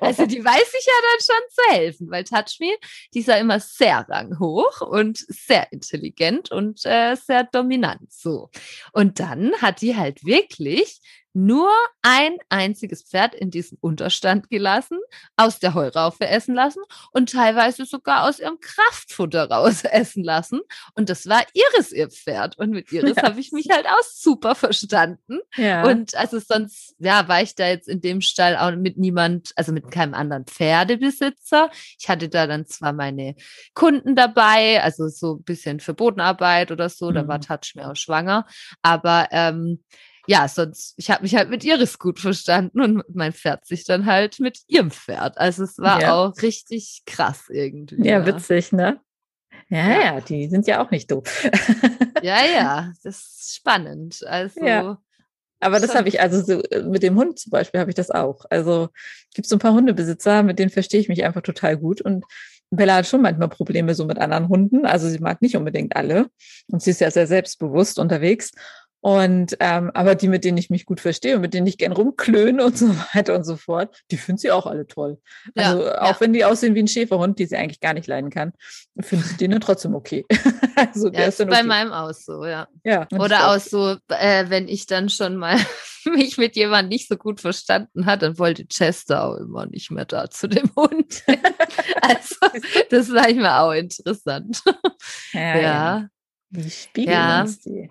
also 0.00 0.26
die 0.26 0.44
weiß 0.44 0.72
sich 0.72 0.86
ja 0.86 0.92
dann 1.02 1.20
schon 1.20 1.50
zu 1.50 1.74
helfen, 1.76 2.10
weil 2.10 2.24
Touchme, 2.24 2.72
die 3.14 3.20
ist 3.20 3.28
ja 3.28 3.36
immer 3.36 3.60
sehr 3.60 4.06
ranghoch 4.08 4.80
und 4.80 5.18
sehr 5.28 5.72
intelligent 5.72 6.50
und 6.50 6.84
äh, 6.84 7.14
sehr 7.14 7.44
dominant 7.44 8.12
so. 8.12 8.50
Und 8.92 9.20
dann 9.20 9.52
hat 9.60 9.80
die 9.80 9.96
halt 9.96 10.24
wirklich 10.24 11.00
nur 11.32 11.70
ein 12.02 12.36
einziges 12.48 13.02
Pferd 13.02 13.34
in 13.34 13.50
diesen 13.50 13.78
Unterstand 13.80 14.50
gelassen, 14.50 14.98
aus 15.36 15.58
der 15.58 15.74
Heuraufe 15.74 16.26
essen 16.26 16.54
lassen 16.54 16.82
und 17.12 17.30
teilweise 17.30 17.84
sogar 17.84 18.28
aus 18.28 18.40
ihrem 18.40 18.58
Kraftfutter 18.60 19.48
raus 19.50 19.84
essen 19.90 20.24
lassen. 20.24 20.60
Und 20.94 21.08
das 21.08 21.28
war 21.28 21.42
Iris 21.52 21.92
ihr 21.92 22.10
Pferd. 22.10 22.58
Und 22.58 22.70
mit 22.70 22.90
Iris 22.92 23.16
ja. 23.16 23.22
habe 23.22 23.40
ich 23.40 23.52
mich 23.52 23.68
halt 23.70 23.86
auch 23.86 24.02
super 24.02 24.54
verstanden. 24.54 25.38
Ja. 25.56 25.84
Und 25.84 26.14
also 26.16 26.38
sonst, 26.38 26.96
ja, 26.98 27.28
war 27.28 27.42
ich 27.42 27.54
da 27.54 27.68
jetzt 27.68 27.88
in 27.88 28.00
dem 28.00 28.20
Stall 28.20 28.56
auch 28.56 28.74
mit 28.76 28.98
niemand, 28.98 29.52
also 29.56 29.72
mit 29.72 29.90
keinem 29.90 30.14
anderen 30.14 30.46
Pferdebesitzer. 30.46 31.70
Ich 31.98 32.08
hatte 32.08 32.28
da 32.28 32.46
dann 32.46 32.66
zwar 32.66 32.92
meine 32.92 33.36
Kunden 33.74 34.16
dabei, 34.16 34.82
also 34.82 35.08
so 35.08 35.36
ein 35.36 35.44
bisschen 35.44 35.80
für 35.80 35.94
Bodenarbeit 35.94 36.72
oder 36.72 36.88
so, 36.88 37.10
mhm. 37.10 37.14
da 37.14 37.28
war 37.28 37.38
mhm. 37.38 37.42
Touch 37.42 37.74
mir 37.74 37.90
auch 37.90 37.96
schwanger. 37.96 38.46
Aber 38.82 39.28
ähm, 39.30 39.82
ja, 40.26 40.46
sonst, 40.48 40.94
ich 40.96 41.10
habe 41.10 41.22
mich 41.22 41.34
halt 41.34 41.50
mit 41.50 41.64
Iris 41.64 41.98
gut 41.98 42.18
verstanden 42.18 42.80
und 42.80 43.02
mein 43.14 43.32
Pferd 43.32 43.66
sich 43.66 43.84
dann 43.84 44.06
halt 44.06 44.40
mit 44.40 44.60
ihrem 44.68 44.90
Pferd. 44.90 45.38
Also 45.38 45.64
es 45.64 45.78
war 45.78 46.00
ja. 46.00 46.14
auch 46.14 46.40
richtig 46.42 47.02
krass 47.06 47.44
irgendwie. 47.48 47.96
Ja, 48.06 48.20
ja, 48.20 48.26
witzig, 48.26 48.72
ne? 48.72 49.00
Ja, 49.68 49.88
ja, 49.88 50.00
ja, 50.00 50.20
die 50.20 50.48
sind 50.48 50.66
ja 50.66 50.84
auch 50.84 50.90
nicht 50.90 51.10
doof. 51.10 51.48
ja, 52.22 52.44
ja, 52.44 52.92
das 53.02 53.18
ist 53.18 53.54
spannend. 53.56 54.24
Also. 54.26 54.64
Ja. 54.64 54.98
Aber 55.60 55.78
das 55.78 55.94
habe 55.94 56.08
ich, 56.08 56.20
also 56.20 56.42
so, 56.42 56.62
äh, 56.64 56.82
mit 56.82 57.02
dem 57.02 57.16
Hund 57.16 57.38
zum 57.38 57.50
Beispiel 57.50 57.80
habe 57.80 57.90
ich 57.90 57.94
das 57.94 58.10
auch. 58.10 58.44
Also 58.50 58.88
gibt 59.34 59.44
es 59.44 59.50
so 59.50 59.56
ein 59.56 59.60
paar 59.60 59.74
Hundebesitzer, 59.74 60.42
mit 60.42 60.58
denen 60.58 60.70
verstehe 60.70 61.00
ich 61.00 61.08
mich 61.08 61.22
einfach 61.22 61.42
total 61.42 61.76
gut. 61.76 62.00
Und 62.00 62.24
Bella 62.70 62.96
hat 62.96 63.06
schon 63.06 63.20
manchmal 63.20 63.48
Probleme 63.48 63.94
so 63.94 64.06
mit 64.06 64.18
anderen 64.18 64.48
Hunden. 64.48 64.86
Also 64.86 65.08
sie 65.08 65.18
mag 65.18 65.42
nicht 65.42 65.56
unbedingt 65.56 65.96
alle. 65.96 66.30
Und 66.68 66.82
sie 66.82 66.90
ist 66.90 67.00
ja 67.00 67.10
sehr 67.10 67.26
selbstbewusst 67.26 67.98
unterwegs. 67.98 68.52
Und 69.02 69.56
ähm, 69.60 69.90
aber 69.94 70.14
die, 70.14 70.28
mit 70.28 70.44
denen 70.44 70.58
ich 70.58 70.68
mich 70.68 70.84
gut 70.84 71.00
verstehe 71.00 71.36
und 71.36 71.40
mit 71.40 71.54
denen 71.54 71.66
ich 71.66 71.78
gern 71.78 71.92
rumklöne 71.92 72.62
und 72.62 72.76
so 72.76 72.88
weiter 73.14 73.34
und 73.34 73.44
so 73.44 73.56
fort, 73.56 74.02
die 74.10 74.18
findet 74.18 74.40
sie 74.40 74.50
auch 74.50 74.66
alle 74.66 74.86
toll. 74.86 75.18
Also 75.54 75.84
ja, 75.84 76.02
auch 76.02 76.06
ja. 76.08 76.20
wenn 76.20 76.34
die 76.34 76.44
aussehen 76.44 76.74
wie 76.74 76.82
ein 76.82 76.88
Schäferhund, 76.88 77.38
die 77.38 77.46
sie 77.46 77.56
eigentlich 77.56 77.80
gar 77.80 77.94
nicht 77.94 78.06
leiden 78.06 78.28
kann, 78.28 78.52
findet 79.00 79.28
sie 79.28 79.36
den 79.36 79.58
trotzdem 79.60 79.94
okay. 79.94 80.26
also 80.76 81.10
ja, 81.10 81.24
ist, 81.24 81.40
ist 81.40 81.48
bei 81.48 81.62
meinem 81.62 81.92
auch 81.92 82.12
so, 82.12 82.44
ja. 82.44 82.68
ja 82.84 83.08
Oder 83.12 83.50
auch 83.50 83.58
so, 83.58 83.96
äh, 84.08 84.44
wenn 84.48 84.68
ich 84.68 84.86
dann 84.86 85.08
schon 85.08 85.36
mal 85.36 85.56
mich 86.04 86.36
mit 86.36 86.54
jemandem 86.56 86.90
nicht 86.90 87.08
so 87.08 87.16
gut 87.16 87.40
verstanden 87.40 88.04
hat, 88.04 88.20
dann 88.20 88.38
wollte 88.38 88.66
Chester 88.66 89.24
auch 89.24 89.36
immer 89.36 89.64
nicht 89.64 89.90
mehr 89.90 90.04
da 90.04 90.28
zu 90.28 90.46
dem 90.46 90.70
Hund. 90.76 91.22
also 92.02 92.36
das 92.90 93.10
war 93.10 93.30
ich 93.30 93.36
mir 93.36 93.60
auch 93.60 93.72
interessant. 93.72 94.62
Ja. 95.32 95.58
ja. 95.58 96.08
Wie 96.50 96.70
spiegeln 96.70 97.16
ja. 97.16 97.46
die? 97.64 97.90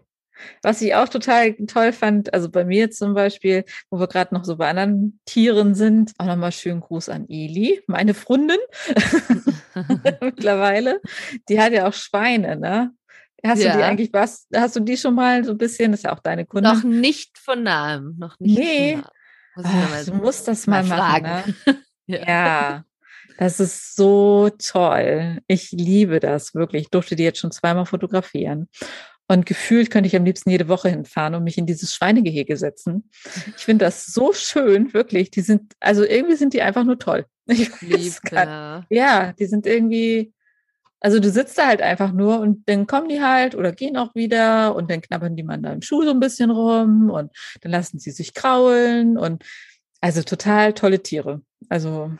Was 0.62 0.82
ich 0.82 0.96
auch 0.96 1.10
total 1.10 1.54
toll 1.68 1.92
fand, 1.92 2.34
also 2.34 2.50
bei 2.50 2.66
mir 2.66 2.92
zum 2.92 3.14
Beispiel, 3.14 3.66
wo 3.90 4.00
wir 4.00 4.08
gerade 4.08 4.34
noch 4.34 4.46
so 4.46 4.58
bei 4.58 4.70
anderen 4.70 5.20
Tieren 5.26 5.76
sind, 5.76 6.14
auch 6.18 6.26
nochmal 6.26 6.52
schönen 6.52 6.82
Gruß 6.82 7.10
an 7.10 7.26
Eli, 7.30 7.82
meine 7.88 8.14
Freundin 8.14 8.60
mittlerweile. 10.22 11.02
Die 11.50 11.60
hat 11.60 11.74
ja 11.74 11.88
auch 11.88 11.94
Schweine, 11.94 12.56
ne? 12.56 12.92
Hast 13.46 13.62
ja. 13.62 13.72
du 13.72 13.78
die 13.78 13.84
eigentlich 13.84 14.12
was? 14.12 14.48
Hast 14.54 14.76
du 14.76 14.82
die 14.82 14.98
schon 14.98 15.16
mal 15.16 15.44
so 15.44 15.52
ein 15.52 15.58
bisschen? 15.58 15.92
Das 15.92 16.02
ist 16.02 16.04
ja 16.04 16.14
auch 16.14 16.20
deine 16.20 16.46
Kunde. 16.46 16.70
Noch 16.70 16.84
nicht 16.84 17.38
von 17.38 17.64
nahem, 17.64 18.16
noch 18.18 18.38
nicht. 18.40 18.58
Nee. 18.58 19.00
Ach, 19.56 20.06
du 20.06 20.14
musst 20.14 20.48
das 20.48 20.68
mal, 20.68 20.84
mal 20.84 21.22
machen. 21.22 21.56
Ne? 21.66 21.78
ja. 22.08 22.28
ja. 22.28 22.84
Das 23.38 23.62
ist 23.62 23.96
so 23.96 24.50
toll. 24.50 25.40
Ich 25.48 25.72
liebe 25.72 26.20
das 26.20 26.54
wirklich. 26.54 26.84
Ich 26.84 26.90
durfte 26.90 27.16
die 27.16 27.24
jetzt 27.24 27.40
schon 27.40 27.52
zweimal 27.52 27.86
fotografieren. 27.86 28.68
Und 29.32 29.46
gefühlt 29.46 29.92
könnte 29.92 30.08
ich 30.08 30.16
am 30.16 30.26
liebsten 30.26 30.50
jede 30.50 30.68
Woche 30.68 30.90
hinfahren 30.90 31.36
und 31.36 31.44
mich 31.44 31.60
in 31.60 31.68
dieses 31.68 31.94
Schweinegehege 31.94 32.58
setzen. 32.58 33.12
Ich 33.56 33.64
finde 33.64 33.86
das 33.86 34.08
so 34.08 34.34
schön, 34.34 34.92
wirklich. 34.92 35.30
Die 35.30 35.42
sind, 35.42 35.76
also 35.80 36.04
irgendwie 36.04 36.36
sind 36.36 36.56
die 36.56 36.64
einfach 36.64 36.84
nur 36.84 36.98
toll. 36.98 37.28
Lieb, 37.46 38.14
ja. 38.32 38.86
ja, 38.90 39.34
die 39.34 39.46
sind 39.46 39.68
irgendwie, 39.68 40.34
also 41.00 41.20
du 41.20 41.30
sitzt 41.30 41.60
da 41.60 41.68
halt 41.68 41.84
einfach 41.84 42.12
nur 42.12 42.40
und 42.40 42.68
dann 42.68 42.88
kommen 42.88 43.08
die 43.08 43.22
halt 43.22 43.54
oder 43.54 43.72
gehen 43.72 43.98
auch 43.98 44.16
wieder 44.16 44.76
und 44.76 44.90
dann 44.90 45.02
knabbern 45.02 45.36
die 45.36 45.44
man 45.44 45.62
da 45.62 45.74
im 45.74 45.84
Schuh 45.84 46.02
so 46.02 46.10
ein 46.10 46.20
bisschen 46.20 46.50
rum 46.50 47.12
und 47.12 47.32
dann 47.62 47.72
lassen 47.72 48.00
sie 48.00 48.12
sich 48.12 48.34
kraulen 48.34 49.16
und 49.16 49.44
also 50.02 50.24
total 50.24 50.74
tolle 50.74 51.04
Tiere. 51.04 51.44
Also 51.70 52.12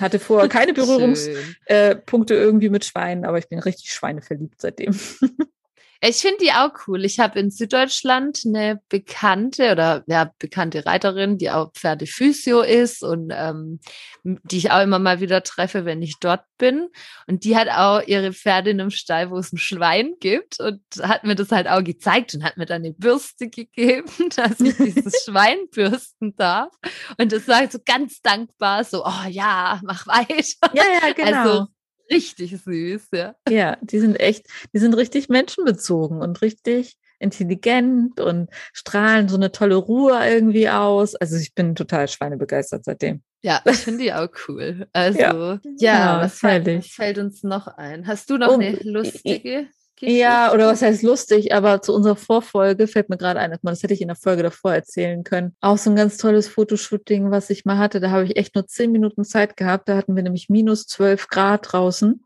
hatte 0.00 0.18
vorher 0.18 0.48
keine 0.48 0.72
Berührungspunkte 0.72 2.34
äh, 2.34 2.38
irgendwie 2.38 2.70
mit 2.70 2.86
Schweinen, 2.86 3.26
aber 3.26 3.36
ich 3.36 3.48
bin 3.50 3.58
richtig 3.58 3.92
schweineverliebt 3.92 4.58
seitdem. 4.58 4.98
Ich 6.00 6.16
finde 6.16 6.38
die 6.42 6.52
auch 6.52 6.70
cool. 6.86 7.04
Ich 7.04 7.18
habe 7.18 7.38
in 7.38 7.50
Süddeutschland 7.50 8.42
eine 8.44 8.80
bekannte 8.88 9.72
oder 9.72 10.04
ja, 10.06 10.30
bekannte 10.38 10.84
Reiterin, 10.84 11.38
die 11.38 11.50
auch 11.50 11.72
Pferdephysio 11.72 12.60
ist 12.60 13.02
und 13.02 13.32
ähm, 13.34 13.80
die 14.22 14.58
ich 14.58 14.70
auch 14.70 14.82
immer 14.82 14.98
mal 14.98 15.20
wieder 15.20 15.42
treffe, 15.42 15.84
wenn 15.84 16.02
ich 16.02 16.16
dort 16.20 16.42
bin. 16.58 16.88
Und 17.26 17.44
die 17.44 17.56
hat 17.56 17.68
auch 17.68 18.06
ihre 18.06 18.32
Pferde 18.32 18.70
in 18.70 18.80
einem 18.80 18.90
Stall, 18.90 19.30
wo 19.30 19.38
es 19.38 19.52
ein 19.52 19.58
Schwein 19.58 20.14
gibt 20.20 20.60
und 20.60 20.80
hat 21.02 21.24
mir 21.24 21.34
das 21.34 21.50
halt 21.52 21.68
auch 21.68 21.82
gezeigt 21.82 22.34
und 22.34 22.44
hat 22.44 22.56
mir 22.56 22.66
dann 22.66 22.82
eine 22.82 22.92
Bürste 22.92 23.48
gegeben, 23.48 24.10
dass 24.36 24.60
ich 24.60 24.76
dieses 24.76 25.22
Schwein 25.24 25.58
bürsten 25.72 26.34
darf. 26.36 26.72
Und 27.18 27.32
das 27.32 27.48
war 27.48 27.70
so 27.70 27.78
ganz 27.84 28.20
dankbar, 28.20 28.84
so, 28.84 29.04
oh 29.04 29.28
ja, 29.28 29.80
mach 29.84 30.06
weiter. 30.06 30.70
Ja, 30.74 30.84
ja, 31.02 31.12
genau. 31.12 31.38
Also, 31.38 31.66
richtig 32.10 32.56
süß, 32.62 33.08
ja. 33.12 33.34
Ja, 33.48 33.76
die 33.80 33.98
sind 33.98 34.18
echt, 34.20 34.46
die 34.72 34.78
sind 34.78 34.94
richtig 34.94 35.28
menschenbezogen 35.28 36.20
und 36.20 36.42
richtig 36.42 36.96
intelligent 37.18 38.20
und 38.20 38.50
strahlen 38.72 39.28
so 39.28 39.36
eine 39.36 39.52
tolle 39.52 39.76
Ruhe 39.76 40.18
irgendwie 40.28 40.68
aus. 40.68 41.14
Also 41.14 41.36
ich 41.36 41.54
bin 41.54 41.74
total 41.74 42.08
schweinebegeistert 42.08 42.84
seitdem. 42.84 43.22
Ja, 43.42 43.62
ich 43.64 43.76
finde 43.76 44.04
die 44.04 44.12
auch 44.12 44.28
cool. 44.48 44.86
Also, 44.92 45.20
ja, 45.20 45.60
ja 45.78 46.20
was, 46.20 46.40
fällt, 46.40 46.66
was, 46.66 46.88
fällt, 46.88 47.18
uns 47.18 47.42
noch 47.42 47.68
ein? 47.68 48.06
Hast 48.06 48.28
du 48.28 48.38
noch 48.38 48.48
oh, 48.48 48.54
eine 48.54 48.76
lustige? 48.82 49.68
Geschichte? 49.96 50.18
Ja, 50.18 50.52
oder 50.52 50.66
was 50.66 50.82
heißt 50.82 51.02
lustig, 51.02 51.54
aber 51.54 51.82
zu 51.82 51.94
unserer 51.94 52.16
Vorfolge 52.16 52.86
fällt 52.86 53.08
mir 53.08 53.16
gerade 53.16 53.40
ein, 53.40 53.56
das 53.62 53.82
hätte 53.82 53.94
ich 53.94 54.02
in 54.02 54.08
der 54.08 54.16
Folge 54.16 54.42
davor 54.42 54.74
erzählen 54.74 55.24
können. 55.24 55.56
Auch 55.60 55.78
so 55.78 55.90
ein 55.90 55.96
ganz 55.96 56.18
tolles 56.18 56.48
Fotoshooting, 56.48 57.30
was 57.30 57.50
ich 57.50 57.64
mal 57.64 57.78
hatte. 57.78 58.00
Da 58.00 58.10
habe 58.10 58.24
ich 58.24 58.36
echt 58.36 58.54
nur 58.54 58.66
zehn 58.66 58.92
Minuten 58.92 59.24
Zeit 59.24 59.56
gehabt. 59.56 59.88
Da 59.88 59.96
hatten 59.96 60.14
wir 60.14 60.22
nämlich 60.22 60.48
minus 60.48 60.86
zwölf 60.86 61.28
Grad 61.28 61.72
draußen 61.72 62.22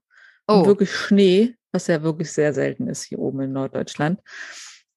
oh. 0.47 0.53
und 0.53 0.67
wirklich 0.67 0.93
Schnee, 0.93 1.55
was 1.73 1.87
ja 1.87 2.03
wirklich 2.03 2.33
sehr 2.33 2.53
selten 2.53 2.89
ist 2.89 3.05
hier 3.05 3.19
oben 3.19 3.41
in 3.41 3.53
Norddeutschland. 3.53 4.21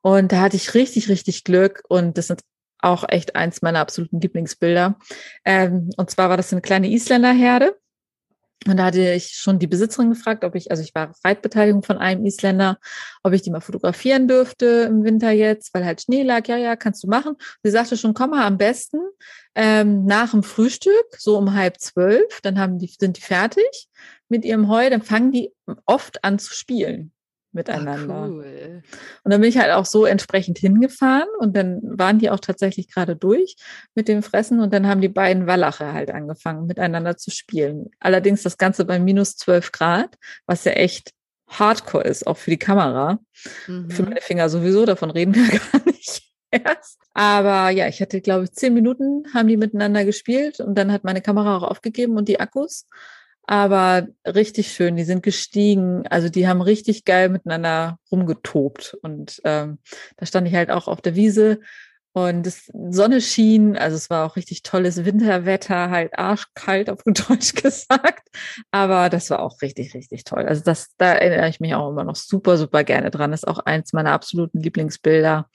Und 0.02 0.32
da 0.32 0.42
hatte 0.42 0.58
ich 0.58 0.74
richtig, 0.74 1.10
richtig 1.10 1.44
Glück 1.44 1.84
und 1.88 2.18
das 2.18 2.28
sind 2.28 2.42
auch 2.80 3.06
echt 3.08 3.36
eins 3.36 3.62
meiner 3.62 3.80
absoluten 3.80 4.20
Lieblingsbilder. 4.20 4.98
Ähm, 5.46 5.90
und 5.96 6.10
zwar 6.10 6.30
war 6.30 6.38
das 6.38 6.52
eine 6.52 6.62
kleine 6.62 6.90
Isländerherde 6.90 7.76
und 8.68 8.78
da 8.78 8.86
hatte 8.86 9.14
ich 9.14 9.36
schon 9.36 9.60
die 9.60 9.68
Besitzerin 9.68 10.10
gefragt, 10.10 10.44
ob 10.44 10.56
ich, 10.56 10.72
also 10.72 10.84
ich 10.84 10.94
war 10.96 11.14
Reitbeteiligung 11.24 11.84
von 11.84 11.98
einem 11.98 12.26
Isländer, 12.26 12.80
ob 13.24 13.34
ich 13.34 13.42
die 13.42 13.52
mal 13.52 13.62
fotografieren 13.62 14.28
dürfte 14.28 14.88
im 14.90 15.04
Winter 15.04 15.32
jetzt, 15.32 15.74
weil 15.74 15.86
halt 15.86 16.02
Schnee 16.02 16.24
lag. 16.24 16.48
Ja, 16.48 16.58
ja, 16.58 16.76
kannst 16.76 17.04
du 17.04 17.08
machen. 17.08 17.36
Sie 17.64 17.72
sagte 17.72 17.98
schon, 17.98 18.14
komm 18.14 18.32
mal 18.32 18.46
am 18.46 18.58
besten 18.58 19.00
ähm, 19.56 20.06
nach 20.06 20.32
dem 20.32 20.44
Frühstück, 20.44 21.16
so 21.18 21.38
um 21.38 21.54
halb 21.54 21.80
zwölf. 21.80 22.42
Dann 22.42 22.60
haben 22.60 22.80
die, 22.80 22.88
sind 22.88 23.18
die 23.18 23.22
fertig 23.22 23.88
mit 24.28 24.44
ihrem 24.44 24.68
Heu. 24.68 24.90
Dann 24.90 25.02
fangen 25.02 25.32
die 25.32 25.54
oft 25.86 26.24
an 26.24 26.40
zu 26.40 26.54
spielen 26.54 27.13
miteinander. 27.54 28.24
Ach, 28.24 28.30
cool. 28.30 28.84
Und 29.24 29.32
dann 29.32 29.42
bin 29.42 29.50
ich 29.50 29.58
halt 29.58 29.72
auch 29.72 29.86
so 29.86 30.06
entsprechend 30.06 30.58
hingefahren 30.58 31.30
und 31.40 31.56
dann 31.56 31.80
waren 31.84 32.20
die 32.20 32.30
auch 32.30 32.40
tatsächlich 32.40 32.90
gerade 32.90 33.16
durch 33.16 33.56
mit 33.96 34.08
dem 34.08 34.24
Fressen 34.24 34.60
und 34.60 34.74
dann 34.74 34.88
haben 34.88 35.02
die 35.02 35.10
beiden 35.10 35.48
Wallache 35.48 35.94
halt 35.94 36.12
angefangen 36.12 36.68
miteinander 36.68 37.18
zu 37.18 37.32
spielen. 37.32 37.92
Allerdings 38.00 38.44
das 38.44 38.58
Ganze 38.58 38.86
bei 38.86 39.00
minus 39.00 39.36
12 39.38 39.72
Grad, 39.72 40.18
was 40.46 40.64
ja 40.66 40.74
echt 40.74 41.12
hardcore 41.48 42.04
ist, 42.04 42.26
auch 42.28 42.38
für 42.38 42.50
die 42.50 42.58
Kamera. 42.58 43.20
Mhm. 43.68 43.90
Für 43.90 44.04
meine 44.04 44.22
Finger 44.22 44.50
sowieso, 44.50 44.86
davon 44.86 45.12
reden 45.12 45.36
wir 45.36 45.48
gar 45.72 45.86
nicht 45.86 46.24
erst. 46.52 47.00
Aber 47.14 47.70
ja, 47.70 47.88
ich 47.88 48.02
hatte, 48.02 48.22
glaube 48.22 48.46
ich, 48.46 48.54
zehn 48.54 48.74
Minuten 48.74 49.26
haben 49.34 49.48
die 49.48 49.58
miteinander 49.58 50.06
gespielt 50.06 50.60
und 50.60 50.76
dann 50.76 50.92
hat 50.92 51.04
meine 51.04 51.22
Kamera 51.22 51.58
auch 51.58 51.64
aufgegeben 51.64 52.18
und 52.18 52.28
die 52.28 52.40
Akkus 52.40 52.88
aber 53.54 54.08
richtig 54.26 54.74
schön. 54.74 54.96
Die 54.96 55.04
sind 55.04 55.22
gestiegen. 55.22 56.08
Also 56.08 56.28
die 56.28 56.48
haben 56.48 56.60
richtig 56.60 57.06
geil 57.06 57.30
miteinander 57.30 58.00
rumgetobt. 58.12 58.98
Und 59.04 59.42
ähm, 59.44 59.78
da 60.18 60.26
stand 60.26 60.48
ich 60.48 60.56
halt 60.56 60.72
auch 60.72 60.88
auf 60.88 61.02
der 61.02 61.14
Wiese 61.14 61.60
und 62.14 62.48
das 62.48 62.72
Sonne 62.90 63.22
schien. 63.22 63.78
Also 63.78 63.96
es 63.96 64.10
war 64.10 64.26
auch 64.26 64.38
richtig 64.38 64.64
tolles 64.64 65.06
Winterwetter, 65.06 65.92
halt 65.92 66.18
arschkalt 66.18 66.90
auf 66.90 67.04
Deutsch 67.06 67.54
gesagt. 67.62 68.28
Aber 68.72 69.12
das 69.12 69.30
war 69.30 69.40
auch 69.40 69.62
richtig, 69.62 69.94
richtig 69.94 70.24
toll. 70.24 70.48
Also 70.48 70.64
das, 70.64 70.88
da 70.98 71.14
erinnere 71.14 71.48
ich 71.48 71.60
mich 71.60 71.76
auch 71.76 71.92
immer 71.92 72.06
noch 72.06 72.16
super, 72.16 72.58
super 72.58 72.84
gerne 72.84 73.12
dran. 73.12 73.30
Das 73.30 73.44
ist 73.44 73.48
auch 73.48 73.60
eins 73.60 73.94
meiner 73.94 74.14
absoluten 74.14 74.62
Lieblingsbilder, 74.62 75.48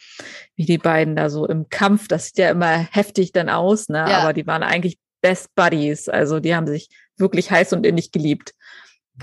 wie 0.55 0.67
die 0.67 0.79
beiden 0.79 1.17
da 1.17 1.31
so 1.31 1.49
im 1.49 1.69
Kampf. 1.69 2.07
Das 2.07 2.27
sieht 2.27 2.39
ja 2.39 2.51
immer 2.51 2.79
heftig 2.93 3.33
dann 3.33 3.49
aus, 3.49 3.89
ne? 3.89 4.07
Ja. 4.09 4.19
Aber 4.19 4.33
die 4.33 4.47
waren 4.47 4.63
eigentlich 4.63 4.99
Best 5.21 5.55
Buddies. 5.55 6.09
Also 6.09 6.41
die 6.41 6.55
haben 6.55 6.67
sich 6.67 6.89
wirklich 7.17 7.51
heiß 7.51 7.73
und 7.73 7.85
innig 7.85 8.13
geliebt. 8.13 8.55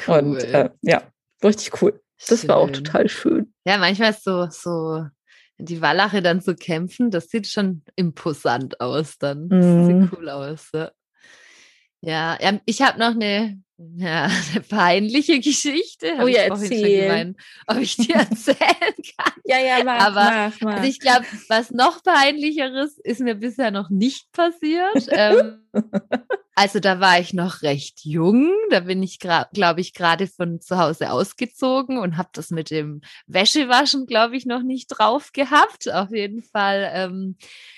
Cool. 0.08 0.18
Und 0.18 0.44
äh, 0.44 0.70
ja, 0.82 1.04
richtig 1.44 1.82
cool. 1.82 2.02
Das 2.28 2.42
schön. 2.42 2.50
war 2.50 2.58
auch 2.58 2.70
total 2.70 3.10
schön. 3.10 3.54
Ja, 3.66 3.78
manchmal 3.78 4.12
ist 4.12 4.24
so, 4.24 4.48
so 4.50 5.06
die 5.58 5.82
Wallache 5.82 6.22
dann 6.22 6.42
zu 6.42 6.52
so 6.52 6.58
kämpfen, 6.58 7.12
das 7.12 7.30
sieht 7.30 7.48
schon 7.48 7.84
imposant 7.96 8.82
aus 8.82 9.18
dann. 9.18 9.50
Das 9.50 9.66
mm. 9.66 9.86
sieht 9.86 9.96
mhm. 9.96 10.12
cool 10.14 10.30
aus. 10.30 10.70
Ja, 10.74 10.92
ja, 12.02 12.38
ja 12.42 12.60
ich 12.66 12.82
habe 12.82 13.00
noch 13.00 13.12
eine 13.12 13.62
ja, 13.78 14.30
eine 14.52 14.62
peinliche 14.62 15.40
Geschichte. 15.40 16.14
Oh 16.22 16.28
ja, 16.28 16.44
erzähl. 16.44 17.08
Gemeint, 17.08 17.38
ob 17.68 17.78
ich 17.78 17.98
dir 17.98 18.16
erzählen 18.16 18.58
kann. 19.18 19.34
ja, 19.44 19.60
ja, 19.60 19.84
mach, 19.84 20.00
Aber, 20.00 20.24
mach, 20.24 20.62
mach. 20.62 20.74
Also 20.76 20.90
ich 20.90 21.00
glaube, 21.00 21.26
was 21.50 21.72
noch 21.72 22.02
peinlicheres 22.04 22.98
ist 23.00 23.20
mir 23.20 23.36
bisher 23.36 23.72
noch 23.72 23.90
nicht 23.90 24.32
passiert. 24.32 25.08
ähm, 25.10 25.66
also 26.56 26.80
da 26.80 27.02
war 27.02 27.20
ich 27.20 27.34
noch 27.34 27.64
recht 27.64 28.06
jung. 28.06 28.54
Da 28.70 28.80
bin 28.80 29.04
ich, 29.04 29.20
glaube 29.20 29.82
ich, 29.82 29.94
gerade 29.94 30.28
von 30.28 30.62
zu 30.62 30.78
Hause 30.78 31.12
ausgezogen 31.12 31.98
und 31.98 32.16
habe 32.16 32.30
das 32.32 32.52
mit 32.52 32.72
dem 32.72 33.02
Wäschewaschen, 33.28 34.06
glaube 34.06 34.38
ich, 34.38 34.46
noch 34.46 34.64
nicht 34.64 34.88
drauf 34.88 35.32
gehabt. 35.34 35.92
Auf 35.92 36.12
jeden 36.12 36.42
Fall. 36.44 36.90
Ähm, 36.94 37.38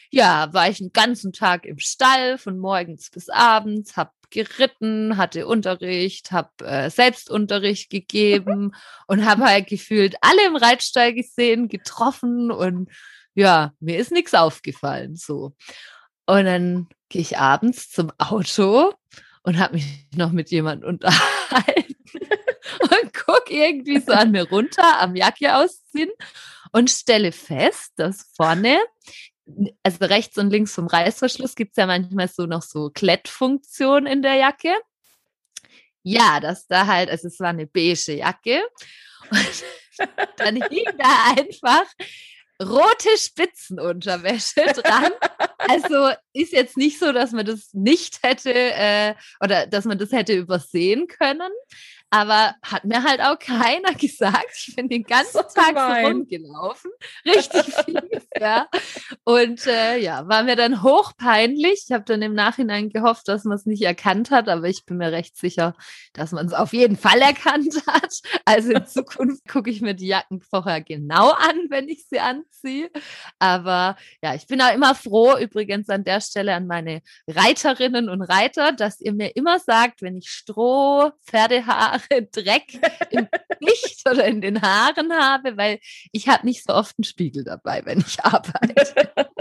ja, 0.10 0.54
war 0.54 0.70
ich 0.70 0.80
einen 0.80 0.94
ganzen 0.94 1.34
Tag 1.34 1.66
im 1.66 1.80
Stall, 1.80 2.38
von 2.38 2.60
morgens 2.60 3.10
bis 3.10 3.30
abends, 3.30 3.98
habe 3.98 4.12
geritten, 4.30 5.18
hatte 5.18 5.48
Unterricht, 5.48 6.32
habe 6.32 6.50
äh, 6.66 6.90
Selbstunterricht 6.90 7.90
gegeben 7.90 8.74
und 9.08 9.26
habe 9.26 9.46
halt 9.46 9.68
gefühlt 9.68 10.16
alle 10.22 10.46
im 10.46 10.56
Reitstall 10.56 11.14
gesehen, 11.14 11.70
getroffen 11.70 12.52
und 12.52 12.90
ja, 13.34 13.74
mir 13.80 14.00
ist 14.00 14.12
nichts 14.12 14.34
aufgefallen 14.34 15.16
so. 15.16 15.56
Und 16.26 16.46
dann 16.46 16.88
gehe 17.10 17.22
ich 17.22 17.38
abends 17.38 17.90
zum 17.90 18.12
Auto 18.18 18.94
und 19.44 19.60
habe 19.60 19.76
mich 19.76 20.08
noch 20.16 20.32
mit 20.32 20.52
jemandem 20.52 20.90
unterhalten 20.90 21.96
und 22.82 23.14
gucke 23.14 23.54
irgendwie 23.54 24.00
so 24.00 24.12
an 24.12 24.32
mir 24.32 24.50
runter 24.50 25.00
am 25.00 25.16
Jacke 25.16 25.56
ausziehen 25.56 26.10
und 26.72 26.90
stelle 26.90 27.32
fest, 27.32 27.94
dass 27.96 28.32
vorne 28.36 28.78
also 29.84 30.06
rechts 30.06 30.38
und 30.38 30.50
links 30.50 30.74
vom 30.74 30.88
Reißverschluss 30.88 31.56
gibt 31.56 31.72
es 31.72 31.78
ja 31.78 31.86
manchmal 31.86 32.28
so 32.28 32.46
noch 32.46 32.62
so 32.62 32.90
Klettfunktion 32.90 34.06
in 34.06 34.22
der 34.22 34.36
Jacke. 34.36 34.76
Ja, 36.04 36.40
das 36.40 36.68
da 36.68 36.88
halt, 36.88 37.10
also 37.10 37.28
es 37.28 37.40
war 37.40 37.50
eine 37.50 37.68
beige 37.68 38.14
Jacke. 38.14 38.62
Und 39.30 39.64
dann 40.38 40.56
hing 40.56 40.86
da 40.98 41.34
einfach 41.38 41.86
rote 42.62 43.10
Spitzenunterwäsche 43.18 44.66
dran. 44.74 45.12
Also 45.58 46.12
ist 46.34 46.54
jetzt 46.54 46.78
nicht 46.78 47.00
so, 47.00 47.12
dass 47.12 47.32
man 47.32 47.46
das 47.46 47.74
nicht 47.74 48.24
hätte 48.24 48.54
äh, 48.54 49.16
oder 49.42 49.68
dass 49.68 49.86
man 49.86 49.98
das 49.98 50.12
hätte 50.12 50.34
übersehen 50.34 51.08
können. 51.08 51.52
Aber 52.10 52.56
hat 52.62 52.86
mir 52.86 53.04
halt 53.04 53.22
auch 53.22 53.38
keiner 53.38 53.94
gesagt. 54.00 54.56
Ich 54.68 54.76
bin 54.76 54.88
den 54.88 55.04
ganzen 55.04 55.34
so 55.34 55.42
Tag 55.42 55.70
gemein. 55.70 56.06
so 56.06 56.12
rumgelaufen. 56.12 56.92
Richtig 57.26 57.64
fies, 57.86 58.28
ja. 58.40 58.68
Und 59.26 59.68
äh, 59.68 59.98
ja, 59.98 60.28
war 60.28 60.44
mir 60.44 60.56
dann 60.56 60.84
hochpeinlich. 60.84 61.84
Ich 61.86 61.92
habe 61.92 62.06
dann 62.06 62.22
im 62.22 62.34
Nachhinein 62.34 62.90
gehofft, 62.90 63.28
dass 63.28 63.44
man 63.44 63.58
es 63.58 63.66
nicht 63.66 63.84
erkannt 63.84 64.32
hat, 64.32 64.48
aber 64.48 64.68
ich 64.68 64.86
bin 64.86 64.98
mir 64.98 65.12
recht 65.12 65.38
sicher, 65.38 65.76
dass 66.14 66.32
man 66.32 66.46
es 66.46 66.54
auf 66.54 66.72
jeden 66.72 66.96
Fall 66.96 67.20
erkannt 67.20 67.74
hat. 67.88 68.22
Also 68.46 68.72
in 68.72 68.86
Zukunft 68.88 69.48
gucke 69.48 69.70
ich 69.70 69.82
mir 69.82 69.94
die 69.94 70.08
Jacken 70.08 70.42
vorher 70.42 70.82
genau 70.82 71.32
an, 71.32 71.66
wenn 71.70 71.90
ich 71.90 72.08
sie 72.08 72.20
anziehe. 72.20 72.90
Aber 73.40 73.98
ja, 74.24 74.34
ich 74.34 74.48
bin 74.48 74.62
auch 74.62 74.74
immer 74.74 74.96
froh, 74.96 75.36
übrigens 75.38 75.90
an 75.90 76.06
der 76.06 76.22
Stelle 76.22 76.54
an 76.56 76.68
meine 76.68 77.02
Reiterinnen 77.28 78.08
und 78.08 78.22
Reiter, 78.22 78.72
dass 78.72 79.02
ihr 79.02 79.14
mir 79.14 79.36
immer 79.36 79.60
sagt, 79.60 80.02
wenn 80.02 80.16
ich 80.18 80.30
Stroh, 80.30 81.12
Pferdehaar, 81.26 81.97
Haare 81.98 82.24
Dreck 82.32 82.80
im 83.12 83.28
Gesicht 83.60 84.10
oder 84.10 84.26
in 84.26 84.42
den 84.42 84.62
Haaren 84.62 85.14
habe, 85.14 85.58
weil 85.58 85.80
ich 86.12 86.28
habe 86.28 86.46
nicht 86.46 86.64
so 86.66 86.74
oft 86.74 86.96
einen 86.98 87.04
Spiegel 87.04 87.44
dabei, 87.44 87.82
wenn 87.86 88.00
ich 88.00 88.24
arbeite. 88.24 89.12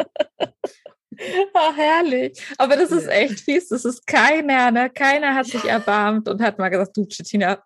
Oh, 1.55 1.73
herrlich. 1.75 2.43
Aber 2.59 2.77
das 2.77 2.91
ist 2.93 3.09
echt 3.09 3.41
fies. 3.41 3.69
Das 3.69 3.85
ist 3.85 4.07
keiner, 4.07 4.71
ne? 4.71 4.91
Keiner 4.91 5.35
hat 5.35 5.47
sich 5.47 5.65
erbarmt 5.65 6.29
und 6.29 6.43
hat 6.43 6.59
mal 6.59 6.69
gesagt, 6.69 6.97
du, 6.97 7.07
Cettina, 7.07 7.63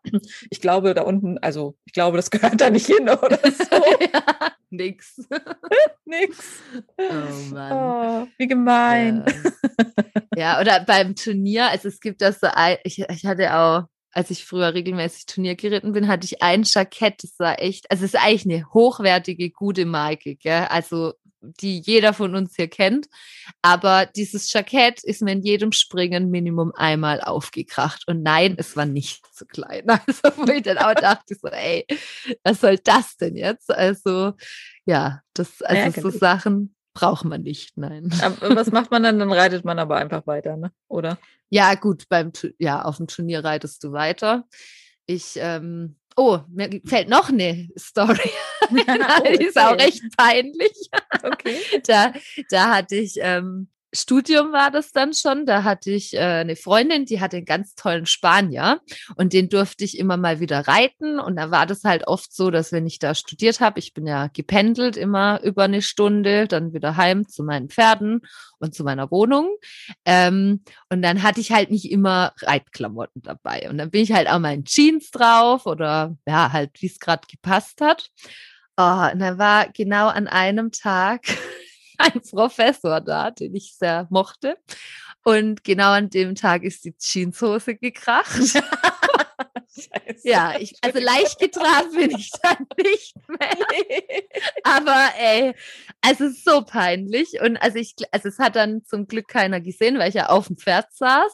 ich 0.51 0.61
glaube 0.61 0.95
da 0.95 1.03
unten, 1.03 1.39
also 1.39 1.77
ich 1.85 1.93
glaube, 1.93 2.17
das 2.17 2.31
gehört 2.31 2.61
da 2.61 2.71
nicht 2.71 2.87
hin 2.87 3.09
oder 3.09 3.39
so. 3.45 3.77
ja, 4.01 4.53
nix. 4.71 5.21
nix. 6.05 6.62
Oh 6.97 7.55
Mann. 7.55 7.73
Oh, 7.73 8.29
wie 8.39 8.47
gemein. 8.47 9.25
Ja. 10.37 10.55
ja. 10.55 10.61
oder 10.61 10.85
beim 10.85 11.17
Turnier, 11.17 11.69
also 11.71 11.89
es 11.89 12.01
gibt 12.01 12.23
das 12.23 12.41
so, 12.41 12.49
ich, 12.85 13.01
ich 13.01 13.27
hatte 13.27 13.53
auch 13.55 13.85
als 14.13 14.31
ich 14.31 14.45
früher 14.45 14.75
regelmäßig 14.75 15.27
Turnier 15.27 15.55
geritten 15.55 15.93
bin, 15.93 16.09
hatte 16.09 16.25
ich 16.25 16.43
ein 16.43 16.65
Jackett, 16.65 17.23
das 17.23 17.39
war 17.39 17.61
echt, 17.61 17.91
also 17.91 18.05
es 18.05 18.15
ist 18.15 18.21
eigentlich 18.21 18.45
eine 18.45 18.73
hochwertige, 18.73 19.51
gute 19.51 19.87
Marke, 19.87 20.37
gell? 20.37 20.67
Also 20.69 21.15
die 21.43 21.81
jeder 21.81 22.13
von 22.13 22.35
uns 22.35 22.57
hier 22.57 22.69
kennt. 22.69 23.09
Aber 23.63 24.07
dieses 24.07 24.53
Jackett 24.53 25.03
ist 25.03 25.23
mir 25.23 25.33
in 25.33 25.43
jedem 25.43 25.73
Springen 25.73 26.31
Minimum 26.31 26.73
einmal 26.75 27.21
aufgekracht. 27.21 28.07
Und 28.07 28.23
nein, 28.23 28.55
es 28.59 28.77
war 28.77 28.87
nicht 28.87 29.25
zu 29.35 29.47
klein. 29.47 29.85
Also, 30.07 30.37
wo 30.37 30.51
ich 30.51 30.63
dann 30.63 30.79
auch 30.79 30.95
dachte, 30.95 31.35
so, 31.41 31.49
ey, 31.49 31.87
was 32.43 32.61
soll 32.61 32.79
das 32.79 33.17
denn 33.17 33.37
jetzt? 33.37 33.71
Also, 33.71 34.33
ja, 34.85 35.21
das, 35.35 35.63
also 35.63 36.11
so 36.11 36.11
Sachen 36.11 36.75
braucht 37.01 37.25
man 37.25 37.43
nicht, 37.43 37.77
nein. 37.77 38.13
Aber 38.21 38.55
was 38.55 38.71
macht 38.71 38.91
man 38.91 39.03
dann? 39.03 39.19
Dann 39.19 39.33
reitet 39.33 39.65
man 39.65 39.79
aber 39.79 39.97
einfach 39.97 40.27
weiter, 40.27 40.57
ne? 40.57 40.71
Oder? 40.87 41.19
Ja, 41.49 41.75
gut, 41.75 42.05
beim, 42.11 42.31
ja, 42.59 42.83
auf 42.83 42.99
dem 42.99 43.07
Turnier 43.07 43.43
reitest 43.43 43.83
du 43.83 43.93
weiter. 43.93 44.45
Ich, 45.07 45.33
ähm, 45.37 45.97
oh, 46.15 46.41
mir 46.49 46.81
fällt 46.85 47.09
noch 47.09 47.31
eine 47.31 47.69
Story. 47.79 48.31
die 48.71 49.45
ist 49.47 49.59
auch 49.59 49.79
recht 49.79 50.03
peinlich. 50.17 50.91
Okay. 51.23 51.59
Da, 51.87 52.13
da 52.51 52.77
hatte 52.77 52.97
ich 52.97 53.15
ähm, 53.19 53.69
Studium 53.93 54.53
war 54.53 54.70
das 54.70 54.93
dann 54.93 55.14
schon. 55.14 55.47
Da 55.47 55.64
hatte 55.64 55.91
ich 55.91 56.14
äh, 56.14 56.18
eine 56.20 56.57
Freundin, 56.57 57.07
die 57.07 57.20
hatte 57.20 57.38
einen 57.38 57.47
ganz 57.47 57.74
tollen 57.74 58.07
Spanier 58.07 58.80
und 59.16 59.32
den 59.32 59.49
durfte 59.49 59.84
ich 59.84 59.99
immer 59.99 60.16
mal 60.16 60.41
wieder 60.41 60.66
reiten. 60.68 61.18
Und 61.18 61.36
da 61.36 61.51
war 61.51 61.66
das 61.66 61.82
halt 61.84 62.07
oft 62.07 62.32
so, 62.32 62.51
dass 62.51 62.72
wenn 62.72 62.86
ich 62.86 62.99
da 62.99 63.14
studiert 63.14 63.61
habe, 63.61 63.78
ich 63.78 63.93
bin 63.93 64.07
ja 64.07 64.28
gependelt 64.28 64.97
immer 64.97 65.41
über 65.43 65.64
eine 65.64 65.82
Stunde, 65.82 66.47
dann 66.47 66.72
wieder 66.72 66.97
heim 66.97 67.28
zu 67.28 67.43
meinen 67.43 67.68
Pferden 67.68 68.20
und 68.59 68.74
zu 68.74 68.84
meiner 68.84 69.11
Wohnung. 69.11 69.57
Ähm, 70.05 70.62
und 70.88 71.03
dann 71.03 71.22
hatte 71.22 71.41
ich 71.41 71.51
halt 71.51 71.70
nicht 71.70 71.91
immer 71.91 72.32
Reitklamotten 72.43 73.22
dabei. 73.22 73.68
Und 73.68 73.78
dann 73.78 73.91
bin 73.91 74.03
ich 74.03 74.12
halt 74.12 74.28
auch 74.28 74.38
mal 74.38 74.55
in 74.55 74.64
Jeans 74.64 75.11
drauf 75.11 75.66
oder 75.66 76.16
ja, 76.26 76.53
halt, 76.53 76.70
wie 76.80 76.86
es 76.86 77.01
gerade 77.01 77.26
gepasst 77.28 77.80
hat. 77.80 78.11
Oh, 78.76 79.09
und 79.12 79.18
dann 79.18 79.36
war 79.38 79.68
genau 79.68 80.09
an 80.09 80.26
einem 80.26 80.72
Tag 80.72 81.22
ein 82.01 82.21
Professor 82.31 83.01
da, 83.01 83.31
den 83.31 83.55
ich 83.55 83.75
sehr 83.77 84.07
mochte. 84.11 84.57
Und 85.23 85.65
genau 85.65 85.93
an 85.93 86.11
dem 86.11 86.35
Tag 86.35 86.63
ist 86.63 86.85
die 86.85 86.97
Jeanshose 86.97 87.77
gekracht. 87.77 88.37
Scheiße. 88.37 88.63
Ja, 90.23 90.55
ich, 90.59 90.75
also 90.83 90.99
leicht 90.99 91.39
getragen 91.39 91.93
bin 91.95 92.11
ich 92.11 92.31
dann 92.43 92.67
nicht 92.83 93.15
mehr. 93.29 93.57
Aber 94.65 95.11
ey, 95.19 95.55
also 96.01 96.29
so 96.29 96.63
peinlich. 96.63 97.41
Und 97.41 97.57
also 97.57 97.79
ich, 97.79 97.95
also 98.11 98.29
es 98.29 98.39
hat 98.39 98.57
dann 98.57 98.85
zum 98.85 99.07
Glück 99.07 99.29
keiner 99.29 99.61
gesehen, 99.61 99.99
weil 99.99 100.09
ich 100.09 100.15
ja 100.15 100.29
auf 100.29 100.49
dem 100.49 100.57
Pferd 100.57 100.87
saß. 100.93 101.33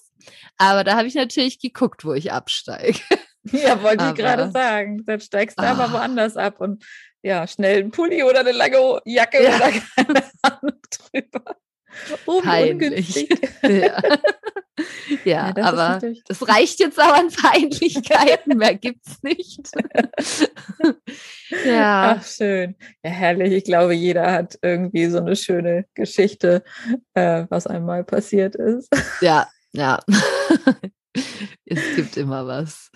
Aber 0.58 0.84
da 0.84 0.96
habe 0.96 1.08
ich 1.08 1.14
natürlich 1.14 1.58
geguckt, 1.60 2.04
wo 2.04 2.12
ich 2.12 2.32
absteige. 2.32 3.00
Ja, 3.44 3.82
wollte 3.82 4.08
ich 4.08 4.14
gerade 4.14 4.50
sagen. 4.50 5.04
Dann 5.06 5.20
steigst 5.20 5.58
du 5.58 5.62
aber 5.62 5.84
ah. 5.84 5.92
woanders 5.92 6.36
ab 6.36 6.60
und 6.60 6.84
ja, 7.26 7.44
schnell 7.48 7.80
einen 7.80 7.90
Pulli 7.90 8.22
oder 8.22 8.40
eine 8.40 8.52
lange 8.52 9.00
Jacke 9.04 9.42
ja. 9.42 9.56
oder 9.56 9.72
keine 9.96 10.22
Ahnung 10.42 10.80
drüber. 11.12 11.56
Oh, 12.26 12.40
Peinlich. 12.40 13.28
ja, 13.62 13.70
ja, 15.24 15.52
ja 15.54 15.56
aber 15.56 16.00
das 16.28 16.46
reicht 16.46 16.78
jetzt 16.78 17.00
auch 17.00 17.14
an 17.14 17.30
Peinlichkeiten, 17.30 18.56
mehr 18.56 18.76
gibt's 18.76 19.22
nicht. 19.22 19.70
ja. 21.64 22.16
Ach, 22.16 22.24
schön. 22.24 22.76
Ja, 23.02 23.10
herrlich. 23.10 23.52
Ich 23.54 23.64
glaube, 23.64 23.94
jeder 23.94 24.30
hat 24.30 24.58
irgendwie 24.62 25.06
so 25.06 25.18
eine 25.18 25.34
schöne 25.34 25.86
Geschichte, 25.94 26.62
äh, 27.14 27.46
was 27.48 27.66
einmal 27.66 28.04
passiert 28.04 28.54
ist. 28.54 28.88
Ja, 29.20 29.48
ja. 29.72 29.98
es 31.64 31.96
gibt 31.96 32.16
immer 32.18 32.46
was 32.46 32.90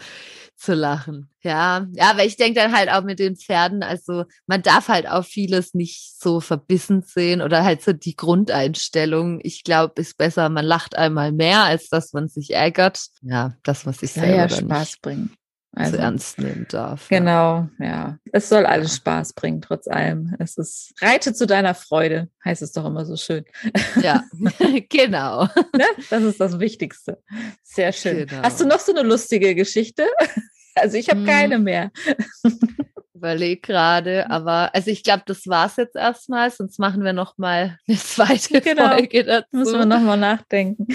zu 0.60 0.74
lachen. 0.74 1.30
Ja, 1.42 1.86
ja, 1.92 2.10
aber 2.10 2.24
ich 2.24 2.36
denke 2.36 2.60
dann 2.60 2.76
halt 2.76 2.90
auch 2.90 3.02
mit 3.02 3.18
den 3.18 3.36
Pferden, 3.36 3.82
also 3.82 4.24
man 4.46 4.62
darf 4.62 4.88
halt 4.88 5.08
auch 5.08 5.24
vieles 5.24 5.72
nicht 5.72 6.20
so 6.20 6.40
verbissen 6.40 7.02
sehen 7.02 7.40
oder 7.40 7.64
halt 7.64 7.82
so 7.82 7.92
die 7.92 8.14
Grundeinstellung. 8.14 9.40
Ich 9.42 9.64
glaube, 9.64 10.00
ist 10.00 10.18
besser, 10.18 10.50
man 10.50 10.66
lacht 10.66 10.96
einmal 10.96 11.32
mehr, 11.32 11.64
als 11.64 11.88
dass 11.88 12.12
man 12.12 12.28
sich 12.28 12.52
ärgert. 12.52 13.06
Ja, 13.22 13.54
dass 13.62 13.86
man 13.86 13.94
sich 13.94 14.12
selber 14.12 14.36
ja, 14.36 14.48
Spaß 14.48 14.98
bringen. 15.00 15.34
Also, 15.72 15.96
so 15.96 16.02
ernst 16.02 16.38
nehmen 16.38 16.66
darf. 16.68 17.08
Genau, 17.08 17.68
ja. 17.78 17.86
ja. 17.86 18.18
Es 18.32 18.48
soll 18.48 18.66
alles 18.66 18.96
Spaß 18.96 19.34
bringen, 19.34 19.60
trotz 19.60 19.86
allem. 19.86 20.34
Es 20.38 20.58
ist, 20.58 20.92
reite 21.00 21.32
zu 21.32 21.46
deiner 21.46 21.74
Freude, 21.74 22.28
heißt 22.44 22.62
es 22.62 22.72
doch 22.72 22.84
immer 22.84 23.04
so 23.04 23.16
schön. 23.16 23.44
Ja, 24.02 24.24
genau. 24.88 25.44
Ne? 25.76 25.84
Das 26.10 26.22
ist 26.24 26.40
das 26.40 26.58
Wichtigste. 26.58 27.22
Sehr 27.62 27.92
schön. 27.92 28.26
Genau. 28.26 28.42
Hast 28.42 28.60
du 28.60 28.66
noch 28.66 28.80
so 28.80 28.92
eine 28.92 29.02
lustige 29.02 29.54
Geschichte? 29.54 30.06
Also 30.76 30.96
ich 30.96 31.10
habe 31.10 31.20
hm. 31.20 31.26
keine 31.26 31.58
mehr. 31.58 31.90
Überleg 33.14 33.64
gerade, 33.64 34.30
aber 34.30 34.72
also 34.72 34.88
ich 34.90 35.02
glaube, 35.02 35.24
das 35.26 35.46
war 35.48 35.66
es 35.66 35.76
jetzt 35.76 35.96
erstmal, 35.96 36.50
sonst 36.50 36.78
machen 36.78 37.02
wir 37.02 37.12
noch 37.12 37.36
mal 37.38 37.76
eine 37.86 37.98
zweite 37.98 38.60
genau. 38.60 38.96
Folge 38.96 39.24
dazu. 39.24 39.48
Müssen 39.50 39.78
wir 39.78 39.84
noch 39.84 40.00
mal 40.00 40.16
nachdenken. 40.16 40.86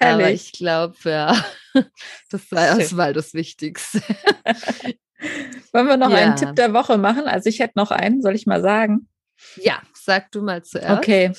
Aber 0.00 0.30
ich 0.30 0.52
glaube, 0.52 0.96
ja, 1.04 1.44
das 2.30 2.50
war 2.52 2.78
erstmal 2.78 3.12
das 3.12 3.34
Wichtigste. 3.34 4.00
Wollen 5.72 5.86
wir 5.86 5.96
noch 5.96 6.10
ja. 6.10 6.16
einen 6.16 6.36
Tipp 6.36 6.54
der 6.54 6.72
Woche 6.72 6.98
machen? 6.98 7.24
Also 7.26 7.48
ich 7.48 7.58
hätte 7.58 7.74
noch 7.76 7.90
einen, 7.90 8.22
soll 8.22 8.34
ich 8.34 8.46
mal 8.46 8.62
sagen? 8.62 9.08
Ja, 9.56 9.82
sag 9.94 10.30
du 10.32 10.42
mal 10.42 10.62
zuerst. 10.62 10.98
Okay. 10.98 11.32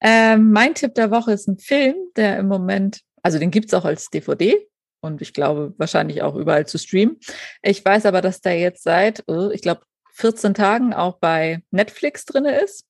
Ähm, 0.00 0.50
mein 0.50 0.74
Tipp 0.74 0.94
der 0.94 1.10
Woche 1.10 1.32
ist 1.32 1.48
ein 1.48 1.58
Film, 1.58 1.96
der 2.16 2.38
im 2.38 2.48
Moment, 2.48 3.00
also 3.22 3.38
den 3.38 3.50
gibt 3.50 3.66
es 3.66 3.74
auch 3.74 3.84
als 3.84 4.08
DVD 4.10 4.56
und 5.00 5.22
ich 5.22 5.32
glaube 5.32 5.74
wahrscheinlich 5.78 6.22
auch 6.22 6.34
überall 6.36 6.66
zu 6.66 6.78
streamen. 6.78 7.18
Ich 7.62 7.84
weiß 7.84 8.06
aber, 8.06 8.20
dass 8.20 8.40
der 8.40 8.58
jetzt 8.58 8.82
seit, 8.82 9.24
oh, 9.26 9.50
ich 9.50 9.62
glaube, 9.62 9.82
14 10.12 10.54
Tagen 10.54 10.92
auch 10.92 11.18
bei 11.18 11.62
Netflix 11.70 12.24
drin 12.24 12.44
ist. 12.44 12.84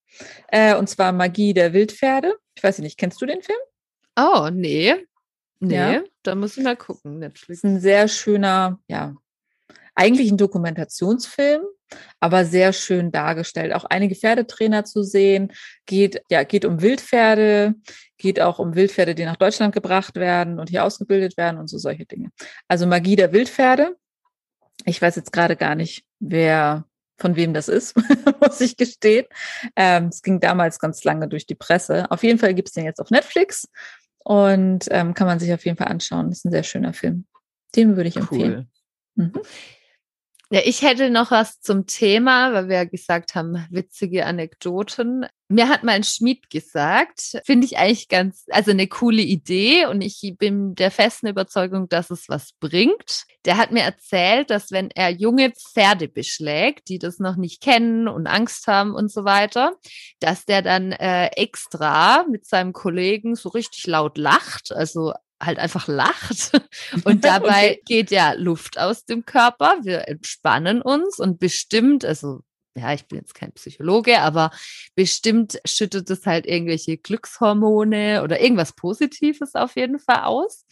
Äh, 0.49 0.75
und 0.77 0.89
zwar 0.89 1.13
Magie 1.13 1.55
der 1.55 1.73
Wildpferde. 1.73 2.35
Ich 2.57 2.63
weiß 2.63 2.79
nicht, 2.81 2.99
kennst 2.99 3.21
du 3.23 3.27
den 3.27 3.43
Film? 3.43 3.59
Oh, 4.17 4.49
nee. 4.53 5.07
Nee, 5.61 5.75
ja. 5.75 6.03
da 6.23 6.35
muss 6.35 6.57
ich 6.57 6.65
mal 6.65 6.77
gucken, 6.77 7.19
Netflix. 7.19 7.59
Ist 7.59 7.65
ein 7.65 7.81
sehr 7.81 8.09
schöner, 8.09 8.81
ja, 8.89 9.15
eigentlich 9.95 10.31
ein 10.31 10.39
Dokumentationsfilm, 10.39 11.63
aber 12.21 12.47
sehr 12.47 12.73
schön 12.73 13.13
dargestellt. 13.13 13.75
Auch 13.75 13.85
einige 13.85 14.15
Pferdetrainer 14.15 14.85
zu 14.85 15.03
sehen. 15.03 15.53
Geht, 15.85 16.23
ja, 16.31 16.45
geht 16.45 16.65
um 16.65 16.81
Wildpferde, 16.81 17.75
geht 18.17 18.41
auch 18.41 18.59
um 18.59 18.75
Wildpferde, 18.75 19.15
die 19.15 19.27
nach 19.27 19.37
Deutschland 19.37 19.75
gebracht 19.75 20.17
werden 20.17 20.59
und 20.59 20.71
hier 20.71 20.85
ausgebildet 20.85 21.37
werden 21.37 21.59
und 21.59 21.69
so 21.69 21.77
solche 21.77 22.07
Dinge. 22.07 22.31
Also 22.67 22.87
Magie 22.87 23.17
der 23.17 23.33
Wildpferde. 23.33 23.97
Ich 24.87 25.03
weiß 25.03 25.17
jetzt 25.17 25.33
gerade 25.33 25.57
gar 25.57 25.75
nicht, 25.75 26.05
wer 26.21 26.87
von 27.19 27.37
wem 27.37 27.53
das 27.53 27.69
ist, 27.69 27.95
muss 28.41 28.63
ich 28.63 28.79
gestehen. 28.79 29.27
Ähm, 29.77 30.07
es 30.07 30.23
ging 30.23 30.41
damals 30.41 30.79
ganz 30.79 31.05
lange 31.05 31.29
durch 31.29 31.45
die 31.45 31.55
Presse. 31.55 32.11
Auf 32.11 32.23
jeden 32.23 32.39
Fall 32.39 32.55
gibt 32.55 32.69
es 32.69 32.75
den 32.75 32.87
jetzt 32.87 33.01
auf 33.01 33.11
Netflix 33.11 33.69
und 34.25 34.87
ähm, 34.91 35.15
kann 35.15 35.27
man 35.27 35.39
sich 35.39 35.53
auf 35.53 35.65
jeden 35.65 35.77
Fall 35.77 35.89
anschauen. 35.89 36.29
Das 36.29 36.39
ist 36.39 36.45
ein 36.45 36.53
sehr 36.53 36.63
schöner 36.63 36.93
Film. 36.93 37.27
Den 37.77 37.97
würde 37.97 38.09
ich 38.09 38.17
empfehlen. 38.17 38.69
Cool. 39.17 39.25
Mhm. 39.27 39.33
Ja, 40.53 40.63
ich 40.65 40.83
hätte 40.83 41.11
noch 41.11 41.31
was 41.31 41.61
zum 41.61 41.87
Thema, 41.87 42.53
weil 42.53 42.69
wir 42.69 42.77
ja 42.79 42.85
gesagt 42.85 43.37
haben, 43.37 43.65
witzige 43.71 44.27
Anekdoten. 44.27 45.27
Mir 45.49 45.69
hat 45.69 45.85
mein 45.85 46.03
Schmied 46.03 46.51
gesagt, 46.51 47.41
finde 47.45 47.67
ich 47.67 47.79
eigentlich 47.79 48.09
ganz, 48.09 48.47
also 48.51 48.73
eine 48.73 48.89
coole 48.89 49.23
Idee 49.23 49.87
und 49.87 50.01
ich 50.01 50.35
bin 50.39 50.75
der 50.75 50.91
festen 50.91 51.29
Überzeugung, 51.29 51.89
dass 51.89 52.11
es 52.11 52.29
was 52.29 52.51
bringt. 52.59 53.27
Der 53.45 53.59
hat 53.59 53.71
mir 53.71 53.83
erzählt, 53.83 54.51
dass 54.51 54.73
wenn 54.73 54.91
er 54.91 55.11
junge 55.11 55.53
Pferde 55.53 56.09
beschlägt, 56.09 56.89
die 56.89 56.99
das 56.99 57.21
noch 57.21 57.37
nicht 57.37 57.63
kennen 57.63 58.09
und 58.09 58.27
Angst 58.27 58.67
haben 58.67 58.97
und 58.97 59.13
so 59.13 59.25
weiter, 59.25 59.77
dass 60.19 60.47
der 60.47 60.63
dann 60.63 60.91
äh, 60.91 61.27
extra 61.37 62.25
mit 62.29 62.45
seinem 62.45 62.73
Kollegen 62.73 63.37
so 63.37 63.51
richtig 63.51 63.87
laut 63.87 64.19
lacht, 64.19 64.73
also 64.73 65.13
halt 65.41 65.59
einfach 65.59 65.89
lacht. 65.89 66.53
Und 67.05 67.25
dabei 67.25 67.73
okay. 67.73 67.83
geht 67.87 68.11
ja 68.11 68.33
Luft 68.33 68.79
aus 68.79 69.05
dem 69.05 69.25
Körper. 69.25 69.79
Wir 69.83 70.09
entspannen 70.09 70.83
uns 70.83 71.19
und 71.19 71.39
bestimmt, 71.39 72.05
also 72.05 72.41
ja, 72.77 72.93
ich 72.93 73.07
bin 73.07 73.19
jetzt 73.19 73.35
kein 73.35 73.53
Psychologe, 73.53 74.21
aber 74.21 74.51
bestimmt 74.95 75.59
schüttet 75.65 76.09
es 76.11 76.25
halt 76.25 76.47
irgendwelche 76.47 76.97
Glückshormone 76.99 78.23
oder 78.23 78.41
irgendwas 78.41 78.75
Positives 78.75 79.55
auf 79.55 79.77
jeden 79.77 79.99
Fall 79.99 80.23
aus. 80.25 80.67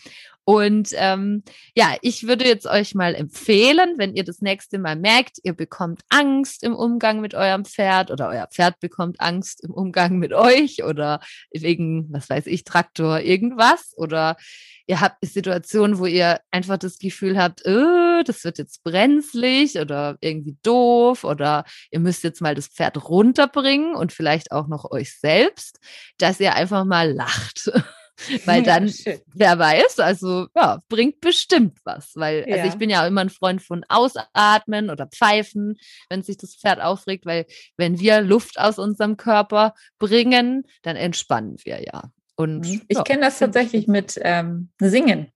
Und 0.49 0.93
ähm, 0.95 1.43
ja, 1.75 1.95
ich 2.01 2.27
würde 2.27 2.47
jetzt 2.47 2.65
euch 2.67 2.95
mal 2.95 3.15
empfehlen, 3.15 3.97
wenn 3.99 4.15
ihr 4.15 4.25
das 4.25 4.41
nächste 4.41 4.79
Mal 4.79 4.97
merkt, 4.97 5.37
ihr 5.43 5.53
bekommt 5.53 6.01
Angst 6.09 6.63
im 6.63 6.75
Umgang 6.75 7.21
mit 7.21 7.35
eurem 7.35 7.67
Pferd 7.67 8.11
oder 8.11 8.31
euer 8.31 8.47
Pferd 8.47 8.81
bekommt 8.81 9.21
Angst 9.21 9.63
im 9.63 9.73
Umgang 9.73 10.17
mit 10.19 10.33
euch 10.33 10.85
oder 10.85 11.21
wegen, 11.53 12.11
was 12.11 12.31
weiß 12.31 12.47
ich, 12.47 12.65
Traktor, 12.65 13.21
irgendwas 13.21 13.93
oder 13.99 14.39
ihr 14.87 15.03
habt 15.03 15.23
eine 15.23 15.31
Situation, 15.31 15.99
wo 15.99 16.07
ihr 16.07 16.41
einfach 16.51 16.79
das 16.79 16.99
Gefühl 16.99 17.37
habt, 17.37 17.67
oh, 17.67 18.23
das 18.25 18.43
wird 18.43 18.57
jetzt 18.57 18.83
brenzlig 18.83 19.79
oder 19.79 20.17
irgendwie 20.23 20.57
doof 20.63 21.25
oder 21.25 21.67
ihr 21.91 22.01
müsst 22.01 22.25
jetzt 22.25 22.41
mal 22.41 22.55
das 22.55 22.69
Pferd 22.69 23.07
runterbringen 23.07 23.95
und 23.95 24.15
vielleicht 24.15 24.51
auch 24.51 24.67
noch 24.67 24.91
euch 24.91 25.21
selbst, 25.21 25.79
dass 26.17 26.41
ihr 26.41 26.55
einfach 26.55 26.87
mal 26.87 27.13
lacht. 27.13 27.71
Weil 28.47 28.63
dann, 28.63 28.89
ja, 28.89 29.15
wer 29.35 29.59
weiß, 29.59 30.01
also 30.01 30.47
ja, 30.55 30.83
bringt 30.89 31.21
bestimmt 31.21 31.79
was. 31.85 32.13
Weil, 32.15 32.45
ja. 32.49 32.57
also 32.57 32.69
ich 32.69 32.77
bin 32.77 32.91
ja 32.91 33.07
immer 33.07 33.23
ein 33.23 33.31
Freund 33.31 33.63
von 33.63 33.85
Ausatmen 33.89 34.91
oder 34.91 35.07
Pfeifen, 35.07 35.79
wenn 36.09 36.23
sich 36.23 36.37
das 36.37 36.57
Pferd 36.57 36.81
aufregt, 36.81 37.27
weil 37.27 37.47
wenn 37.77 38.01
wir 38.01 38.21
Luft 38.21 38.59
aus 38.59 38.79
unserem 38.79 39.17
Körper 39.17 39.75
bringen, 39.99 40.67
dann 40.83 40.97
entspannen 40.97 41.57
wir 41.65 41.83
ja. 41.83 42.11
Und 42.37 42.61
mhm. 42.61 42.83
ich 42.89 42.97
ja, 42.97 43.03
kenne 43.03 43.23
das 43.23 43.39
tatsächlich 43.39 43.87
mit 43.87 44.19
ähm, 44.23 44.71
Singen. 44.79 45.33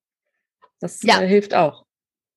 Das 0.81 1.03
äh, 1.05 1.27
hilft 1.27 1.55
auch. 1.55 1.87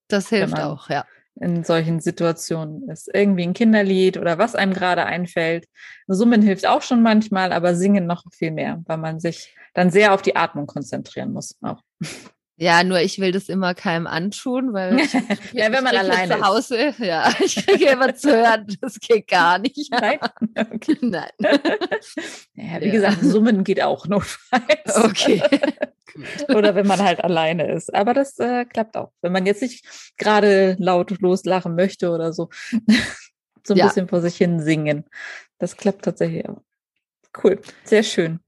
Das 0.07 0.29
hilft 0.29 0.59
auch, 0.59 0.89
ja 0.89 1.05
in 1.39 1.63
solchen 1.63 1.99
Situationen 1.99 2.89
ist. 2.89 3.09
Irgendwie 3.13 3.43
ein 3.43 3.53
Kinderlied 3.53 4.17
oder 4.17 4.38
was 4.38 4.55
einem 4.55 4.73
gerade 4.73 5.05
einfällt. 5.05 5.67
Summen 6.07 6.41
hilft 6.41 6.65
auch 6.65 6.81
schon 6.81 7.01
manchmal, 7.01 7.51
aber 7.51 7.75
singen 7.75 8.05
noch 8.05 8.23
viel 8.33 8.51
mehr, 8.51 8.81
weil 8.86 8.97
man 8.97 9.19
sich 9.19 9.55
dann 9.73 9.91
sehr 9.91 10.13
auf 10.13 10.21
die 10.21 10.36
Atmung 10.36 10.67
konzentrieren 10.67 11.33
muss. 11.33 11.57
Auch. 11.61 11.81
Ja, 12.57 12.85
nur 12.85 13.01
ich 13.01 13.19
will 13.19 13.33
das 13.33 13.49
immer 13.49 13.73
keinem 13.73 14.07
antun, 14.07 14.71
weil 14.71 14.97
ich, 14.99 15.13
ja, 15.51 15.71
wenn 15.71 15.83
man 15.83 15.95
alleine 15.95 16.37
zu 16.37 16.41
Hause, 16.41 16.77
ist. 16.77 16.99
ja, 16.99 17.29
ich 17.43 17.55
kriege 17.65 17.89
immer 17.89 18.15
zu 18.15 18.31
hören, 18.31 18.65
das 18.79 18.99
geht 18.99 19.27
gar 19.27 19.59
nicht. 19.59 19.75
Nein, 19.91 20.19
okay. 20.55 20.97
nein. 21.01 21.29
Ja, 21.39 22.79
wie 22.79 22.85
ja. 22.85 22.91
gesagt, 22.91 23.21
Summen 23.21 23.63
geht 23.63 23.81
auch 23.83 24.07
notfalls. 24.07 24.95
Okay. 24.95 25.41
Oder 26.47 26.75
wenn 26.75 26.87
man 26.87 27.01
halt 27.01 27.23
alleine 27.23 27.71
ist. 27.73 27.93
Aber 27.93 28.13
das 28.13 28.39
äh, 28.39 28.63
klappt 28.65 28.95
auch. 28.95 29.11
Wenn 29.21 29.33
man 29.33 29.45
jetzt 29.45 29.61
nicht 29.61 29.85
gerade 30.17 30.77
laut 30.79 31.19
loslachen 31.19 31.75
möchte 31.75 32.09
oder 32.09 32.31
so, 32.31 32.49
so 33.65 33.73
ein 33.73 33.77
ja. 33.77 33.87
bisschen 33.87 34.07
vor 34.07 34.21
sich 34.21 34.37
hin 34.37 34.61
singen. 34.61 35.05
Das 35.57 35.75
klappt 35.75 36.05
tatsächlich 36.05 36.47
auch. 36.47 36.61
Cool, 37.43 37.59
sehr 37.83 38.03
schön. 38.03 38.39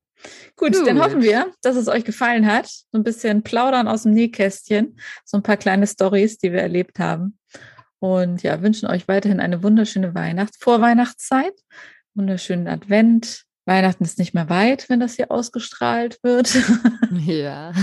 Gut, 0.55 0.73
Gut, 0.73 0.87
dann 0.87 0.99
hoffen 0.99 1.21
wir, 1.21 1.51
dass 1.61 1.75
es 1.75 1.87
euch 1.87 2.03
gefallen 2.03 2.45
hat. 2.47 2.67
So 2.67 2.97
ein 2.97 3.03
bisschen 3.03 3.43
plaudern 3.43 3.87
aus 3.87 4.03
dem 4.03 4.13
Nähkästchen, 4.13 4.97
so 5.23 5.37
ein 5.37 5.43
paar 5.43 5.57
kleine 5.57 5.87
Stories, 5.87 6.37
die 6.37 6.51
wir 6.51 6.61
erlebt 6.61 6.99
haben. 6.99 7.37
Und 7.99 8.43
ja, 8.43 8.61
wünschen 8.61 8.87
euch 8.87 9.07
weiterhin 9.07 9.39
eine 9.39 9.63
wunderschöne 9.63 10.13
Weihnachts-, 10.13 10.57
Vorweihnachtszeit, 10.59 11.53
wunderschönen 12.13 12.67
Advent. 12.67 13.43
Weihnachten 13.65 14.03
ist 14.03 14.17
nicht 14.17 14.33
mehr 14.33 14.49
weit, 14.49 14.89
wenn 14.89 14.99
das 14.99 15.15
hier 15.15 15.31
ausgestrahlt 15.31 16.19
wird. 16.23 16.55
Ja. 17.25 17.73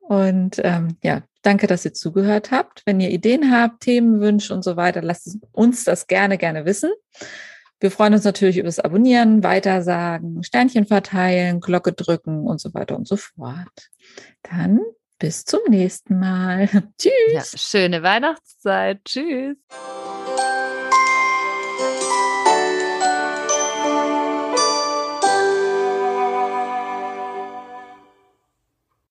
Und 0.00 0.60
ähm, 0.64 0.96
ja, 1.02 1.22
danke, 1.42 1.66
dass 1.66 1.84
ihr 1.84 1.94
zugehört 1.94 2.50
habt. 2.50 2.82
Wenn 2.86 3.00
ihr 3.00 3.10
Ideen 3.10 3.50
habt, 3.52 3.80
Themenwünsche 3.80 4.52
und 4.52 4.62
so 4.62 4.76
weiter, 4.76 5.00
lasst 5.02 5.38
uns 5.52 5.84
das 5.84 6.06
gerne, 6.06 6.38
gerne 6.38 6.64
wissen. 6.64 6.90
Wir 7.82 7.90
freuen 7.90 8.14
uns 8.14 8.22
natürlich 8.22 8.58
über 8.58 8.68
das 8.68 8.78
Abonnieren, 8.78 9.42
Weitersagen, 9.42 10.44
Sternchen 10.44 10.86
verteilen, 10.86 11.58
Glocke 11.58 11.92
drücken 11.92 12.46
und 12.46 12.60
so 12.60 12.72
weiter 12.74 12.96
und 12.96 13.08
so 13.08 13.16
fort. 13.16 13.90
Dann 14.44 14.80
bis 15.18 15.44
zum 15.44 15.60
nächsten 15.68 16.20
Mal. 16.20 16.68
Tschüss. 16.98 17.12
Ja, 17.32 17.42
schöne 17.56 18.04
Weihnachtszeit. 18.04 19.04
Tschüss. 19.04 19.56